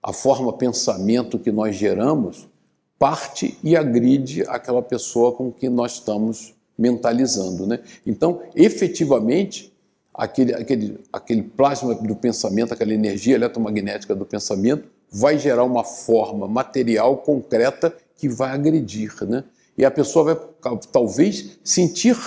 a 0.01 0.11
forma 0.11 0.51
pensamento 0.51 1.37
que 1.37 1.51
nós 1.51 1.75
geramos 1.75 2.49
parte 2.97 3.55
e 3.63 3.75
agride 3.75 4.43
aquela 4.47 4.81
pessoa 4.81 5.31
com 5.31 5.51
que 5.51 5.69
nós 5.69 5.93
estamos 5.93 6.55
mentalizando. 6.75 7.67
Né? 7.67 7.79
Então, 8.05 8.41
efetivamente, 8.55 9.71
aquele, 10.11 10.55
aquele, 10.55 10.99
aquele 11.13 11.43
plasma 11.43 11.93
do 11.93 12.15
pensamento, 12.15 12.73
aquela 12.73 12.93
energia 12.93 13.35
eletromagnética 13.35 14.15
do 14.15 14.25
pensamento, 14.25 14.87
vai 15.11 15.37
gerar 15.37 15.63
uma 15.63 15.83
forma 15.83 16.47
material 16.47 17.17
concreta 17.17 17.95
que 18.15 18.27
vai 18.27 18.49
agredir. 18.49 19.13
Né? 19.27 19.43
E 19.77 19.85
a 19.85 19.91
pessoa 19.91 20.33
vai 20.33 20.79
talvez 20.91 21.60
sentir, 21.63 22.17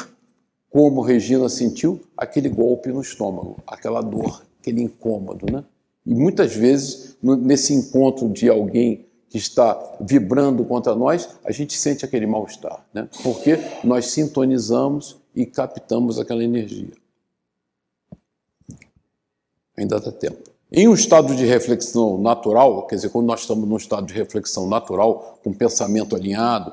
como 0.74 1.02
Regina 1.02 1.48
sentiu, 1.48 2.00
aquele 2.16 2.48
golpe 2.48 2.90
no 2.90 3.00
estômago, 3.00 3.58
aquela 3.64 4.00
dor, 4.00 4.44
aquele 4.60 4.82
incômodo. 4.82 5.46
Né? 5.48 5.62
E 6.04 6.12
muitas 6.12 6.52
vezes, 6.52 7.16
nesse 7.22 7.72
encontro 7.72 8.28
de 8.28 8.48
alguém 8.48 9.06
que 9.30 9.38
está 9.38 9.80
vibrando 10.00 10.64
contra 10.64 10.96
nós, 10.96 11.28
a 11.44 11.52
gente 11.52 11.78
sente 11.78 12.04
aquele 12.04 12.26
mal-estar, 12.26 12.84
né? 12.92 13.08
porque 13.22 13.56
nós 13.84 14.06
sintonizamos 14.06 15.16
e 15.32 15.46
captamos 15.46 16.18
aquela 16.18 16.42
energia. 16.42 16.94
Ainda 19.76 20.00
dá 20.00 20.10
tempo. 20.10 20.50
Em 20.72 20.88
um 20.88 20.94
estado 20.94 21.36
de 21.36 21.46
reflexão 21.46 22.18
natural, 22.18 22.84
quer 22.88 22.96
dizer, 22.96 23.10
quando 23.10 23.26
nós 23.26 23.42
estamos 23.42 23.68
num 23.68 23.76
estado 23.76 24.08
de 24.08 24.14
reflexão 24.14 24.68
natural, 24.68 25.38
com 25.44 25.52
pensamento 25.52 26.16
alinhado, 26.16 26.72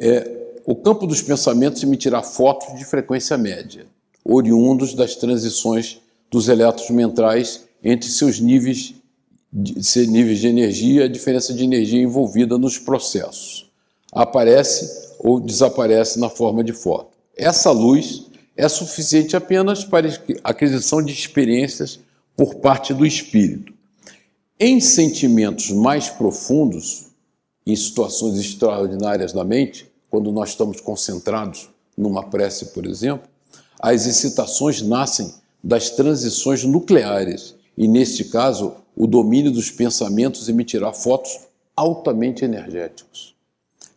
é, 0.00 0.45
o 0.66 0.74
campo 0.74 1.06
dos 1.06 1.22
pensamentos 1.22 1.80
emitirá 1.84 2.24
fotos 2.24 2.76
de 2.76 2.84
frequência 2.84 3.38
média, 3.38 3.86
oriundos 4.24 4.94
das 4.94 5.14
transições 5.14 6.00
dos 6.28 6.48
elétrons 6.48 6.90
mentais 6.90 7.64
entre 7.84 8.08
seus 8.10 8.40
níveis 8.40 8.94
de 9.52 9.82
ser 9.84 10.08
níveis 10.08 10.40
de 10.40 10.48
energia, 10.48 11.04
a 11.04 11.08
diferença 11.08 11.54
de 11.54 11.62
energia 11.62 12.02
envolvida 12.02 12.58
nos 12.58 12.78
processos. 12.78 13.70
Aparece 14.12 15.14
ou 15.20 15.38
desaparece 15.38 16.18
na 16.18 16.28
forma 16.28 16.64
de 16.64 16.72
foto. 16.72 17.16
Essa 17.36 17.70
luz 17.70 18.26
é 18.56 18.68
suficiente 18.68 19.36
apenas 19.36 19.84
para 19.84 20.08
a 20.08 20.50
aquisição 20.50 21.00
de 21.00 21.12
experiências 21.12 22.00
por 22.36 22.56
parte 22.56 22.92
do 22.92 23.06
espírito. 23.06 23.72
Em 24.58 24.80
sentimentos 24.80 25.70
mais 25.70 26.08
profundos, 26.08 27.06
em 27.64 27.76
situações 27.76 28.38
extraordinárias 28.38 29.32
da 29.32 29.44
mente, 29.44 29.85
quando 30.10 30.32
nós 30.32 30.50
estamos 30.50 30.80
concentrados 30.80 31.68
numa 31.96 32.24
prece, 32.24 32.66
por 32.66 32.86
exemplo, 32.86 33.28
as 33.80 34.06
excitações 34.06 34.82
nascem 34.82 35.34
das 35.62 35.90
transições 35.90 36.64
nucleares 36.64 37.54
e, 37.76 37.88
neste 37.88 38.24
caso, 38.24 38.74
o 38.96 39.06
domínio 39.06 39.50
dos 39.50 39.70
pensamentos 39.70 40.48
emitirá 40.48 40.92
fotos 40.92 41.40
altamente 41.74 42.44
energéticos, 42.44 43.34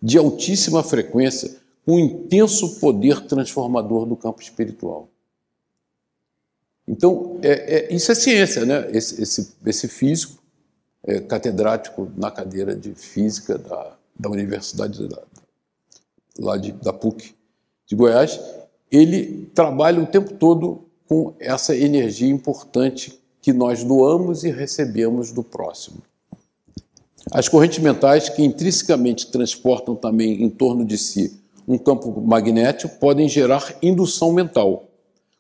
de 0.02 0.18
altíssima 0.18 0.84
frequência, 0.84 1.56
com 1.86 1.98
intenso 1.98 2.80
poder 2.80 3.22
transformador 3.22 4.06
do 4.06 4.16
campo 4.16 4.42
espiritual. 4.42 5.08
Então, 6.88 7.40
é, 7.42 7.92
é, 7.92 7.96
isso 7.96 8.12
é 8.12 8.16
ciência, 8.16 8.66
né? 8.66 8.90
Esse, 8.92 9.22
esse, 9.22 9.54
esse 9.66 9.88
físico, 9.88 10.42
é, 11.04 11.20
catedrático 11.20 12.12
na 12.18 12.30
cadeira 12.30 12.76
de 12.76 12.94
física 12.94 13.58
da, 13.58 13.96
da 14.20 14.30
Universidade 14.30 15.08
da, 15.08 15.22
lá 16.38 16.58
de, 16.58 16.72
da 16.72 16.94
PUC 16.94 17.34
de 17.86 17.96
Goiás, 17.96 18.40
ele 18.92 19.50
trabalha 19.54 20.02
o 20.02 20.08
tempo 20.08 20.34
todo 20.34 20.86
com 21.08 21.34
essa 21.40 21.76
energia 21.76 22.30
importante 22.30 23.20
que 23.42 23.54
nós 23.54 23.84
doamos 23.84 24.44
e 24.44 24.52
recebemos 24.52 25.32
do 25.32 25.44
próximo. 25.44 25.98
As 27.32 27.48
correntes 27.48 27.80
mentais, 27.80 28.30
que 28.30 28.44
intrinsecamente 28.44 29.32
transportam 29.32 29.96
também 29.96 30.44
em 30.44 30.50
torno 30.50 30.86
de 30.86 30.98
si 30.98 31.40
um 31.68 31.78
campo 31.78 32.20
magnético, 32.22 32.98
podem 33.00 33.30
gerar 33.30 33.76
indução 33.82 34.34
mental, 34.34 34.88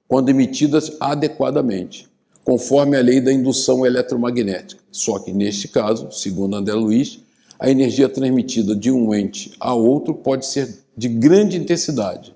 quando 0.08 0.30
emitidas 0.30 0.96
adequadamente, 1.00 2.08
conforme 2.44 2.98
a 2.98 3.02
lei 3.02 3.20
da 3.20 3.34
indução 3.34 3.86
eletromagnética. 3.86 4.82
Só 4.92 5.20
que, 5.20 5.32
neste 5.32 5.68
caso, 5.68 6.12
segundo 6.12 6.56
André 6.56 6.74
Luiz, 6.74 7.20
a 7.60 7.70
energia 7.70 8.07
transmitida 8.07 8.74
de 8.74 8.89
um 8.89 9.14
ente 9.14 9.53
a 9.60 9.74
outro 9.74 10.16
pode 10.16 10.45
ser 10.45 10.80
de 10.95 11.10
grande 11.10 11.57
intensidade, 11.57 12.34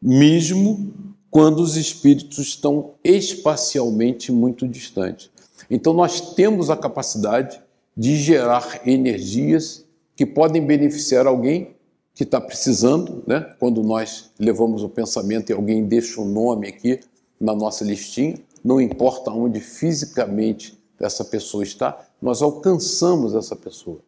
mesmo 0.00 0.92
quando 1.30 1.60
os 1.60 1.76
espíritos 1.76 2.38
estão 2.38 2.92
espacialmente 3.02 4.30
muito 4.30 4.68
distantes. 4.68 5.30
Então, 5.70 5.94
nós 5.94 6.34
temos 6.34 6.68
a 6.68 6.76
capacidade 6.76 7.60
de 7.96 8.16
gerar 8.16 8.82
energias 8.86 9.84
que 10.16 10.26
podem 10.26 10.64
beneficiar 10.64 11.26
alguém 11.26 11.70
que 12.14 12.24
está 12.24 12.40
precisando, 12.40 13.22
né? 13.26 13.54
quando 13.58 13.82
nós 13.82 14.30
levamos 14.38 14.82
o 14.82 14.88
pensamento 14.88 15.50
e 15.50 15.52
alguém 15.52 15.84
deixa 15.84 16.20
o 16.20 16.24
um 16.24 16.28
nome 16.28 16.68
aqui 16.68 17.00
na 17.40 17.54
nossa 17.54 17.84
listinha, 17.84 18.38
não 18.62 18.80
importa 18.80 19.30
onde 19.30 19.60
fisicamente 19.60 20.78
essa 20.98 21.24
pessoa 21.24 21.62
está, 21.62 21.98
nós 22.20 22.42
alcançamos 22.42 23.34
essa 23.34 23.56
pessoa. 23.56 24.00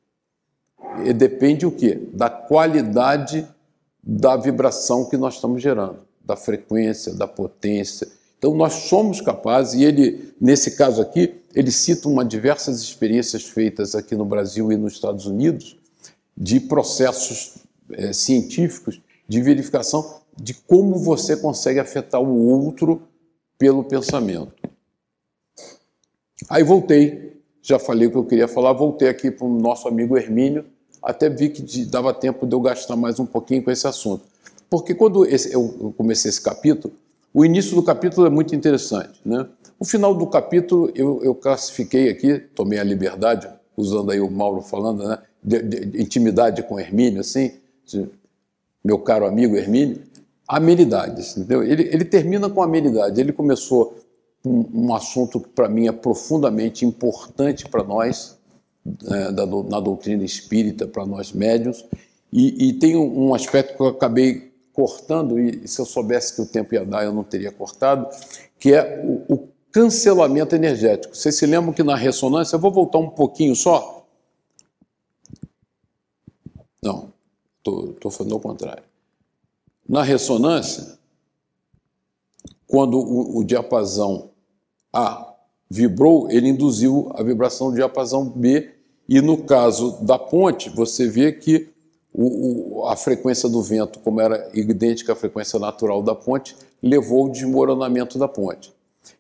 E 1.05 1.13
depende 1.13 1.67
o 1.67 1.71
quê? 1.71 2.01
Da 2.13 2.29
qualidade 2.29 3.47
da 4.03 4.37
vibração 4.37 5.09
que 5.09 5.17
nós 5.17 5.35
estamos 5.35 5.63
gerando, 5.63 5.99
da 6.25 6.37
frequência, 6.37 7.15
da 7.15 7.27
potência. 7.27 8.09
Então 8.39 8.55
nós 8.55 8.73
somos 8.73 9.21
capazes, 9.21 9.75
e 9.75 9.85
ele, 9.85 10.35
nesse 10.41 10.73
caso 10.73 11.01
aqui, 11.01 11.41
ele 11.55 11.71
cita 11.71 12.09
uma 12.09 12.25
diversas 12.25 12.81
experiências 12.81 13.45
feitas 13.45 13.95
aqui 13.95 14.17
no 14.17 14.25
Brasil 14.25 14.73
e 14.73 14.77
nos 14.77 14.95
Estados 14.95 15.27
Unidos 15.27 15.79
de 16.37 16.59
processos 16.59 17.59
é, 17.93 18.13
científicos 18.13 19.01
de 19.29 19.41
verificação 19.41 20.21
de 20.37 20.55
como 20.55 20.97
você 20.97 21.37
consegue 21.37 21.79
afetar 21.79 22.21
o 22.21 22.49
outro 22.49 23.03
pelo 23.59 23.85
pensamento. 23.85 24.53
Aí 26.49 26.65
voltei, 26.65 27.32
já 27.63 27.79
falei 27.79 28.09
o 28.09 28.11
que 28.11 28.17
eu 28.17 28.25
queria 28.25 28.49
falar, 28.49 28.73
voltei 28.73 29.09
aqui 29.09 29.31
para 29.31 29.47
o 29.47 29.49
nosso 29.49 29.87
amigo 29.87 30.17
Hermínio, 30.17 30.65
até 31.01 31.31
vi 31.31 31.49
que 31.49 31.85
dava 31.87 32.13
tempo 32.13 32.47
de 32.47 32.55
eu 32.55 32.61
gastar 32.61 32.97
mais 32.97 33.21
um 33.21 33.27
pouquinho 33.27 33.63
com 33.63 33.71
esse 33.71 33.87
assunto. 33.87 34.25
Porque 34.69 34.95
quando 34.95 35.25
esse, 35.25 35.53
eu 35.53 35.95
comecei 35.97 36.29
esse 36.29 36.41
capítulo, 36.41 36.93
o 37.33 37.45
início 37.45 37.75
do 37.75 37.83
capítulo 37.83 38.27
é 38.27 38.31
muito 38.31 38.55
interessante. 38.55 39.21
Né? 39.25 39.47
O 39.79 39.85
final 39.85 40.15
do 40.15 40.27
capítulo 40.27 40.91
eu, 40.95 41.23
eu 41.23 41.35
classifiquei 41.35 42.09
aqui, 42.09 42.39
tomei 42.55 42.79
a 42.79 42.85
liberdade, 42.85 43.49
usando 43.77 44.11
aí 44.11 44.21
o 44.21 44.31
Mauro 44.31 44.61
falando, 44.61 45.07
né, 45.07 45.19
de, 45.43 45.63
de, 45.63 45.85
de 45.87 46.03
intimidade 46.03 46.63
com 46.63 46.79
Hermínio, 46.79 47.21
assim, 47.21 47.53
de, 47.87 48.09
meu 48.85 48.99
caro 48.99 49.27
amigo 49.27 49.57
Hermínio, 49.57 50.03
amenidades. 50.47 51.37
Entendeu? 51.37 51.63
Ele, 51.63 51.85
ele 51.93 52.05
termina 52.05 52.49
com 52.51 52.63
amenidade. 52.63 53.21
Ele 53.21 53.33
começou 53.33 53.97
um, 54.45 54.87
um 54.87 54.95
assunto 54.95 55.41
que 55.41 55.49
para 55.49 55.69
mim 55.69 55.87
é 55.87 55.93
profundamente 55.93 56.85
importante 56.85 57.69
para 57.69 57.85
nós, 57.85 58.39
é, 59.09 59.33
da, 59.33 59.47
na 59.47 59.81
doutrina 59.81 60.25
espírita, 60.25 60.87
para 60.87 61.07
nós 61.07 61.33
médios, 61.33 61.85
e, 62.33 62.69
e 62.69 62.73
tem 62.75 62.97
um, 62.97 63.29
um 63.29 63.35
aspecto 63.35 63.77
que 63.77 63.83
eu 63.83 63.89
acabei 63.89 64.53
cortando, 64.73 65.39
e 65.39 65.69
se 65.69 65.81
eu 65.81 65.85
soubesse 65.85 66.35
que 66.35 66.43
o 66.43 66.47
tempo 66.47 66.75
ia 66.75 66.85
dar, 66.85 67.05
eu 67.05 67.13
não 67.13 67.23
teria 67.23 67.53
cortado, 67.53 68.09
que 68.59 68.73
é 68.73 69.05
o, 69.05 69.35
o 69.35 69.49
cancelamento 69.71 70.55
energético. 70.55 71.15
Vocês 71.15 71.37
se 71.37 71.47
lembram 71.47 71.73
que 71.73 71.83
na 71.83 71.95
ressonância, 71.95 72.57
eu 72.57 72.61
vou 72.61 72.73
voltar 72.73 72.99
um 72.99 73.11
pouquinho 73.11 73.55
só? 73.55 74.07
Não, 76.83 77.13
estou 77.59 78.11
falando 78.11 78.33
ao 78.33 78.41
contrário. 78.41 78.83
Na 79.89 80.03
ressonância, 80.03 80.99
quando 82.67 82.99
o, 82.99 83.39
o 83.39 83.45
diapasão 83.45 84.32
A 84.93 85.35
vibrou, 85.71 86.31
ele 86.31 86.49
induziu 86.49 87.11
a 87.15 87.23
vibração 87.23 87.71
do 87.71 87.77
diapasão 87.77 88.29
B, 88.29 88.71
e 89.09 89.21
no 89.21 89.39
caso 89.39 89.99
da 90.03 90.19
ponte, 90.19 90.69
você 90.71 91.09
vê 91.09 91.33
que 91.33 91.71
o, 92.13 92.81
o, 92.81 92.87
a 92.87 92.97
frequência 92.97 93.49
do 93.49 93.63
vento, 93.63 93.99
como 94.01 94.21
era 94.21 94.51
idêntica 94.53 95.15
à 95.15 95.17
frequência 95.17 95.59
natural 95.59 96.03
da 96.03 96.15
ponte, 96.15 96.55
levou 96.83 97.25
ao 97.25 97.31
desmoronamento 97.31 98.19
da 98.19 98.29
ponte. 98.29 98.73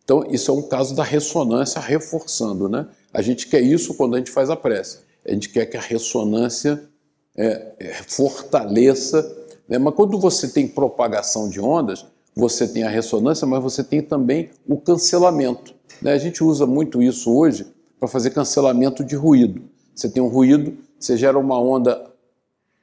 Então, 0.04 0.24
isso 0.28 0.50
é 0.50 0.54
um 0.54 0.62
caso 0.62 0.94
da 0.94 1.02
ressonância 1.02 1.80
reforçando, 1.80 2.68
né? 2.68 2.86
A 3.12 3.22
gente 3.22 3.46
quer 3.46 3.60
isso 3.60 3.94
quando 3.94 4.14
a 4.14 4.18
gente 4.18 4.30
faz 4.30 4.50
a 4.50 4.56
prece. 4.56 5.00
A 5.24 5.32
gente 5.32 5.48
quer 5.48 5.66
que 5.66 5.76
a 5.76 5.80
ressonância 5.80 6.82
é, 7.36 7.72
é, 7.78 7.92
fortaleça. 8.06 9.22
Né? 9.68 9.78
Mas 9.78 9.94
quando 9.94 10.18
você 10.18 10.48
tem 10.48 10.66
propagação 10.66 11.48
de 11.48 11.60
ondas, 11.60 12.04
você 12.34 12.66
tem 12.66 12.82
a 12.84 12.88
ressonância, 12.88 13.46
mas 13.46 13.62
você 13.62 13.84
tem 13.84 14.02
também 14.02 14.50
o 14.66 14.76
cancelamento. 14.76 15.74
Né? 16.00 16.12
A 16.12 16.18
gente 16.18 16.42
usa 16.42 16.66
muito 16.66 17.02
isso 17.02 17.34
hoje 17.34 17.66
para 17.98 18.08
fazer 18.08 18.30
cancelamento 18.30 19.04
de 19.04 19.14
ruído. 19.14 19.62
Você 19.94 20.08
tem 20.08 20.22
um 20.22 20.28
ruído, 20.28 20.76
você 20.98 21.16
gera 21.16 21.38
uma 21.38 21.60
onda 21.60 22.10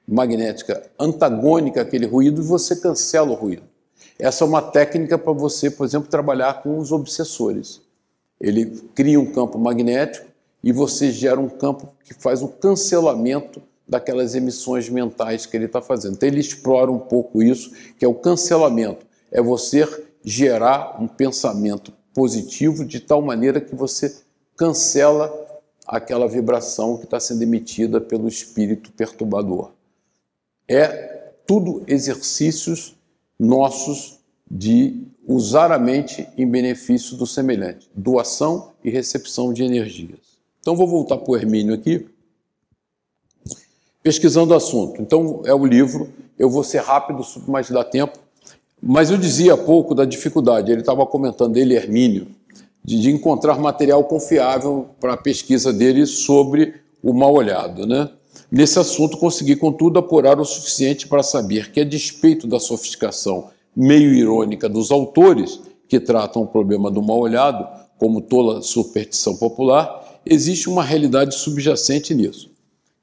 magnética 0.07 0.89
antagônica 0.99 1.81
àquele 1.81 2.05
ruído 2.05 2.41
e 2.41 2.45
você 2.45 2.75
cancela 2.75 3.31
o 3.31 3.35
ruído. 3.35 3.63
Essa 4.17 4.43
é 4.43 4.47
uma 4.47 4.61
técnica 4.61 5.17
para 5.17 5.31
você, 5.33 5.71
por 5.71 5.85
exemplo, 5.85 6.09
trabalhar 6.09 6.61
com 6.61 6.77
os 6.77 6.91
obsessores. 6.91 7.81
Ele 8.39 8.65
cria 8.93 9.19
um 9.19 9.31
campo 9.31 9.57
magnético 9.57 10.27
e 10.63 10.71
você 10.71 11.11
gera 11.11 11.39
um 11.39 11.49
campo 11.49 11.89
que 12.03 12.13
faz 12.13 12.41
o 12.41 12.47
cancelamento 12.47 13.61
daquelas 13.87 14.35
emissões 14.35 14.89
mentais 14.89 15.45
que 15.45 15.57
ele 15.57 15.65
está 15.65 15.81
fazendo. 15.81 16.13
Então 16.13 16.27
ele 16.27 16.39
explora 16.39 16.91
um 16.91 16.99
pouco 16.99 17.41
isso, 17.41 17.71
que 17.97 18.05
é 18.05 18.07
o 18.07 18.13
cancelamento. 18.13 19.08
É 19.31 19.41
você 19.41 19.87
gerar 20.23 21.01
um 21.01 21.07
pensamento 21.07 21.93
positivo 22.13 22.85
de 22.85 22.99
tal 22.99 23.21
maneira 23.21 23.61
que 23.61 23.75
você 23.75 24.15
cancela 24.55 25.31
aquela 25.87 26.27
vibração 26.27 26.97
que 26.97 27.05
está 27.05 27.19
sendo 27.19 27.41
emitida 27.41 28.01
pelo 28.01 28.27
espírito 28.27 28.91
perturbador 28.91 29.71
é 30.69 31.31
tudo 31.47 31.83
exercícios 31.87 32.95
nossos 33.39 34.19
de 34.49 35.03
usar 35.27 35.71
a 35.71 35.79
mente 35.79 36.27
em 36.37 36.47
benefício 36.47 37.17
do 37.17 37.25
semelhante, 37.25 37.89
doação 37.95 38.71
e 38.83 38.89
recepção 38.91 39.51
de 39.51 39.63
energias. 39.63 40.39
Então 40.59 40.75
vou 40.75 40.87
voltar 40.87 41.17
para 41.17 41.31
o 41.31 41.35
Hermínio 41.35 41.73
aqui, 41.73 42.07
pesquisando 44.03 44.53
o 44.53 44.57
assunto. 44.57 45.01
Então 45.01 45.41
é 45.45 45.53
o 45.53 45.65
livro, 45.65 46.13
eu 46.37 46.49
vou 46.49 46.63
ser 46.63 46.81
rápido, 46.81 47.23
mas 47.47 47.69
dá 47.69 47.83
tempo. 47.83 48.19
Mas 48.81 49.11
eu 49.11 49.17
dizia 49.17 49.53
há 49.53 49.57
pouco 49.57 49.93
da 49.93 50.05
dificuldade, 50.05 50.71
ele 50.71 50.81
estava 50.81 51.05
comentando, 51.05 51.57
ele, 51.57 51.75
Hermínio, 51.75 52.27
de, 52.83 52.99
de 52.99 53.11
encontrar 53.11 53.59
material 53.59 54.03
confiável 54.05 54.87
para 54.99 55.13
a 55.13 55.17
pesquisa 55.17 55.73
dele 55.73 56.05
sobre 56.05 56.75
o 57.03 57.13
mal 57.13 57.33
olhado, 57.33 57.85
né? 57.85 58.09
Nesse 58.51 58.79
assunto, 58.79 59.17
consegui, 59.17 59.55
contudo, 59.55 59.99
apurar 59.99 60.39
o 60.39 60.45
suficiente 60.45 61.07
para 61.07 61.21
saber 61.21 61.71
que, 61.71 61.81
a 61.81 61.83
despeito 61.83 62.47
da 62.47 62.59
sofisticação 62.59 63.49
meio 63.75 64.13
irônica 64.13 64.67
dos 64.67 64.91
autores, 64.91 65.59
que 65.87 65.99
tratam 65.99 66.43
o 66.43 66.47
problema 66.47 66.89
do 66.89 67.01
mal-olhado 67.01 67.67
como 67.97 68.21
tola 68.21 68.61
superstição 68.61 69.35
popular, 69.35 70.19
existe 70.25 70.69
uma 70.69 70.83
realidade 70.83 71.35
subjacente 71.35 72.13
nisso. 72.13 72.49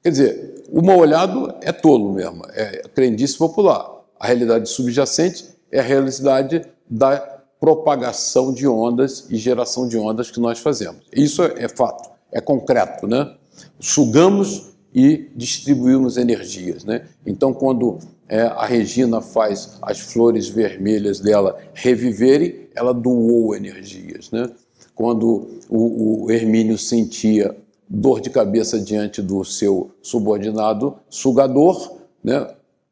Quer 0.01 0.09
dizer, 0.09 0.63
o 0.71 0.81
mal 0.81 0.97
olhado 0.97 1.53
é 1.61 1.71
tolo 1.71 2.13
mesmo, 2.13 2.43
é 2.53 2.83
crendice 2.93 3.37
popular. 3.37 3.89
A 4.19 4.27
realidade 4.27 4.69
subjacente 4.69 5.45
é 5.71 5.79
a 5.79 5.83
realidade 5.83 6.61
da 6.89 7.17
propagação 7.59 8.53
de 8.53 8.67
ondas 8.67 9.27
e 9.29 9.37
geração 9.37 9.87
de 9.87 9.97
ondas 9.97 10.29
que 10.29 10.39
nós 10.39 10.59
fazemos. 10.59 11.01
Isso 11.11 11.43
é 11.43 11.67
fato, 11.67 12.09
é 12.31 12.39
concreto, 12.39 13.07
né? 13.07 13.33
Sugamos 13.79 14.77
e 14.93 15.29
distribuímos 15.35 16.17
energias. 16.17 16.83
Né? 16.83 17.05
Então, 17.25 17.53
quando 17.53 17.99
é, 18.27 18.41
a 18.41 18.65
Regina 18.65 19.21
faz 19.21 19.77
as 19.81 19.99
flores 19.99 20.47
vermelhas 20.47 21.19
dela 21.19 21.57
reviverem, 21.73 22.67
ela 22.75 22.93
doou 22.93 23.55
energias. 23.55 24.31
Né? 24.31 24.49
Quando 24.95 25.47
o, 25.69 26.25
o 26.25 26.31
Hermínio 26.31 26.77
sentia 26.77 27.55
dor 27.89 28.19
de 28.19 28.29
cabeça 28.29 28.79
diante 28.79 29.21
do 29.21 29.43
seu 29.43 29.91
subordinado 30.01 30.97
sugador, 31.09 31.97
né? 32.23 32.47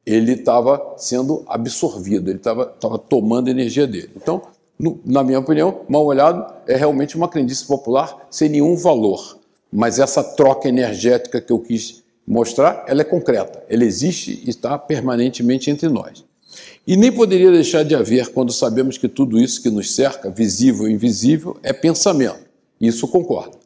Ele 0.06 0.34
estava 0.34 0.94
sendo 0.98 1.44
absorvido, 1.48 2.30
ele 2.30 2.38
estava 2.38 2.66
tomando 3.10 3.50
energia 3.50 3.88
dele. 3.88 4.12
Então, 4.16 4.42
no, 4.78 5.00
na 5.06 5.24
minha 5.24 5.40
opinião, 5.40 5.82
mal 5.90 6.06
olhado 6.06 6.54
é 6.68 6.76
realmente 6.76 7.16
uma 7.16 7.28
crendice 7.28 7.66
popular 7.66 8.28
sem 8.30 8.50
nenhum 8.50 8.76
valor. 8.76 9.38
Mas 9.72 10.00
essa 10.00 10.24
troca 10.24 10.70
energética 10.70 11.42
que 11.42 11.52
eu 11.52 11.60
quis 11.60 12.04
mostrar, 12.28 12.84
ela 12.88 13.02
é 13.02 13.04
concreta, 13.04 13.64
ela 13.70 13.84
existe 13.84 14.42
e 14.46 14.50
está 14.50 14.78
permanentemente 14.78 15.70
entre 15.70 15.90
nós. 15.90 16.24
E 16.88 16.96
nem 16.96 17.12
poderia 17.12 17.52
deixar 17.52 17.84
de 17.84 17.96
haver 17.96 18.32
quando 18.32 18.52
sabemos 18.52 18.98
que 18.98 19.08
tudo 19.08 19.40
isso 19.40 19.62
que 19.62 19.70
nos 19.70 19.94
cerca, 19.96 20.30
visível 20.30 20.88
e 20.88 20.94
invisível, 20.94 21.58
é 21.64 21.74
pensamento. 21.74 22.46
Isso 22.80 23.08
concordo. 23.08 23.58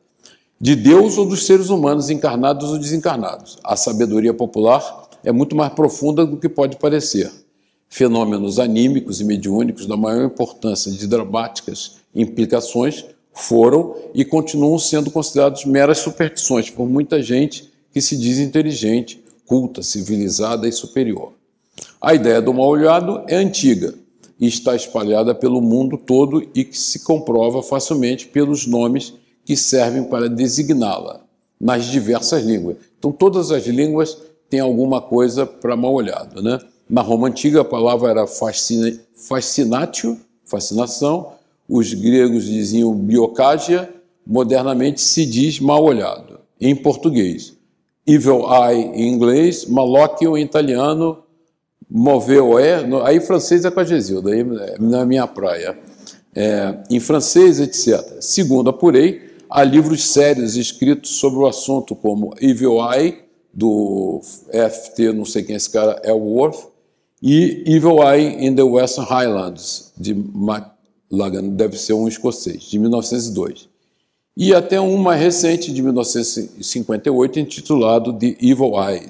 De 0.59 0.75
Deus 0.75 1.17
ou 1.17 1.25
dos 1.25 1.45
seres 1.45 1.69
humanos 1.69 2.09
encarnados 2.09 2.69
ou 2.69 2.77
desencarnados. 2.77 3.57
A 3.63 3.75
sabedoria 3.75 4.33
popular 4.33 4.99
é 5.24 5.32
muito 5.32 5.55
mais 5.55 5.74
profunda 5.74 6.26
do 6.26 6.38
que 6.38 6.49
pode 6.49 6.78
parecer. 6.78 7.32
Fenômenos 7.88 8.59
anímicos 8.59 9.20
e 9.20 9.24
mediúnicos 9.24 9.86
da 9.86 9.97
maior 9.97 10.26
importância 10.26 10.91
de 10.91 11.07
dramáticas 11.07 11.97
implicações 12.13 13.05
foram 13.34 13.95
e 14.13 14.26
continuam 14.26 14.78
sendo 14.78 15.09
considerados 15.09 15.65
meras 15.65 15.99
superstições 15.99 16.70
por 16.70 16.88
muita 16.88 17.22
gente 17.22 17.72
que 17.91 18.01
se 18.01 18.17
diz 18.17 18.38
inteligente, 18.38 19.24
culta, 19.45 19.82
civilizada 19.82 20.67
e 20.67 20.72
superior. 20.72 21.34
A 21.99 22.13
ideia 22.13 22.41
do 22.41 22.53
mal-olhado 22.53 23.24
é 23.28 23.36
antiga 23.36 23.95
e 24.39 24.47
está 24.47 24.76
espalhada 24.76 25.34
pelo 25.34 25.61
mundo 25.61 25.97
todo 25.97 26.47
e 26.53 26.63
que 26.63 26.78
se 26.78 26.99
comprova 26.99 27.63
facilmente 27.63 28.28
pelos 28.28 28.67
nomes 28.67 29.13
que 29.43 29.55
servem 29.57 30.03
para 30.03 30.30
designá-la 30.30 31.22
nas 31.59 31.86
diversas 31.86 32.43
línguas. 32.43 32.78
Então, 32.97 33.11
todas 33.11 33.51
as 33.51 33.65
línguas 33.65 34.17
têm 34.50 34.60
alguma 34.60 35.02
coisa 35.02 35.45
para 35.45 35.76
mal-olhado. 35.76 36.41
Né? 36.41 36.60
Na 36.89 37.02
Roma 37.02 37.28
Antiga, 37.28 37.62
a 37.62 37.66
palavra 37.66 38.10
era 38.10 38.26
fascinatio, 38.28 40.20
fascinação, 40.43 41.34
os 41.68 41.93
gregos 41.93 42.45
diziam 42.45 42.93
biocágia, 42.95 43.93
modernamente 44.26 45.02
se 45.02 45.26
diz 45.26 45.60
mal 45.60 45.84
olhado, 45.84 46.39
em 46.60 46.76
português. 46.76 47.54
Evil 48.08 48.43
eye 48.52 48.91
em 48.95 49.14
inglês, 49.14 49.66
malocchio 49.66 50.36
em 50.36 50.43
italiano, 50.43 51.20
moveu 51.89 52.58
é, 52.58 52.84
aí 53.04 53.20
francês 53.20 53.66
é 53.66 53.72
com 53.72 53.80
a 53.80 53.84
Gesilda, 53.84 54.32
aí 54.32 54.41
é 54.41 54.76
na 54.80 55.06
minha 55.06 55.28
praia. 55.28 55.78
É, 56.36 56.76
em 56.89 57.00
francês, 57.00 57.60
etc. 57.60 58.18
Segundo 58.22 58.70
apurei, 58.70 59.30
há 59.50 59.64
livros 59.64 60.08
sérios 60.10 60.56
escritos 60.56 61.12
sobre 61.12 61.39
o 61.39 61.47
assunto, 61.47 61.95
como 61.95 62.34
Evil 62.39 62.78
Eye, 62.91 63.28
do 63.54 64.22
FT, 64.22 65.14
não 65.14 65.26
sei 65.26 65.43
quem 65.43 65.54
é 65.54 65.58
esse 65.58 65.70
cara, 65.70 66.02
Elworth, 66.04 66.68
e 67.22 67.64
Evil 67.66 68.02
Eye 68.02 68.45
in 68.45 68.56
the 68.56 68.64
Western 68.64 69.08
Highlands, 69.10 69.91
de 69.97 70.16
Lagan 71.12 71.50
deve 71.50 71.78
ser 71.78 71.93
um 71.93 72.08
escocês, 72.08 72.64
de 72.64 72.80
1902. 72.80 73.68
E 74.38 74.54
até 74.54 74.80
um 74.80 74.95
mais 74.95 75.20
recente, 75.20 75.74
de 75.74 75.82
1958, 75.82 77.39
intitulado 77.39 78.14
The 78.14 78.38
Evil 78.41 78.72
Eye, 78.80 79.10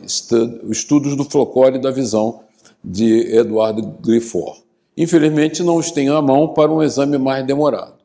Estudos 0.70 1.16
do 1.16 1.24
Folclore 1.24 1.76
e 1.76 1.82
da 1.82 1.92
Visão, 1.92 2.40
de 2.84 3.36
Eduardo 3.36 3.84
Grifford. 4.02 4.64
Infelizmente, 4.98 5.62
não 5.62 5.76
os 5.76 5.92
tenho 5.92 6.16
à 6.16 6.22
mão 6.22 6.48
para 6.48 6.72
um 6.72 6.82
exame 6.82 7.18
mais 7.18 7.46
demorado. 7.46 7.99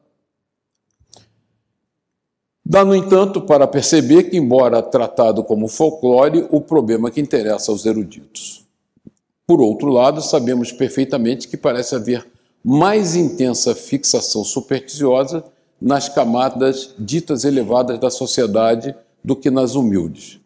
Dá, 2.67 2.83
no 2.83 2.95
entanto, 2.95 3.43
para 3.43 3.67
perceber 3.67 4.31
que, 4.31 4.39
embora 4.39 4.81
tratado 4.81 5.45
como 5.45 5.69
folclore, 5.69 6.47
o 6.51 6.63
problema 6.63 7.11
que 7.11 7.21
interessa 7.21 7.71
aos 7.71 7.85
eruditos. 7.85 8.65
Por 9.47 9.61
outro 9.61 9.89
lado, 9.89 10.23
sabemos 10.23 10.73
perfeitamente 10.73 11.47
que 11.47 11.59
parece 11.59 11.95
haver 11.95 12.27
mais 12.65 13.15
intensa 13.15 13.75
fixação 13.75 14.43
supersticiosa 14.43 15.45
nas 15.79 16.09
camadas 16.09 16.95
ditas 16.99 17.45
elevadas 17.45 17.99
da 17.99 18.09
sociedade 18.09 18.95
do 19.23 19.37
que 19.37 19.51
nas 19.51 19.75
humildes. 19.75 20.41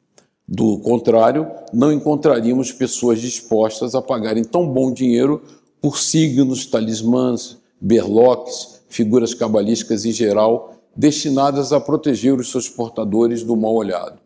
Do 0.46 0.78
contrário, 0.78 1.46
não 1.72 1.92
encontraríamos 1.92 2.72
pessoas 2.72 3.20
dispostas 3.20 3.94
a 3.94 4.02
pagarem 4.02 4.42
tão 4.42 4.66
bom 4.66 4.92
dinheiro 4.92 5.42
por 5.80 5.98
signos, 5.98 6.66
talismãs, 6.66 7.58
berloques, 7.80 8.80
figuras 8.88 9.34
cabalísticas 9.34 10.04
em 10.04 10.10
geral, 10.10 10.77
destinadas 10.96 11.72
a 11.72 11.80
proteger 11.80 12.34
os 12.34 12.50
seus 12.50 12.68
portadores 12.68 13.42
do 13.42 13.56
mal 13.56 13.74
olhado. 13.74 14.18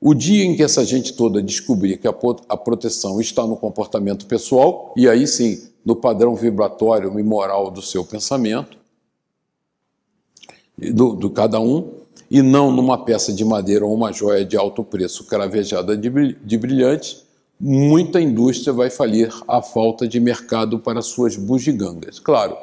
O 0.00 0.14
dia 0.14 0.44
em 0.44 0.54
que 0.54 0.62
essa 0.62 0.84
gente 0.84 1.14
toda 1.14 1.42
descobrir 1.42 1.96
que 1.96 2.06
a 2.06 2.56
proteção 2.56 3.20
está 3.20 3.46
no 3.46 3.56
comportamento 3.56 4.26
pessoal, 4.26 4.92
e 4.96 5.08
aí 5.08 5.26
sim 5.26 5.68
no 5.84 5.96
padrão 5.96 6.34
vibratório 6.34 7.18
e 7.18 7.22
moral 7.22 7.70
do 7.70 7.80
seu 7.80 8.04
pensamento, 8.04 8.76
do, 10.78 11.14
do 11.14 11.30
cada 11.30 11.58
um, 11.58 11.92
e 12.30 12.42
não 12.42 12.70
numa 12.70 13.04
peça 13.04 13.32
de 13.32 13.44
madeira 13.44 13.86
ou 13.86 13.94
uma 13.94 14.12
joia 14.12 14.44
de 14.44 14.56
alto 14.56 14.84
preço 14.84 15.24
cravejada 15.24 15.96
de, 15.96 16.10
de 16.34 16.58
brilhante, 16.58 17.24
muita 17.58 18.20
indústria 18.20 18.72
vai 18.72 18.90
falir 18.90 19.32
à 19.48 19.62
falta 19.62 20.06
de 20.06 20.20
mercado 20.20 20.78
para 20.78 21.00
suas 21.00 21.36
bugigangas. 21.36 22.18
Claro, 22.18 22.56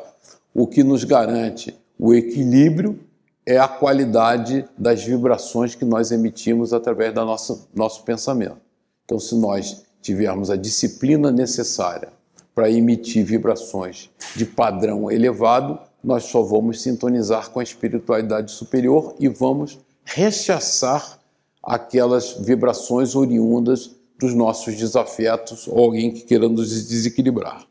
o 0.54 0.68
que 0.68 0.84
nos 0.84 1.04
garante 1.04 1.76
o 2.06 2.14
equilíbrio 2.14 3.00
é 3.46 3.58
a 3.58 3.66
qualidade 3.66 4.66
das 4.78 5.06
vibrações 5.06 5.74
que 5.74 5.86
nós 5.86 6.12
emitimos 6.12 6.74
através 6.74 7.14
do 7.14 7.24
nosso, 7.24 7.70
nosso 7.74 8.04
pensamento. 8.04 8.58
Então, 9.06 9.18
se 9.18 9.34
nós 9.36 9.86
tivermos 10.02 10.50
a 10.50 10.58
disciplina 10.58 11.32
necessária 11.32 12.10
para 12.54 12.70
emitir 12.70 13.24
vibrações 13.24 14.10
de 14.36 14.46
padrão 14.46 15.10
elevado, 15.10 15.80
nós 16.04 16.26
só 16.26 16.42
vamos 16.42 16.82
sintonizar 16.82 17.50
com 17.52 17.62
a 17.62 17.64
espiritualidade 17.64 18.52
superior 18.52 19.16
e 19.18 19.30
vamos 19.30 19.80
rechaçar 20.04 21.22
aquelas 21.64 22.34
vibrações 22.34 23.16
oriundas 23.16 23.92
dos 24.20 24.34
nossos 24.34 24.76
desafetos 24.76 25.70
ou 25.70 25.82
alguém 25.82 26.12
que 26.12 26.24
queira 26.24 26.50
nos 26.50 26.86
desequilibrar. 26.86 27.66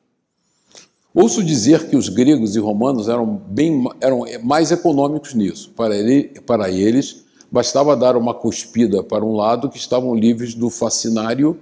Ouço 1.15 1.45
dizer 1.45 1.89
que 1.89 1.97
os 1.97 2.09
gregos 2.09 2.57
e 2.57 2.59
romanos 2.59 3.09
eram, 3.09 3.27
bem, 3.27 3.85
eram 4.01 4.25
mais 4.43 4.73
econômicos 4.73 5.35
nisso. 5.35 5.71
Para, 5.77 5.95
ele, 5.95 6.41
para 6.47 6.71
eles, 6.71 7.25
bastava 7.51 7.95
dar 7.95 8.17
uma 8.17 8.33
cuspida 8.33 9.03
para 9.03 9.25
um 9.25 9.37
lado 9.37 9.69
que 9.69 9.77
estavam 9.77 10.15
livres 10.15 10.55
do 10.55 10.71
fascinário 10.71 11.61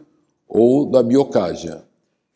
ou 0.49 0.87
da 0.87 1.03
biocágia. 1.03 1.83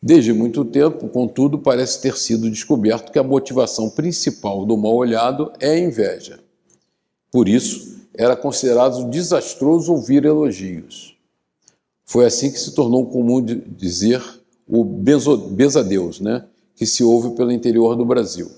Desde 0.01 0.33
muito 0.33 0.65
tempo, 0.65 1.07
contudo, 1.07 1.57
parece 1.57 2.01
ter 2.01 2.17
sido 2.17 2.49
descoberto 2.49 3.11
que 3.11 3.17
a 3.17 3.23
motivação 3.23 3.89
principal 3.89 4.65
do 4.65 4.77
mal-olhado 4.77 5.51
é 5.59 5.71
a 5.71 5.79
inveja. 5.79 6.39
Por 7.31 7.47
isso, 7.47 7.95
era 8.13 8.35
considerado 8.35 9.09
desastroso 9.09 9.91
ouvir 9.91 10.25
elogios. 10.25 11.17
Foi 12.05 12.25
assim 12.25 12.51
que 12.51 12.59
se 12.59 12.75
tornou 12.75 13.07
comum 13.07 13.41
dizer 13.43 14.21
o 14.67 14.83
bezadeus, 14.83 16.19
né? 16.19 16.45
Que 16.75 16.85
se 16.85 17.03
ouve 17.03 17.35
pelo 17.35 17.51
interior 17.51 17.95
do 17.95 18.05
Brasil. 18.05 18.49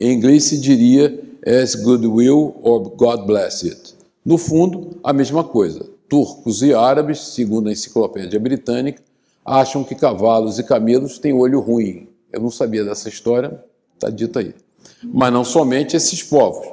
Em 0.00 0.12
inglês 0.12 0.44
se 0.44 0.58
diria 0.58 1.22
as 1.44 1.74
goodwill 1.74 2.56
or 2.62 2.90
God 2.90 3.26
bless 3.26 3.66
it. 3.66 3.94
No 4.24 4.38
fundo, 4.38 4.98
a 5.02 5.12
mesma 5.12 5.42
coisa. 5.42 5.84
Turcos 6.08 6.62
e 6.62 6.72
árabes, 6.72 7.20
segundo 7.20 7.68
a 7.68 7.72
enciclopédia 7.72 8.38
britânica, 8.38 9.02
acham 9.44 9.82
que 9.82 9.94
cavalos 9.94 10.58
e 10.58 10.62
camelos 10.62 11.18
têm 11.18 11.32
olho 11.32 11.60
ruim. 11.60 12.08
Eu 12.32 12.40
não 12.40 12.50
sabia 12.50 12.84
dessa 12.84 13.08
história, 13.08 13.62
está 13.94 14.10
dito 14.10 14.38
aí. 14.38 14.54
Mas 15.02 15.32
não 15.32 15.44
somente 15.44 15.96
esses 15.96 16.22
povos, 16.22 16.66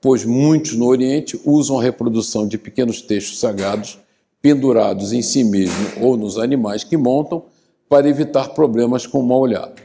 pois 0.00 0.24
muitos 0.24 0.74
no 0.74 0.86
Oriente 0.86 1.40
usam 1.44 1.78
a 1.78 1.82
reprodução 1.82 2.46
de 2.46 2.58
pequenos 2.58 3.00
textos 3.02 3.38
sagrados 3.38 3.98
pendurados 4.40 5.12
em 5.12 5.22
si 5.22 5.44
mesmo 5.44 5.86
ou 6.00 6.16
nos 6.16 6.36
animais 6.36 6.82
que 6.82 6.96
montam 6.96 7.44
para 7.88 8.08
evitar 8.08 8.48
problemas 8.48 9.06
com 9.06 9.20
o 9.20 9.26
mal 9.26 9.40
olhado. 9.40 9.80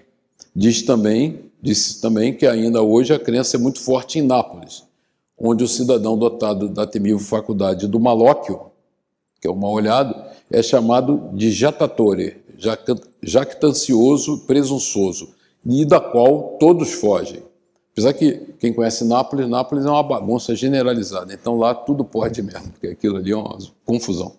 Diz 0.60 0.82
também, 0.82 1.52
disse 1.62 2.02
também 2.02 2.34
que 2.34 2.48
ainda 2.48 2.82
hoje 2.82 3.14
a 3.14 3.20
crença 3.20 3.58
é 3.58 3.60
muito 3.60 3.80
forte 3.80 4.18
em 4.18 4.24
Nápoles, 4.24 4.86
onde 5.38 5.64
o 5.64 5.68
cidadão 5.68 6.18
dotado 6.18 6.68
da 6.68 6.88
temível 6.88 7.20
faculdade 7.20 7.86
do 7.86 8.00
malóquio, 8.00 8.62
que 9.40 9.48
é 9.48 9.52
o 9.52 9.56
mal 9.56 9.72
olhado, 9.72 10.16
é 10.50 10.64
chamado 10.64 11.30
de 11.32 11.52
jatatore, 11.52 12.38
jactancioso, 13.22 14.48
presunçoso, 14.48 15.30
e 15.64 15.86
da 15.86 16.00
qual 16.00 16.58
todos 16.60 16.92
fogem. 16.92 17.44
Apesar 17.92 18.14
que 18.14 18.56
quem 18.60 18.74
conhece 18.74 19.06
Nápoles, 19.06 19.48
Nápoles 19.48 19.86
é 19.86 19.90
uma 19.92 20.02
bagunça 20.02 20.56
generalizada. 20.56 21.32
Então 21.32 21.56
lá 21.56 21.76
tudo 21.76 22.04
pode 22.04 22.42
mesmo, 22.42 22.72
porque 22.72 22.88
aquilo 22.88 23.18
ali 23.18 23.32
é 23.32 23.38
uma 23.38 23.60
confusão. 23.86 24.34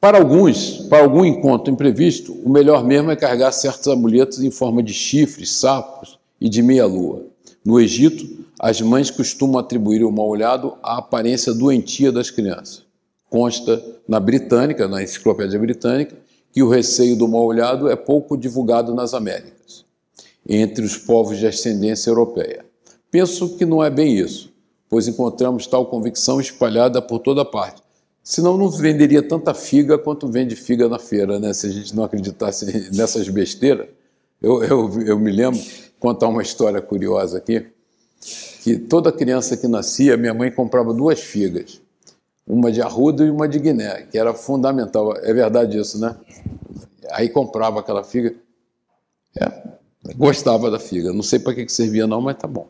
Para 0.00 0.16
alguns, 0.16 0.78
para 0.88 1.02
algum 1.02 1.26
encontro 1.26 1.70
imprevisto, 1.70 2.32
o 2.32 2.48
melhor 2.48 2.82
mesmo 2.82 3.10
é 3.10 3.16
carregar 3.16 3.52
certos 3.52 3.86
amuletos 3.86 4.42
em 4.42 4.50
forma 4.50 4.82
de 4.82 4.94
chifres, 4.94 5.52
sapos 5.52 6.18
e 6.40 6.48
de 6.48 6.62
meia-lua. 6.62 7.26
No 7.62 7.78
Egito, 7.78 8.26
as 8.58 8.80
mães 8.80 9.10
costumam 9.10 9.58
atribuir 9.58 10.02
o 10.02 10.10
mal-olhado 10.10 10.72
à 10.82 10.96
aparência 10.96 11.52
doentia 11.52 12.10
das 12.10 12.30
crianças. 12.30 12.82
Consta 13.28 13.84
na 14.08 14.18
Britânica, 14.18 14.88
na 14.88 15.02
Enciclopédia 15.02 15.58
Britânica, 15.58 16.16
que 16.50 16.62
o 16.62 16.70
receio 16.70 17.14
do 17.14 17.28
mal-olhado 17.28 17.86
é 17.86 17.94
pouco 17.94 18.38
divulgado 18.38 18.94
nas 18.94 19.12
Américas, 19.12 19.84
entre 20.48 20.82
os 20.82 20.96
povos 20.96 21.38
de 21.38 21.46
ascendência 21.46 22.08
europeia. 22.08 22.64
Penso 23.10 23.54
que 23.58 23.66
não 23.66 23.84
é 23.84 23.90
bem 23.90 24.16
isso, 24.16 24.50
pois 24.88 25.06
encontramos 25.06 25.66
tal 25.66 25.84
convicção 25.84 26.40
espalhada 26.40 27.02
por 27.02 27.18
toda 27.18 27.44
parte. 27.44 27.82
Senão 28.30 28.56
não 28.56 28.70
venderia 28.70 29.26
tanta 29.26 29.52
figa 29.52 29.98
quanto 29.98 30.28
vende 30.28 30.54
figa 30.54 30.88
na 30.88 31.00
feira, 31.00 31.40
né? 31.40 31.52
Se 31.52 31.66
a 31.66 31.70
gente 31.70 31.96
não 31.96 32.04
acreditasse 32.04 32.90
nessas 32.94 33.28
besteiras. 33.28 33.88
Eu, 34.40 34.62
eu, 34.62 35.02
eu 35.02 35.18
me 35.18 35.32
lembro, 35.32 35.60
contar 35.98 36.28
uma 36.28 36.40
história 36.40 36.80
curiosa 36.80 37.38
aqui, 37.38 37.66
que 38.62 38.78
toda 38.78 39.10
criança 39.10 39.56
que 39.56 39.66
nascia, 39.66 40.16
minha 40.16 40.32
mãe 40.32 40.50
comprava 40.50 40.94
duas 40.94 41.18
figas 41.18 41.80
uma 42.46 42.70
de 42.70 42.80
arruda 42.80 43.24
e 43.24 43.30
uma 43.30 43.48
de 43.48 43.58
Guiné, 43.58 44.02
que 44.10 44.16
era 44.16 44.32
fundamental. 44.32 45.16
É 45.16 45.32
verdade 45.32 45.78
isso, 45.78 46.00
né? 46.00 46.16
Aí 47.10 47.28
comprava 47.28 47.80
aquela 47.80 48.04
figa. 48.04 48.32
É, 49.36 49.52
gostava 50.16 50.70
da 50.70 50.78
figa. 50.78 51.12
Não 51.12 51.22
sei 51.22 51.40
para 51.40 51.54
que, 51.54 51.64
que 51.64 51.72
servia, 51.72 52.06
não, 52.06 52.20
mas 52.20 52.36
tá 52.36 52.46
bom. 52.46 52.68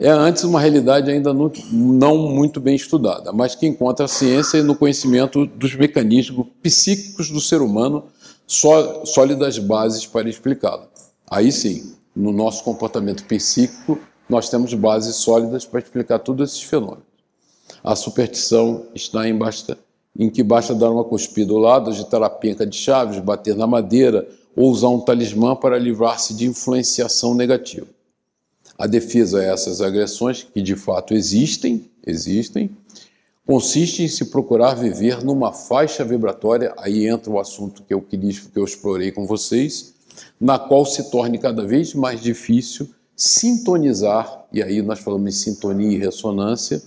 É 0.00 0.10
antes 0.10 0.44
uma 0.44 0.60
realidade 0.60 1.10
ainda 1.10 1.34
não, 1.34 1.50
não 1.72 2.18
muito 2.28 2.60
bem 2.60 2.76
estudada, 2.76 3.32
mas 3.32 3.56
que 3.56 3.66
encontra 3.66 4.04
a 4.04 4.08
ciência 4.08 4.62
no 4.62 4.76
conhecimento 4.76 5.44
dos 5.44 5.74
mecanismos 5.74 6.46
psíquicos 6.62 7.30
do 7.30 7.40
ser 7.40 7.60
humano, 7.60 8.04
só, 8.46 9.04
sólidas 9.04 9.58
bases 9.58 10.06
para 10.06 10.28
explicá-la. 10.28 10.86
Aí 11.28 11.50
sim, 11.50 11.94
no 12.14 12.30
nosso 12.30 12.62
comportamento 12.62 13.24
psíquico, 13.24 13.98
nós 14.28 14.48
temos 14.48 14.72
bases 14.72 15.16
sólidas 15.16 15.64
para 15.64 15.80
explicar 15.80 16.20
todos 16.20 16.48
esses 16.50 16.62
fenômenos. 16.62 17.02
A 17.82 17.96
superstição 17.96 18.86
está 18.94 19.28
em, 19.28 19.36
basta, 19.36 19.76
em 20.16 20.30
que 20.30 20.44
basta 20.44 20.76
dar 20.76 20.90
uma 20.90 21.04
cuspida 21.04 21.52
ao 21.52 21.58
lado, 21.58 21.90
agitar 21.90 22.22
a 22.22 22.30
penca 22.30 22.64
de 22.64 22.76
chaves, 22.76 23.18
bater 23.18 23.56
na 23.56 23.66
madeira 23.66 24.28
ou 24.54 24.70
usar 24.70 24.90
um 24.90 25.00
talismã 25.00 25.56
para 25.56 25.76
livrar-se 25.76 26.34
de 26.34 26.46
influenciação 26.46 27.34
negativa. 27.34 27.97
A 28.78 28.86
defesa 28.86 29.40
a 29.40 29.44
essas 29.44 29.82
agressões, 29.82 30.46
que 30.54 30.62
de 30.62 30.76
fato 30.76 31.12
existem, 31.12 31.90
existem, 32.06 32.70
consiste 33.44 34.04
em 34.04 34.08
se 34.08 34.26
procurar 34.26 34.74
viver 34.74 35.24
numa 35.24 35.52
faixa 35.52 36.04
vibratória, 36.04 36.72
aí 36.78 37.08
entra 37.08 37.30
o 37.30 37.40
assunto 37.40 37.82
que 37.82 37.92
eu 37.92 38.00
quis, 38.00 38.38
que 38.38 38.58
eu 38.58 38.64
explorei 38.64 39.10
com 39.10 39.26
vocês, 39.26 39.94
na 40.40 40.58
qual 40.58 40.86
se 40.86 41.10
torne 41.10 41.38
cada 41.38 41.66
vez 41.66 41.92
mais 41.92 42.20
difícil 42.20 42.88
sintonizar, 43.16 44.44
e 44.52 44.62
aí 44.62 44.80
nós 44.80 45.00
falamos 45.00 45.34
em 45.34 45.36
sintonia 45.36 45.96
e 45.96 45.98
ressonância, 45.98 46.80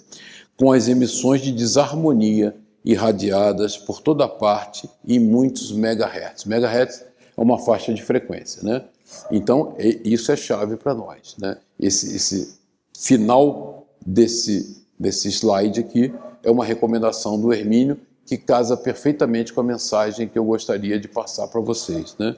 com 0.56 0.72
as 0.72 0.88
emissões 0.88 1.42
de 1.42 1.52
desarmonia 1.52 2.56
irradiadas 2.86 3.78
por 3.78 4.02
toda 4.02 4.28
parte 4.30 4.90
em 5.06 5.20
muitos 5.20 5.72
megahertz. 5.74 6.46
Megahertz 6.46 7.04
é 7.36 7.42
uma 7.42 7.60
faixa 7.60 7.94
de 7.94 8.02
frequência, 8.02 8.64
né? 8.64 8.84
Então, 9.32 9.76
isso 9.78 10.32
é 10.32 10.36
chave 10.36 10.78
para 10.78 10.94
nós, 10.94 11.36
né? 11.38 11.58
Esse, 11.80 12.16
esse 12.16 12.60
final 12.98 13.88
desse, 14.06 14.86
desse 15.00 15.30
slide 15.30 15.80
aqui 15.80 16.14
é 16.44 16.52
uma 16.52 16.66
recomendação 16.66 17.40
do 17.40 17.54
Hermínio 17.54 18.00
que 18.26 18.38
casa 18.38 18.78
perfeitamente 18.78 19.52
com 19.52 19.62
a 19.62 19.64
mensagem 19.64 20.28
que 20.28 20.38
eu 20.38 20.46
gostaria 20.46 21.00
de 21.00 21.08
passar 21.08 21.48
para 21.48 21.62
vocês, 21.62 22.16
né? 22.20 22.36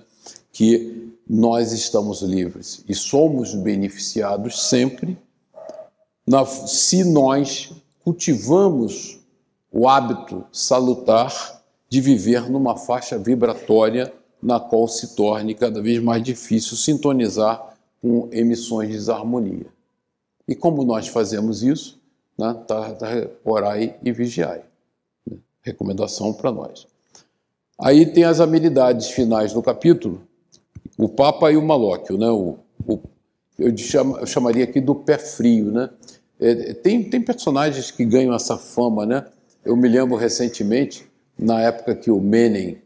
Que 0.51 1.13
nós 1.27 1.71
estamos 1.71 2.21
livres 2.21 2.83
e 2.87 2.93
somos 2.93 3.53
beneficiados 3.53 4.69
sempre 4.69 5.17
na, 6.25 6.45
se 6.45 7.03
nós 7.03 7.73
cultivamos 8.03 9.19
o 9.71 9.87
hábito 9.87 10.45
salutar 10.51 11.61
de 11.89 12.01
viver 12.01 12.49
numa 12.49 12.77
faixa 12.77 13.17
vibratória 13.17 14.11
na 14.43 14.59
qual 14.59 14.87
se 14.87 15.15
torne 15.15 15.55
cada 15.55 15.81
vez 15.81 16.03
mais 16.03 16.21
difícil 16.21 16.75
sintonizar 16.75 17.77
com 18.01 18.27
emissões 18.31 18.89
de 18.89 18.95
desarmonia. 18.95 19.65
E 20.45 20.53
como 20.53 20.83
nós 20.83 21.07
fazemos 21.07 21.63
isso? 21.63 21.97
Né? 22.37 22.53
Tá, 22.67 22.91
tá, 22.93 23.07
orai 23.45 23.95
e 24.03 24.11
vigiai. 24.11 24.61
Recomendação 25.61 26.33
para 26.33 26.51
nós. 26.51 26.85
Aí 27.79 28.05
tem 28.05 28.25
as 28.25 28.41
habilidades 28.41 29.07
finais 29.07 29.53
do 29.53 29.63
capítulo, 29.63 30.21
o 30.97 31.07
Papa 31.07 31.49
e 31.49 31.55
o 31.55 31.61
Malóquio, 31.61 32.17
né? 32.17 32.29
O, 32.29 32.57
o, 32.85 32.99
eu, 33.57 33.75
chama, 33.77 34.19
eu 34.19 34.25
chamaria 34.27 34.65
aqui 34.65 34.81
do 34.81 34.93
pé 34.93 35.17
frio, 35.17 35.71
né? 35.71 35.89
É, 36.39 36.73
tem, 36.73 37.09
tem 37.09 37.21
personagens 37.21 37.89
que 37.89 38.03
ganham 38.03 38.35
essa 38.35 38.57
fama, 38.57 39.05
né? 39.05 39.25
Eu 39.63 39.77
me 39.77 39.87
lembro 39.87 40.17
recentemente, 40.17 41.09
na 41.39 41.61
época 41.61 41.95
que 41.95 42.11
o 42.11 42.19
Menem 42.19 42.81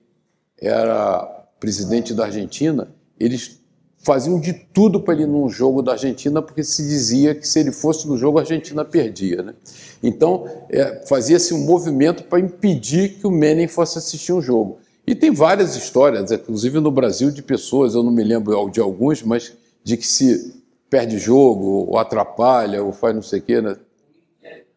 era 0.60 1.37
presidente 1.60 2.14
da 2.14 2.26
Argentina, 2.26 2.89
eles 3.20 3.60
faziam 3.99 4.39
de 4.39 4.53
tudo 4.53 5.01
para 5.01 5.14
ele 5.16 5.24
ir 5.24 5.28
num 5.28 5.49
jogo 5.49 5.82
da 5.82 5.93
Argentina, 5.93 6.41
porque 6.41 6.64
se 6.64 6.84
dizia 6.84 7.36
que 7.36 7.47
se 7.47 7.60
ele 7.60 7.72
fosse 7.72 8.08
no 8.08 8.18
jogo, 8.18 8.38
a 8.38 8.41
Argentina 8.41 8.86
perdia. 8.86 9.43
Né? 9.43 9.53
Então, 10.01 10.45
é, 10.70 11.05
fazia-se 11.08 11.53
um 11.53 11.66
movimento 11.66 12.24
para 12.24 12.39
impedir 12.39 13.16
que 13.16 13.28
o 13.28 13.32
Menem 13.32 13.68
fosse 13.68 13.97
assistir 13.97 14.32
um 14.32 14.41
jogo. 14.41 14.80
E 15.05 15.16
tem 15.16 15.32
várias 15.32 15.76
histórias, 15.76 16.32
inclusive 16.32 16.80
no 16.80 16.91
Brasil, 16.91 17.32
de 17.32 17.41
pessoas, 17.41 17.95
eu 17.95 18.03
não 18.03 18.12
me 18.12 18.24
lembro 18.24 18.70
de 18.70 18.80
alguns, 18.80 19.24
mas 19.24 19.53
de 19.84 19.97
que 19.97 20.05
se 20.05 20.53
perde 20.89 21.18
jogo, 21.18 21.88
ou 21.89 21.97
atrapalha, 21.97 22.84
ou 22.84 22.91
faz 22.91 23.16
não 23.16 23.22
sei 23.22 23.39
o 23.39 23.41
quê. 23.41 23.62
Né? 23.62 23.78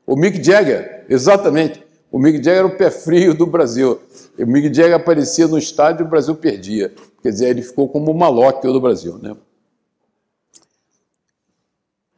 O 0.07 0.16
Mick 0.16 0.43
Jagger, 0.43 1.05
exatamente. 1.09 1.83
O 2.11 2.19
Mick 2.19 2.39
Jagger 2.39 2.59
era 2.59 2.67
o 2.67 2.77
pé 2.77 2.91
frio 2.91 3.35
do 3.35 3.47
Brasil. 3.47 4.01
O 4.39 4.47
Mick 4.47 4.75
Jagger 4.75 4.95
aparecia 4.95 5.47
no 5.47 5.57
estádio 5.57 6.05
e 6.05 6.07
o 6.07 6.11
Brasil 6.11 6.35
perdia. 6.35 6.93
Quer 7.23 7.31
dizer, 7.31 7.51
ele 7.51 7.63
ficou 7.63 7.89
como 7.89 8.11
o 8.11 8.19
malóquio 8.19 8.73
do 8.73 8.81
Brasil. 8.81 9.17
Né? 9.19 9.37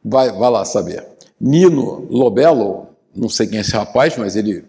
Vai, 0.03 0.31
vai 0.31 0.49
lá 0.49 0.65
saber. 0.65 1.07
Nino 1.39 2.07
Lobello, 2.09 2.87
não 3.15 3.29
sei 3.29 3.47
quem 3.47 3.57
é 3.57 3.61
esse 3.61 3.71
rapaz, 3.71 4.17
mas 4.17 4.35
ele, 4.35 4.65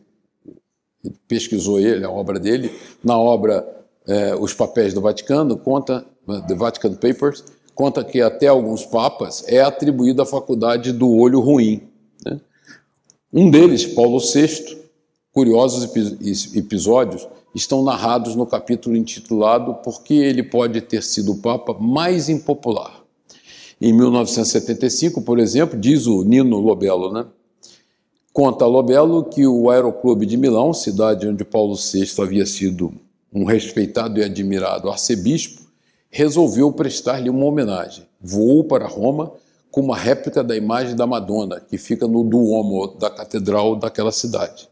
ele 1.03 1.14
pesquisou 1.27 1.81
ele, 1.81 2.05
a 2.05 2.11
obra 2.11 2.39
dele, 2.39 2.70
na 3.03 3.18
obra 3.18 3.66
é, 4.07 4.35
Os 4.35 4.53
Papéis 4.53 4.93
do 4.93 5.01
Vaticano, 5.01 5.57
conta, 5.57 6.05
The 6.47 6.55
Vatican 6.55 6.95
Papers, 6.95 7.45
conta 7.75 8.05
que 8.05 8.20
até 8.20 8.49
alguns 8.49 8.85
papas 8.85 9.45
é 9.47 9.61
atribuída 9.61 10.22
a 10.22 10.27
faculdade 10.27 10.93
do 10.93 11.11
olho 11.11 11.41
ruim. 11.41 11.89
Né? 12.25 12.41
Um 13.33 13.51
deles, 13.51 13.87
Paulo 13.87 14.18
VI, 14.18 14.84
curiosos 15.35 15.91
episódios 16.55 17.26
estão 17.53 17.82
narrados 17.82 18.37
no 18.37 18.47
capítulo 18.47 18.97
intitulado 18.97 19.74
Por 19.74 20.03
que 20.03 20.14
ele 20.14 20.45
pode 20.45 20.80
ter 20.80 21.03
sido 21.03 21.32
o 21.32 21.39
papa 21.39 21.74
mais 21.74 22.28
impopular. 22.28 23.03
Em 23.80 23.93
1975, 23.93 25.20
por 25.22 25.41
exemplo, 25.41 25.78
diz 25.78 26.07
o 26.07 26.22
Nino 26.22 26.59
Lobello, 26.61 27.12
né? 27.12 27.26
Conta 28.32 28.64
Lobello 28.64 29.24
que 29.24 29.45
o 29.47 29.68
Aeroclube 29.70 30.24
de 30.24 30.37
Milão, 30.37 30.72
cidade 30.72 31.26
onde 31.26 31.45
Paulo 31.45 31.74
VI 31.74 32.07
havia 32.22 32.47
sido 32.47 32.93
um 33.32 33.45
respeitado 33.45 34.20
e 34.20 34.24
admirado 34.24 34.89
arcebispo, 34.89 35.62
resolveu 36.09 36.72
prestar-lhe 36.72 37.28
uma 37.28 37.45
homenagem. 37.45 38.07
Voou 38.20 38.62
para 38.62 38.87
Roma 38.87 39.32
com 39.70 39.80
uma 39.80 39.97
réplica 39.97 40.45
da 40.45 40.57
imagem 40.57 40.95
da 40.95 41.07
Madonna, 41.07 41.61
que 41.61 41.76
fica 41.76 42.07
no 42.07 42.22
Duomo 42.22 42.87
da 42.97 43.11
catedral 43.11 43.74
daquela 43.74 44.12
cidade. 44.12 44.68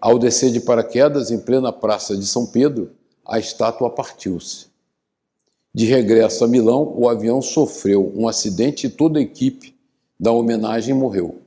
Ao 0.00 0.18
descer 0.18 0.50
de 0.50 0.60
paraquedas 0.60 1.30
em 1.30 1.38
plena 1.38 1.72
praça 1.72 2.16
de 2.16 2.26
São 2.26 2.46
Pedro, 2.46 2.90
a 3.24 3.38
estátua 3.38 3.90
partiu-se. 3.90 4.66
De 5.74 5.84
regresso 5.86 6.44
a 6.44 6.48
Milão, 6.48 6.94
o 6.96 7.08
avião 7.08 7.42
sofreu 7.42 8.12
um 8.14 8.28
acidente 8.28 8.86
e 8.86 8.90
toda 8.90 9.18
a 9.18 9.22
equipe 9.22 9.74
da 10.18 10.32
homenagem 10.32 10.94
morreu. 10.94 11.42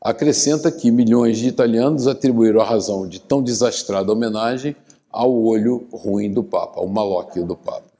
Acrescenta 0.00 0.70
que 0.70 0.90
milhões 0.90 1.38
de 1.38 1.48
italianos 1.48 2.06
atribuíram 2.06 2.60
a 2.60 2.64
razão 2.64 3.06
de 3.06 3.20
tão 3.20 3.42
desastrada 3.42 4.12
homenagem 4.12 4.76
ao 5.10 5.32
olho 5.32 5.86
ruim 5.92 6.32
do 6.32 6.42
Papa, 6.42 6.80
ao 6.80 6.88
malóquio 6.88 7.46
do 7.46 7.56
Papa. 7.56 7.93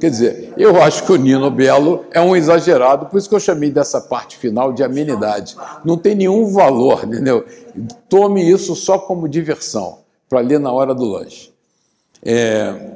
Quer 0.00 0.10
dizer, 0.10 0.52
eu 0.56 0.80
acho 0.82 1.04
que 1.04 1.12
o 1.12 1.16
Nino 1.16 1.50
Belo 1.50 2.04
é 2.10 2.20
um 2.20 2.36
exagerado, 2.36 3.06
por 3.06 3.18
isso 3.18 3.28
que 3.28 3.34
eu 3.34 3.40
chamei 3.40 3.70
dessa 3.70 4.00
parte 4.00 4.36
final 4.36 4.72
de 4.72 4.82
amenidade. 4.82 5.56
Não 5.84 5.96
tem 5.96 6.14
nenhum 6.14 6.52
valor, 6.52 7.04
entendeu? 7.04 7.44
Tome 8.08 8.48
isso 8.48 8.74
só 8.76 8.98
como 8.98 9.28
diversão, 9.28 9.98
para 10.28 10.40
ler 10.40 10.60
na 10.60 10.72
hora 10.72 10.94
do 10.94 11.04
lanche. 11.04 11.52
É, 12.22 12.92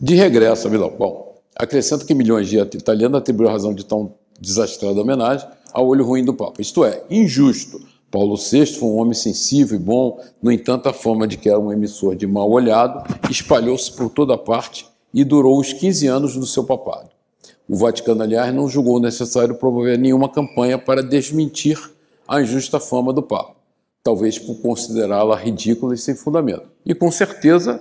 de 0.00 0.14
regresso 0.14 0.66
a 0.66 0.70
Milão. 0.70 0.92
Bom, 0.98 1.34
acrescento 1.56 2.06
que 2.06 2.14
milhões 2.14 2.48
de 2.48 2.58
italianos 2.58 3.18
atribuíram 3.18 3.52
razão 3.52 3.74
de 3.74 3.84
tão 3.84 4.14
desastrada 4.40 5.00
homenagem 5.00 5.48
ao 5.72 5.86
olho 5.86 6.04
ruim 6.04 6.24
do 6.24 6.34
Papa. 6.34 6.60
Isto 6.60 6.84
é, 6.84 7.02
injusto. 7.10 7.80
Paulo 8.10 8.36
VI 8.36 8.66
foi 8.66 8.88
um 8.88 8.96
homem 8.96 9.14
sensível 9.14 9.78
e 9.78 9.82
bom, 9.82 10.20
no 10.42 10.50
entanto, 10.50 10.88
a 10.88 10.92
fama 10.92 11.28
de 11.28 11.36
que 11.36 11.48
era 11.48 11.60
um 11.60 11.70
emissor 11.70 12.16
de 12.16 12.26
mal 12.26 12.50
olhado 12.50 13.04
espalhou-se 13.30 13.92
por 13.92 14.10
toda 14.10 14.36
parte 14.36 14.89
e 15.12 15.24
durou 15.24 15.58
os 15.58 15.72
15 15.72 16.06
anos 16.06 16.36
do 16.36 16.46
seu 16.46 16.64
papado. 16.64 17.08
O 17.68 17.76
Vaticano, 17.76 18.22
aliás, 18.22 18.52
não 18.54 18.68
julgou 18.68 18.98
necessário 18.98 19.54
promover 19.54 19.98
nenhuma 19.98 20.28
campanha 20.28 20.76
para 20.76 21.02
desmentir 21.02 21.78
a 22.26 22.40
injusta 22.40 22.80
fama 22.80 23.12
do 23.12 23.22
Papa, 23.22 23.54
talvez 24.02 24.38
por 24.38 24.56
considerá-la 24.56 25.36
ridícula 25.36 25.94
e 25.94 25.98
sem 25.98 26.14
fundamento. 26.14 26.68
E 26.84 26.94
com 26.94 27.10
certeza 27.10 27.80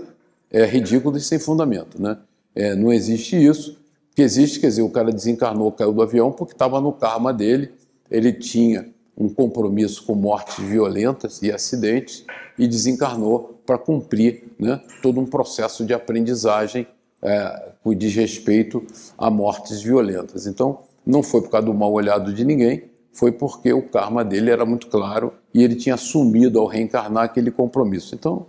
é 0.52 0.66
ridícula 0.66 1.18
e 1.18 1.22
sem 1.22 1.40
fundamento. 1.40 2.02
Né? 2.02 2.18
É, 2.56 2.76
não 2.76 2.92
existe 2.92 3.36
isso. 3.36 3.72
O 4.12 4.16
que 4.16 4.22
existe, 4.22 4.60
quer 4.60 4.68
dizer, 4.68 4.82
o 4.82 4.90
cara 4.90 5.12
desencarnou, 5.12 5.72
caiu 5.72 5.94
do 5.94 6.02
avião 6.02 6.32
porque 6.32 6.54
estava 6.54 6.82
no 6.82 6.92
karma 6.92 7.34
dele, 7.34 7.72
ele 8.12 8.34
tinha 8.34 8.90
um 9.18 9.28
compromisso 9.28 10.04
com 10.06 10.16
mortes 10.16 10.64
violentas 10.64 11.42
e 11.42 11.52
acidentes 11.52 12.26
e 12.58 12.68
desencarnou 12.68 13.60
para 13.66 13.78
cumprir 13.78 14.44
né, 14.58 14.82
todo 15.02 15.20
um 15.20 15.26
processo 15.26 15.86
de 15.86 15.94
aprendizagem 15.94 16.88
é, 17.22 17.72
diz 17.96 18.16
respeito 18.16 18.86
a 19.18 19.30
mortes 19.30 19.82
violentas. 19.82 20.48
Então, 20.48 20.80
não 21.06 21.24
foi 21.24 21.42
por 21.42 21.50
causa 21.50 21.66
do 21.66 21.74
mal 21.74 21.92
olhado 21.92 22.34
de 22.34 22.46
ninguém, 22.46 22.84
foi 23.12 23.32
porque 23.32 23.74
o 23.74 23.82
karma 23.82 24.24
dele 24.24 24.52
era 24.52 24.66
muito 24.66 24.88
claro 24.88 25.34
e 25.54 25.64
ele 25.64 25.76
tinha 25.76 25.96
assumido 25.96 26.60
ao 26.60 26.68
reencarnar 26.68 27.24
aquele 27.24 27.52
compromisso. 27.52 28.16
Então, 28.16 28.48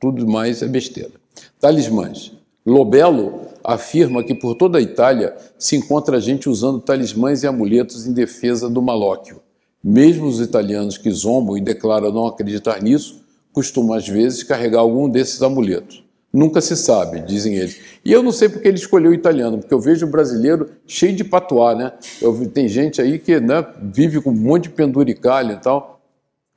tudo 0.00 0.26
mais 0.26 0.62
é 0.62 0.68
besteira. 0.68 1.12
Talismãs. 1.60 2.32
Lobello 2.64 3.46
afirma 3.64 4.22
que 4.22 4.34
por 4.34 4.54
toda 4.54 4.78
a 4.78 4.82
Itália 4.82 5.36
se 5.58 5.76
encontra 5.76 6.20
gente 6.20 6.48
usando 6.48 6.80
talismãs 6.80 7.42
e 7.42 7.46
amuletos 7.46 8.06
em 8.06 8.12
defesa 8.12 8.68
do 8.68 8.82
malóquio. 8.82 9.40
Mesmo 9.82 10.26
os 10.26 10.40
italianos 10.40 10.98
que 10.98 11.10
zombam 11.10 11.56
e 11.56 11.60
declaram 11.60 12.12
não 12.12 12.26
acreditar 12.26 12.82
nisso, 12.82 13.22
costumam 13.52 13.94
às 13.94 14.06
vezes 14.06 14.42
carregar 14.42 14.80
algum 14.80 15.08
desses 15.08 15.42
amuletos. 15.42 16.04
Nunca 16.32 16.60
se 16.60 16.76
sabe, 16.76 17.20
dizem 17.20 17.56
eles. 17.56 17.80
E 18.04 18.12
eu 18.12 18.22
não 18.22 18.30
sei 18.30 18.48
porque 18.48 18.68
ele 18.68 18.76
escolheu 18.76 19.10
o 19.10 19.14
italiano, 19.14 19.58
porque 19.58 19.74
eu 19.74 19.80
vejo 19.80 20.06
o 20.06 20.10
brasileiro 20.10 20.70
cheio 20.86 21.14
de 21.14 21.24
patuá, 21.24 21.74
né? 21.74 21.92
Eu, 22.22 22.48
tem 22.48 22.68
gente 22.68 23.02
aí 23.02 23.18
que 23.18 23.40
né, 23.40 23.66
vive 23.82 24.20
com 24.20 24.30
um 24.30 24.34
monte 24.34 24.64
de 24.64 24.70
penduricalho 24.70 25.54
e 25.54 25.56
tal. 25.56 26.00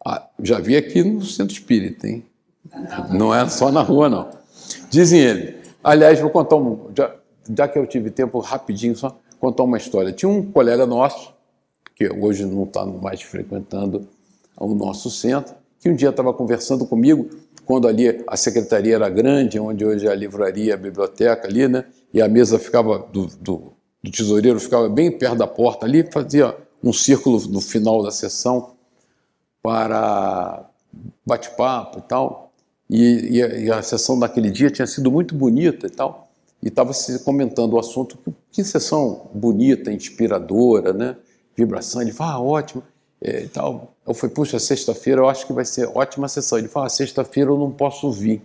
Ah, 0.05 0.27
já 0.39 0.59
vi 0.59 0.77
aqui 0.77 1.03
no 1.03 1.23
centro 1.23 1.53
espírita, 1.53 2.07
hein? 2.07 2.23
Não 3.11 3.33
é 3.33 3.47
só 3.49 3.71
na 3.71 3.81
rua, 3.81 4.07
não. 4.07 4.29
Dizem 4.91 5.19
ele. 5.19 5.55
Aliás, 5.83 6.19
vou 6.19 6.29
contar 6.29 6.55
um. 6.55 6.91
Já, 6.95 7.15
já 7.57 7.67
que 7.67 7.79
eu 7.79 7.87
tive 7.87 8.11
tempo, 8.11 8.39
rapidinho, 8.39 8.95
só 8.95 9.17
contar 9.39 9.63
uma 9.63 9.77
história. 9.77 10.11
Tinha 10.11 10.29
um 10.29 10.51
colega 10.51 10.85
nosso, 10.85 11.33
que 11.95 12.07
hoje 12.09 12.45
não 12.45 12.63
está 12.63 12.85
mais 12.85 13.21
frequentando 13.21 14.07
o 14.55 14.73
nosso 14.75 15.09
centro, 15.09 15.55
que 15.79 15.89
um 15.89 15.95
dia 15.95 16.09
estava 16.09 16.31
conversando 16.33 16.85
comigo 16.85 17.27
quando 17.65 17.87
ali 17.87 18.23
a 18.27 18.35
secretaria 18.35 18.95
era 18.95 19.09
grande, 19.09 19.59
onde 19.59 19.85
hoje 19.85 20.07
é 20.07 20.11
a 20.11 20.15
livraria, 20.15 20.73
a 20.73 20.77
biblioteca 20.77 21.47
ali, 21.47 21.67
né? 21.67 21.85
E 22.13 22.21
a 22.21 22.27
mesa 22.27 22.59
ficava 22.59 22.99
do, 22.99 23.27
do, 23.27 23.73
do 24.03 24.11
tesoureiro 24.11 24.59
ficava 24.59 24.89
bem 24.89 25.11
perto 25.11 25.37
da 25.37 25.47
porta 25.47 25.85
ali, 25.85 26.03
fazia 26.11 26.55
um 26.83 26.91
círculo 26.91 27.39
no 27.47 27.61
final 27.61 28.03
da 28.03 28.11
sessão 28.11 28.73
para 29.61 30.69
bate-papo 31.25 31.99
e 31.99 32.01
tal. 32.01 32.51
E, 32.89 33.39
e, 33.65 33.71
a, 33.71 33.81
sessão 33.81 34.19
daquele 34.19 34.51
dia 34.51 34.69
tinha 34.69 34.85
sido 34.85 35.09
muito 35.09 35.33
bonita 35.33 35.87
e 35.87 35.89
tal. 35.89 36.29
E 36.61 36.67
estava 36.67 36.93
se 36.93 37.23
comentando 37.23 37.73
o 37.73 37.79
assunto, 37.79 38.17
que, 38.17 38.33
que 38.51 38.63
sessão 38.63 39.29
bonita, 39.33 39.91
inspiradora, 39.91 40.93
né? 40.93 41.15
Vibração. 41.55 42.01
Ele 42.01 42.11
fala, 42.11 42.33
ah, 42.33 42.41
ótimo 42.41 42.83
é, 43.21 43.43
e 43.43 43.47
tal. 43.47 43.92
Eu 44.05 44.13
falei, 44.13 44.35
puxa, 44.35 44.59
sexta-feira 44.59 45.21
eu 45.21 45.29
acho 45.29 45.47
que 45.47 45.53
vai 45.53 45.63
ser 45.63 45.89
ótima 45.93 46.27
sessão. 46.27 46.57
Ele 46.57 46.67
fala, 46.67 46.87
ah, 46.87 46.89
sexta-feira 46.89 47.49
eu 47.51 47.57
não 47.57 47.71
posso 47.71 48.11
vir. 48.11 48.41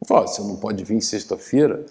Eu 0.00 0.06
falo, 0.06 0.28
você 0.28 0.40
não 0.42 0.56
pode 0.56 0.84
vir 0.84 1.00
sexta-feira? 1.00 1.84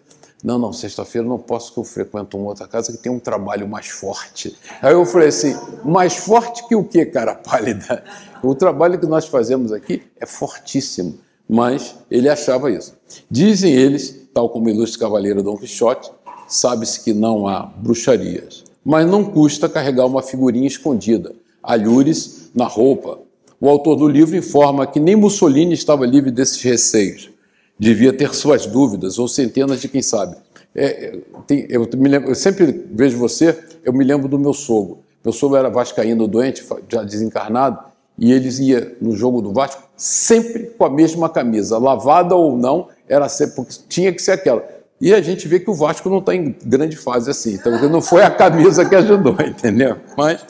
Não, 0.44 0.60
não, 0.60 0.74
sexta-feira 0.74 1.26
eu 1.26 1.30
não 1.30 1.40
posso, 1.40 1.74
que 1.74 1.80
eu 1.80 1.84
frequento 1.86 2.38
uma 2.38 2.48
outra 2.48 2.68
casa 2.68 2.92
que 2.92 2.98
tem 2.98 3.12
um 3.12 3.20
trabalho 3.20 3.68
mais 3.68 3.88
forte. 3.88 4.56
Aí 4.82 4.92
eu 4.92 5.06
falei 5.06 5.30
assim, 5.30 5.56
mais 5.86 6.18
forte 6.18 6.68
que 6.68 6.76
o 6.76 6.84
quê, 6.84 7.06
cara 7.06 7.36
pálida? 7.36 8.04
O 8.44 8.54
trabalho 8.54 9.00
que 9.00 9.06
nós 9.06 9.26
fazemos 9.26 9.72
aqui 9.72 10.04
é 10.20 10.26
fortíssimo, 10.26 11.18
mas 11.48 11.96
ele 12.12 12.28
achava 12.28 12.70
isso. 12.70 12.94
Dizem 13.32 13.72
eles, 13.72 14.28
tal 14.34 14.50
como 14.50 14.66
o 14.66 14.70
ilustre 14.70 15.00
cavaleiro 15.00 15.42
Dom 15.42 15.56
Quixote, 15.56 16.12
sabe-se 16.46 17.02
que 17.06 17.14
não 17.14 17.48
há 17.48 17.62
bruxarias, 17.62 18.66
mas 18.84 19.08
não 19.08 19.24
custa 19.24 19.70
carregar 19.70 20.06
uma 20.06 20.22
figurinha 20.22 20.68
escondida, 20.68 21.34
alhures 21.64 22.43
na 22.54 22.66
roupa. 22.66 23.20
O 23.60 23.70
autor 23.70 23.96
do 23.96 24.08
livro 24.08 24.36
informa 24.36 24.86
que 24.86 25.00
nem 25.00 25.16
Mussolini 25.16 25.74
estava 25.74 26.06
livre 26.06 26.32
desses 26.32 26.62
receios. 26.62 27.30
Devia 27.80 28.14
ter 28.14 28.34
suas 28.34 28.66
dúvidas, 28.66 29.18
ou 29.18 29.28
centenas 29.28 29.82
de 29.82 29.88
quem 29.88 30.02
sabe. 30.02 30.36
É, 30.76 31.18
tem, 31.48 31.66
eu, 31.70 31.88
lembro, 31.94 32.32
eu, 32.32 32.36
sempre 32.36 32.86
vejo 32.92 33.18
você, 33.18 33.58
eu 33.84 33.94
me 33.94 34.04
lembro 34.04 34.28
do 34.28 34.40
meu 34.40 34.54
sogro. 34.54 35.00
Meu 35.24 35.32
sogro 35.32 35.58
era 35.58 35.70
vascaíno 35.70 36.28
doente, 36.28 36.64
já 36.90 37.04
desencarnado, 37.04 37.80
e 38.18 38.32
eles 38.32 38.60
ia 38.60 38.96
no 39.02 39.16
jogo 39.16 39.42
do 39.42 39.54
Vasco 39.54 39.84
sempre 39.96 40.72
com 40.78 40.86
a 40.86 40.90
mesma 40.90 41.30
camisa, 41.30 41.78
lavada 41.78 42.36
ou 42.36 42.58
não, 42.58 42.90
era 43.08 43.30
sempre, 43.30 43.56
porque 43.56 43.76
tinha 43.88 44.12
que 44.12 44.22
ser 44.22 44.32
aquela. 44.32 44.64
E 45.00 45.14
a 45.14 45.22
gente 45.22 45.48
vê 45.48 45.60
que 45.60 45.70
o 45.70 45.74
Vasco 45.74 46.10
não 46.10 46.20
está 46.20 46.36
em 46.36 46.56
grande 46.64 46.96
fase 46.96 47.30
assim, 47.30 47.56
então 47.56 47.90
não 47.90 48.02
foi 48.02 48.24
a 48.24 48.32
camisa 48.32 48.86
que 48.86 48.96
ajudou, 48.96 49.36
entendeu? 49.46 49.98
Mas 50.18 50.46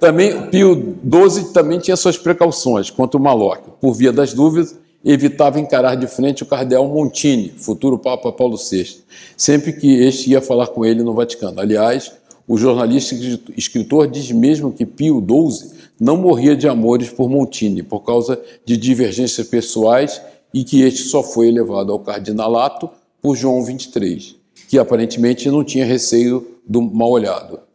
também, 0.00 0.48
Pio 0.48 0.96
XII 1.02 1.52
também 1.52 1.78
tinha 1.78 1.96
suas 1.96 2.16
precauções 2.16 2.90
contra 2.90 3.18
o 3.18 3.22
Malocchio. 3.22 3.72
Por 3.80 3.94
via 3.94 4.12
das 4.12 4.32
dúvidas, 4.32 4.76
evitava 5.04 5.58
encarar 5.58 5.96
de 5.96 6.06
frente 6.06 6.42
o 6.42 6.46
cardeal 6.46 6.86
Montini, 6.88 7.52
futuro 7.56 7.98
Papa 7.98 8.32
Paulo 8.32 8.56
VI, 8.56 8.98
sempre 9.36 9.72
que 9.72 10.02
este 10.02 10.30
ia 10.30 10.40
falar 10.40 10.68
com 10.68 10.84
ele 10.84 11.02
no 11.02 11.14
Vaticano. 11.14 11.60
Aliás, 11.60 12.12
o 12.46 12.56
jornalista 12.56 13.14
e 13.14 13.40
escritor 13.56 14.06
diz 14.06 14.30
mesmo 14.30 14.72
que 14.72 14.86
Pio 14.86 15.20
XII 15.20 15.70
não 16.00 16.16
morria 16.16 16.56
de 16.56 16.68
amores 16.68 17.10
por 17.10 17.28
Montini 17.28 17.82
por 17.82 18.00
causa 18.00 18.40
de 18.64 18.76
divergências 18.76 19.46
pessoais 19.46 20.22
e 20.54 20.64
que 20.64 20.82
este 20.82 21.02
só 21.02 21.22
foi 21.22 21.48
elevado 21.48 21.92
ao 21.92 21.98
cardinalato 21.98 22.88
por 23.20 23.36
João 23.36 23.62
XXIII, 23.62 24.36
que 24.68 24.78
aparentemente 24.78 25.50
não 25.50 25.64
tinha 25.64 25.84
receio 25.84 26.46
do 26.66 26.80
mal-olhado 26.80 27.67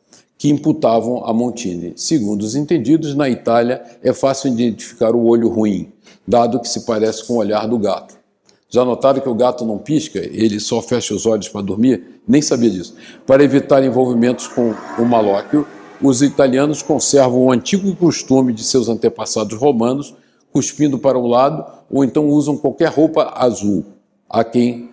que 0.43 0.49
imputavam 0.49 1.23
a 1.23 1.33
Montini. 1.33 1.93
Segundo 1.95 2.41
os 2.41 2.53
entendidos, 2.53 3.15
na 3.15 3.29
Itália 3.29 3.81
é 4.03 4.11
fácil 4.11 4.51
identificar 4.51 5.15
o 5.15 5.25
olho 5.25 5.47
ruim, 5.47 5.93
dado 6.27 6.59
que 6.59 6.67
se 6.67 6.81
parece 6.81 7.25
com 7.25 7.35
o 7.35 7.37
olhar 7.37 7.65
do 7.65 7.79
gato. 7.79 8.13
Já 8.67 8.83
notaram 8.83 9.21
que 9.21 9.29
o 9.29 9.35
gato 9.35 9.65
não 9.65 9.77
pisca, 9.77 10.19
ele 10.19 10.59
só 10.59 10.81
fecha 10.81 11.13
os 11.13 11.25
olhos 11.25 11.47
para 11.47 11.61
dormir? 11.61 12.19
Nem 12.27 12.41
sabia 12.41 12.69
disso. 12.69 12.93
Para 13.25 13.41
evitar 13.41 13.85
envolvimentos 13.85 14.45
com 14.45 14.73
o 14.99 15.05
malóquio, 15.05 15.65
os 16.01 16.21
italianos 16.21 16.81
conservam 16.81 17.43
o 17.43 17.49
antigo 17.49 17.95
costume 17.95 18.51
de 18.51 18.65
seus 18.65 18.89
antepassados 18.89 19.57
romanos, 19.57 20.13
cuspindo 20.51 20.99
para 20.99 21.17
um 21.17 21.25
lado, 21.25 21.65
ou 21.89 22.03
então 22.03 22.27
usam 22.27 22.57
qualquer 22.57 22.89
roupa 22.89 23.31
azul, 23.33 23.85
a 24.29 24.43
quem 24.43 24.89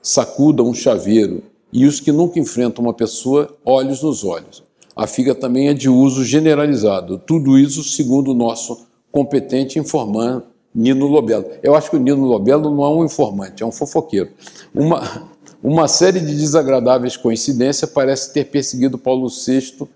sacuda 0.00 0.62
um 0.62 0.72
chaveiro, 0.72 1.42
e 1.72 1.84
os 1.84 1.98
que 1.98 2.12
nunca 2.12 2.38
enfrentam 2.38 2.84
uma 2.84 2.94
pessoa, 2.94 3.56
olhos 3.64 4.00
nos 4.00 4.22
olhos 4.22 4.63
a 4.96 5.06
figa 5.06 5.34
também 5.34 5.68
é 5.68 5.74
de 5.74 5.88
uso 5.88 6.24
generalizado. 6.24 7.18
Tudo 7.18 7.58
isso 7.58 7.82
segundo 7.82 8.30
o 8.30 8.34
nosso 8.34 8.86
competente 9.10 9.78
informante 9.78 10.46
Nino 10.74 11.06
Lobelo. 11.06 11.46
Eu 11.62 11.74
acho 11.74 11.90
que 11.90 11.96
o 11.96 12.00
Nino 12.00 12.24
Lobelo 12.24 12.74
não 12.74 12.84
é 12.84 12.88
um 12.88 13.04
informante, 13.04 13.62
é 13.62 13.66
um 13.66 13.72
fofoqueiro. 13.72 14.30
Uma, 14.74 15.28
uma 15.62 15.86
série 15.86 16.20
de 16.20 16.34
desagradáveis 16.34 17.16
coincidências 17.16 17.90
parece 17.90 18.32
ter 18.32 18.44
perseguido 18.46 18.98
Paulo 18.98 19.28
VI 19.28 19.88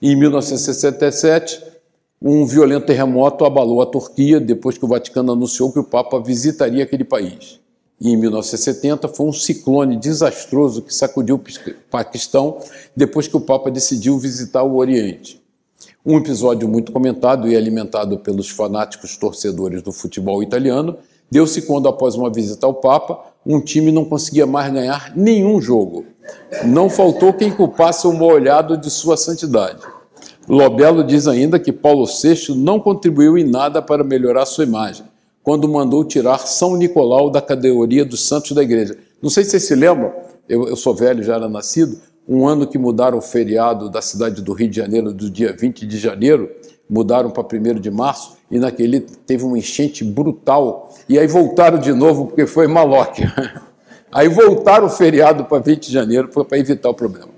em 0.00 0.16
1967. 0.16 1.62
Um 2.22 2.44
violento 2.46 2.86
terremoto 2.86 3.44
abalou 3.44 3.82
a 3.82 3.86
Turquia 3.86 4.38
depois 4.38 4.76
que 4.76 4.84
o 4.84 4.88
Vaticano 4.88 5.32
anunciou 5.32 5.72
que 5.72 5.78
o 5.78 5.84
Papa 5.84 6.20
visitaria 6.20 6.84
aquele 6.84 7.04
país 7.04 7.59
em 8.08 8.16
1970 8.16 9.08
foi 9.08 9.26
um 9.26 9.32
ciclone 9.32 9.96
desastroso 9.96 10.82
que 10.82 10.94
sacudiu 10.94 11.36
o 11.36 11.40
Paquistão 11.90 12.58
depois 12.96 13.28
que 13.28 13.36
o 13.36 13.40
Papa 13.40 13.70
decidiu 13.70 14.18
visitar 14.18 14.62
o 14.62 14.76
Oriente. 14.76 15.40
Um 16.04 16.16
episódio 16.16 16.66
muito 16.66 16.92
comentado 16.92 17.46
e 17.46 17.56
alimentado 17.56 18.18
pelos 18.18 18.48
fanáticos 18.48 19.16
torcedores 19.16 19.82
do 19.82 19.92
futebol 19.92 20.42
italiano 20.42 20.96
Deu-se 21.30 21.62
quando, 21.62 21.88
após 21.88 22.16
uma 22.16 22.28
visita 22.28 22.66
ao 22.66 22.74
Papa, 22.74 23.20
um 23.46 23.60
time 23.60 23.92
não 23.92 24.04
conseguia 24.04 24.46
mais 24.46 24.72
ganhar 24.72 25.12
nenhum 25.14 25.60
jogo. 25.60 26.04
Não 26.64 26.90
faltou 26.90 27.32
quem 27.32 27.52
culpasse 27.52 28.06
o 28.06 28.12
mau 28.12 28.30
olhado 28.30 28.76
de 28.76 28.90
sua 28.90 29.16
santidade. 29.16 29.80
Lobelo 30.48 31.04
diz 31.04 31.28
ainda 31.28 31.60
que 31.60 31.70
Paulo 31.70 32.04
VI 32.06 32.56
não 32.56 32.80
contribuiu 32.80 33.38
em 33.38 33.44
nada 33.44 33.80
para 33.80 34.02
melhorar 34.02 34.44
sua 34.44 34.64
imagem, 34.64 35.06
quando 35.42 35.68
mandou 35.68 36.04
tirar 36.04 36.38
São 36.38 36.76
Nicolau 36.76 37.30
da 37.30 37.40
categoria 37.40 38.04
dos 38.04 38.26
santos 38.26 38.52
da 38.52 38.62
igreja. 38.62 38.96
Não 39.22 39.30
sei 39.30 39.44
se 39.44 39.50
vocês 39.50 39.64
se 39.64 39.74
lembram, 39.74 40.12
eu, 40.48 40.68
eu 40.68 40.76
sou 40.76 40.94
velho, 40.94 41.22
já 41.22 41.36
era 41.36 41.48
nascido, 41.48 41.98
um 42.28 42.46
ano 42.46 42.66
que 42.66 42.78
mudaram 42.78 43.18
o 43.18 43.22
feriado 43.22 43.90
da 43.90 44.00
cidade 44.00 44.42
do 44.42 44.52
Rio 44.52 44.68
de 44.68 44.76
Janeiro, 44.76 45.12
do 45.12 45.30
dia 45.30 45.54
20 45.58 45.86
de 45.86 45.98
janeiro, 45.98 46.50
mudaram 46.88 47.30
para 47.30 47.44
1 47.44 47.80
de 47.80 47.90
março, 47.90 48.36
e 48.50 48.58
naquele 48.58 49.00
teve 49.00 49.44
uma 49.44 49.58
enchente 49.58 50.04
brutal, 50.04 50.88
e 51.08 51.18
aí 51.18 51.26
voltaram 51.26 51.78
de 51.78 51.92
novo 51.92 52.26
porque 52.26 52.46
foi 52.46 52.66
maloque. 52.66 53.22
Aí 54.12 54.26
voltaram 54.26 54.86
o 54.86 54.90
feriado 54.90 55.44
para 55.44 55.62
20 55.62 55.86
de 55.86 55.92
janeiro 55.92 56.28
para 56.28 56.58
evitar 56.58 56.90
o 56.90 56.94
problema. 56.94 57.28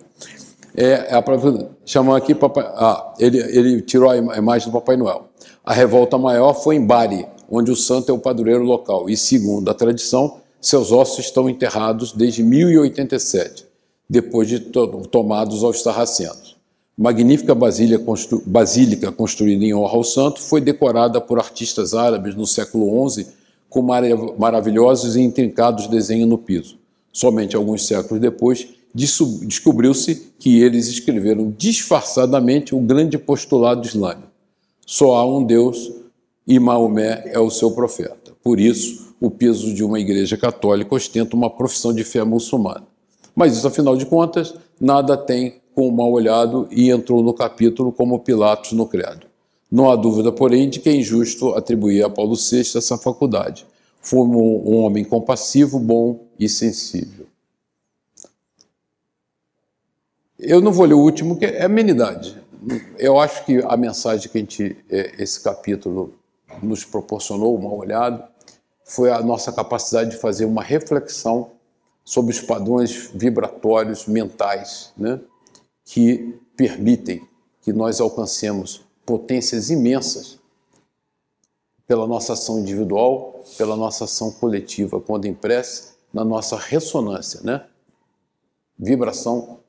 É, 0.75 1.09
é 1.11 1.15
a 1.15 2.17
aqui 2.17 2.35
Papai, 2.35 2.65
ah, 2.67 3.13
ele, 3.19 3.39
ele 3.39 3.83
tirou 3.83 4.09
a 4.09 4.17
imagem 4.17 4.69
do 4.69 4.73
Papai 4.73 4.97
Noel. 4.97 5.27
A 5.63 5.75
revolta 5.75 6.17
maior 6.17 6.55
foi 6.55 6.77
em 6.77 6.87
Bari, 6.87 7.27
onde 7.55 7.71
o 7.71 7.77
santo 7.77 8.11
é 8.11 8.15
o 8.15 8.19
padroeiro 8.19 8.65
local, 8.65 9.11
e 9.11 9.17
segundo 9.17 9.71
a 9.71 9.75
tradição, 9.75 10.39
seus 10.59 10.91
ossos 10.91 11.27
estão 11.27 11.51
enterrados 11.51 12.13
desde 12.13 12.43
1087, 12.43 13.67
depois 14.09 14.49
de 14.49 14.59
to 14.59 15.03
tomados 15.11 15.63
aos 15.63 15.83
sarracenos. 15.83 16.57
Magnífica 16.97 17.55
basílica, 17.55 18.03
constru 18.03 18.43
basílica 18.47 19.13
construída 19.13 19.65
em 19.65 19.75
honra 19.75 19.97
ao 19.97 20.05
santo 20.05 20.41
foi 20.41 20.63
decorada 20.63 21.21
por 21.21 21.39
artistas 21.39 21.93
árabes 21.93 22.35
no 22.35 22.47
século 22.47 23.11
XI 23.11 23.27
com 23.69 23.83
mar 23.83 24.03
maravilhosos 24.39 25.17
e 25.17 25.21
intrincados 25.21 25.87
desenhos 25.87 26.29
no 26.29 26.39
piso. 26.39 26.79
Somente 27.13 27.57
alguns 27.57 27.87
séculos 27.87 28.21
depois, 28.21 28.69
descobriu-se 28.95 30.33
que 30.39 30.61
eles 30.61 30.87
escreveram 30.89 31.53
disfarçadamente 31.57 32.75
o 32.75 32.81
grande 32.81 33.19
postulado 33.19 33.87
islâmico. 33.87 34.29
Só 34.87 35.15
há 35.15 35.27
um 35.27 35.43
Deus 35.45 36.02
e 36.47 36.59
Maomé 36.59 37.23
é 37.27 37.39
o 37.39 37.51
seu 37.51 37.71
profeta. 37.71 38.33
Por 38.43 38.59
isso, 38.59 39.15
o 39.21 39.31
peso 39.31 39.73
de 39.73 39.85
uma 39.85 40.01
igreja 40.01 40.37
católica 40.37 40.95
ostenta 40.95 41.37
uma 41.37 41.49
profissão 41.49 41.93
de 41.93 42.03
fé 42.05 42.25
muçulmana. 42.25 42.87
Mas 43.35 43.57
isso, 43.57 43.67
afinal 43.67 43.97
de 43.97 44.07
contas, 44.07 44.55
nada 44.81 45.17
tem 45.17 45.61
com 45.75 45.89
o 45.89 45.93
mal 45.93 46.11
olhado 46.11 46.69
e 46.71 46.91
entrou 46.91 47.23
no 47.23 47.33
capítulo 47.33 47.93
como 47.93 48.19
Pilatos 48.19 48.73
no 48.73 48.87
credo. 48.87 49.27
Não 49.71 49.91
há 49.91 49.97
dúvida, 49.97 50.31
porém, 50.31 50.69
de 50.69 50.81
que 50.81 50.89
é 50.89 50.95
injusto 50.95 51.55
atribuir 51.55 52.05
a 52.05 52.11
Paulo 52.11 52.35
VI 52.35 52.61
essa 52.77 52.99
faculdade. 52.99 53.67
Foi 54.03 54.21
um 54.21 54.77
homem 54.77 55.05
compassivo, 55.05 55.79
bom 55.79 56.27
e 56.39 56.49
sensível. 56.49 57.27
Eu 60.39 60.61
não 60.61 60.73
vou 60.73 60.85
ler 60.85 60.95
o 60.95 61.01
último, 61.01 61.39
que 61.39 61.47
é 61.47 61.65
amenidade. 61.65 62.37
Eu 62.99 63.19
acho 63.19 63.47
que 63.47 63.63
a 63.65 63.77
mensagem 63.77 64.29
que 64.29 64.37
a 64.37 64.41
gente, 64.41 64.77
é, 64.91 65.23
esse 65.23 65.41
capítulo 65.41 66.13
nos 66.63 66.85
proporcionou, 66.85 67.59
mal 67.59 67.77
olhado, 67.77 68.25
foi 68.85 69.11
a 69.11 69.23
nossa 69.23 69.53
capacidade 69.53 70.11
de 70.11 70.17
fazer 70.17 70.45
uma 70.45 70.63
reflexão 70.63 71.53
sobre 72.05 72.33
os 72.33 72.41
padrões 72.41 73.11
vibratórios 73.15 74.07
mentais 74.07 74.93
né, 74.97 75.21
que 75.85 76.39
permitem 76.57 77.27
que 77.61 77.73
nós 77.73 78.01
alcancemos 78.01 78.85
potências 79.07 79.71
imensas 79.71 80.39
pela 81.87 82.07
nossa 82.07 82.33
ação 82.33 82.59
individual, 82.59 83.45
pela 83.57 83.77
nossa 83.77 84.05
ação 84.05 84.33
coletiva, 84.33 85.01
quando 85.01 85.27
impressa 85.27 85.95
na 86.13 86.25
nossa 86.25 86.57
ressonância, 86.57 87.41
né? 87.43 87.67
Vibração 88.79 89.61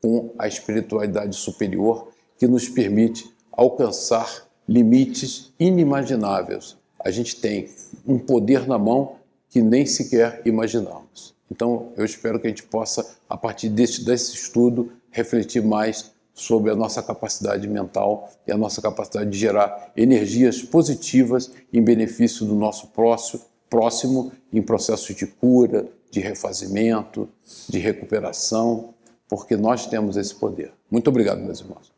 com 0.00 0.34
a 0.38 0.46
espiritualidade 0.46 1.36
superior 1.36 2.08
que 2.36 2.46
nos 2.46 2.68
permite 2.68 3.32
alcançar 3.50 4.46
limites 4.72 5.52
inimagináveis. 5.58 6.76
A 6.98 7.10
gente 7.10 7.36
tem 7.36 7.68
um 8.06 8.18
poder 8.18 8.66
na 8.66 8.78
mão 8.78 9.16
que 9.48 9.60
nem 9.60 9.84
sequer 9.84 10.40
imaginamos. 10.44 11.34
Então, 11.50 11.92
eu 11.96 12.04
espero 12.04 12.40
que 12.40 12.46
a 12.46 12.50
gente 12.50 12.62
possa, 12.62 13.16
a 13.28 13.36
partir 13.36 13.68
desse, 13.68 14.04
desse 14.04 14.34
estudo, 14.34 14.92
refletir 15.10 15.62
mais 15.62 16.12
sobre 16.32 16.70
a 16.70 16.74
nossa 16.74 17.02
capacidade 17.02 17.68
mental 17.68 18.30
e 18.46 18.52
a 18.52 18.56
nossa 18.56 18.80
capacidade 18.80 19.28
de 19.28 19.38
gerar 19.38 19.92
energias 19.94 20.62
positivas 20.62 21.50
em 21.72 21.82
benefício 21.82 22.46
do 22.46 22.54
nosso 22.54 22.86
próximo, 22.88 23.42
próximo 23.68 24.32
em 24.50 24.62
processos 24.62 25.14
de 25.14 25.26
cura, 25.26 25.86
de 26.10 26.20
refazimento, 26.20 27.28
de 27.68 27.78
recuperação 27.78 28.94
porque 29.32 29.56
nós 29.56 29.86
temos 29.86 30.18
esse 30.18 30.34
poder. 30.34 30.74
Muito 30.90 31.08
obrigado, 31.08 31.40
meus 31.40 31.60
irmãos. 31.60 31.90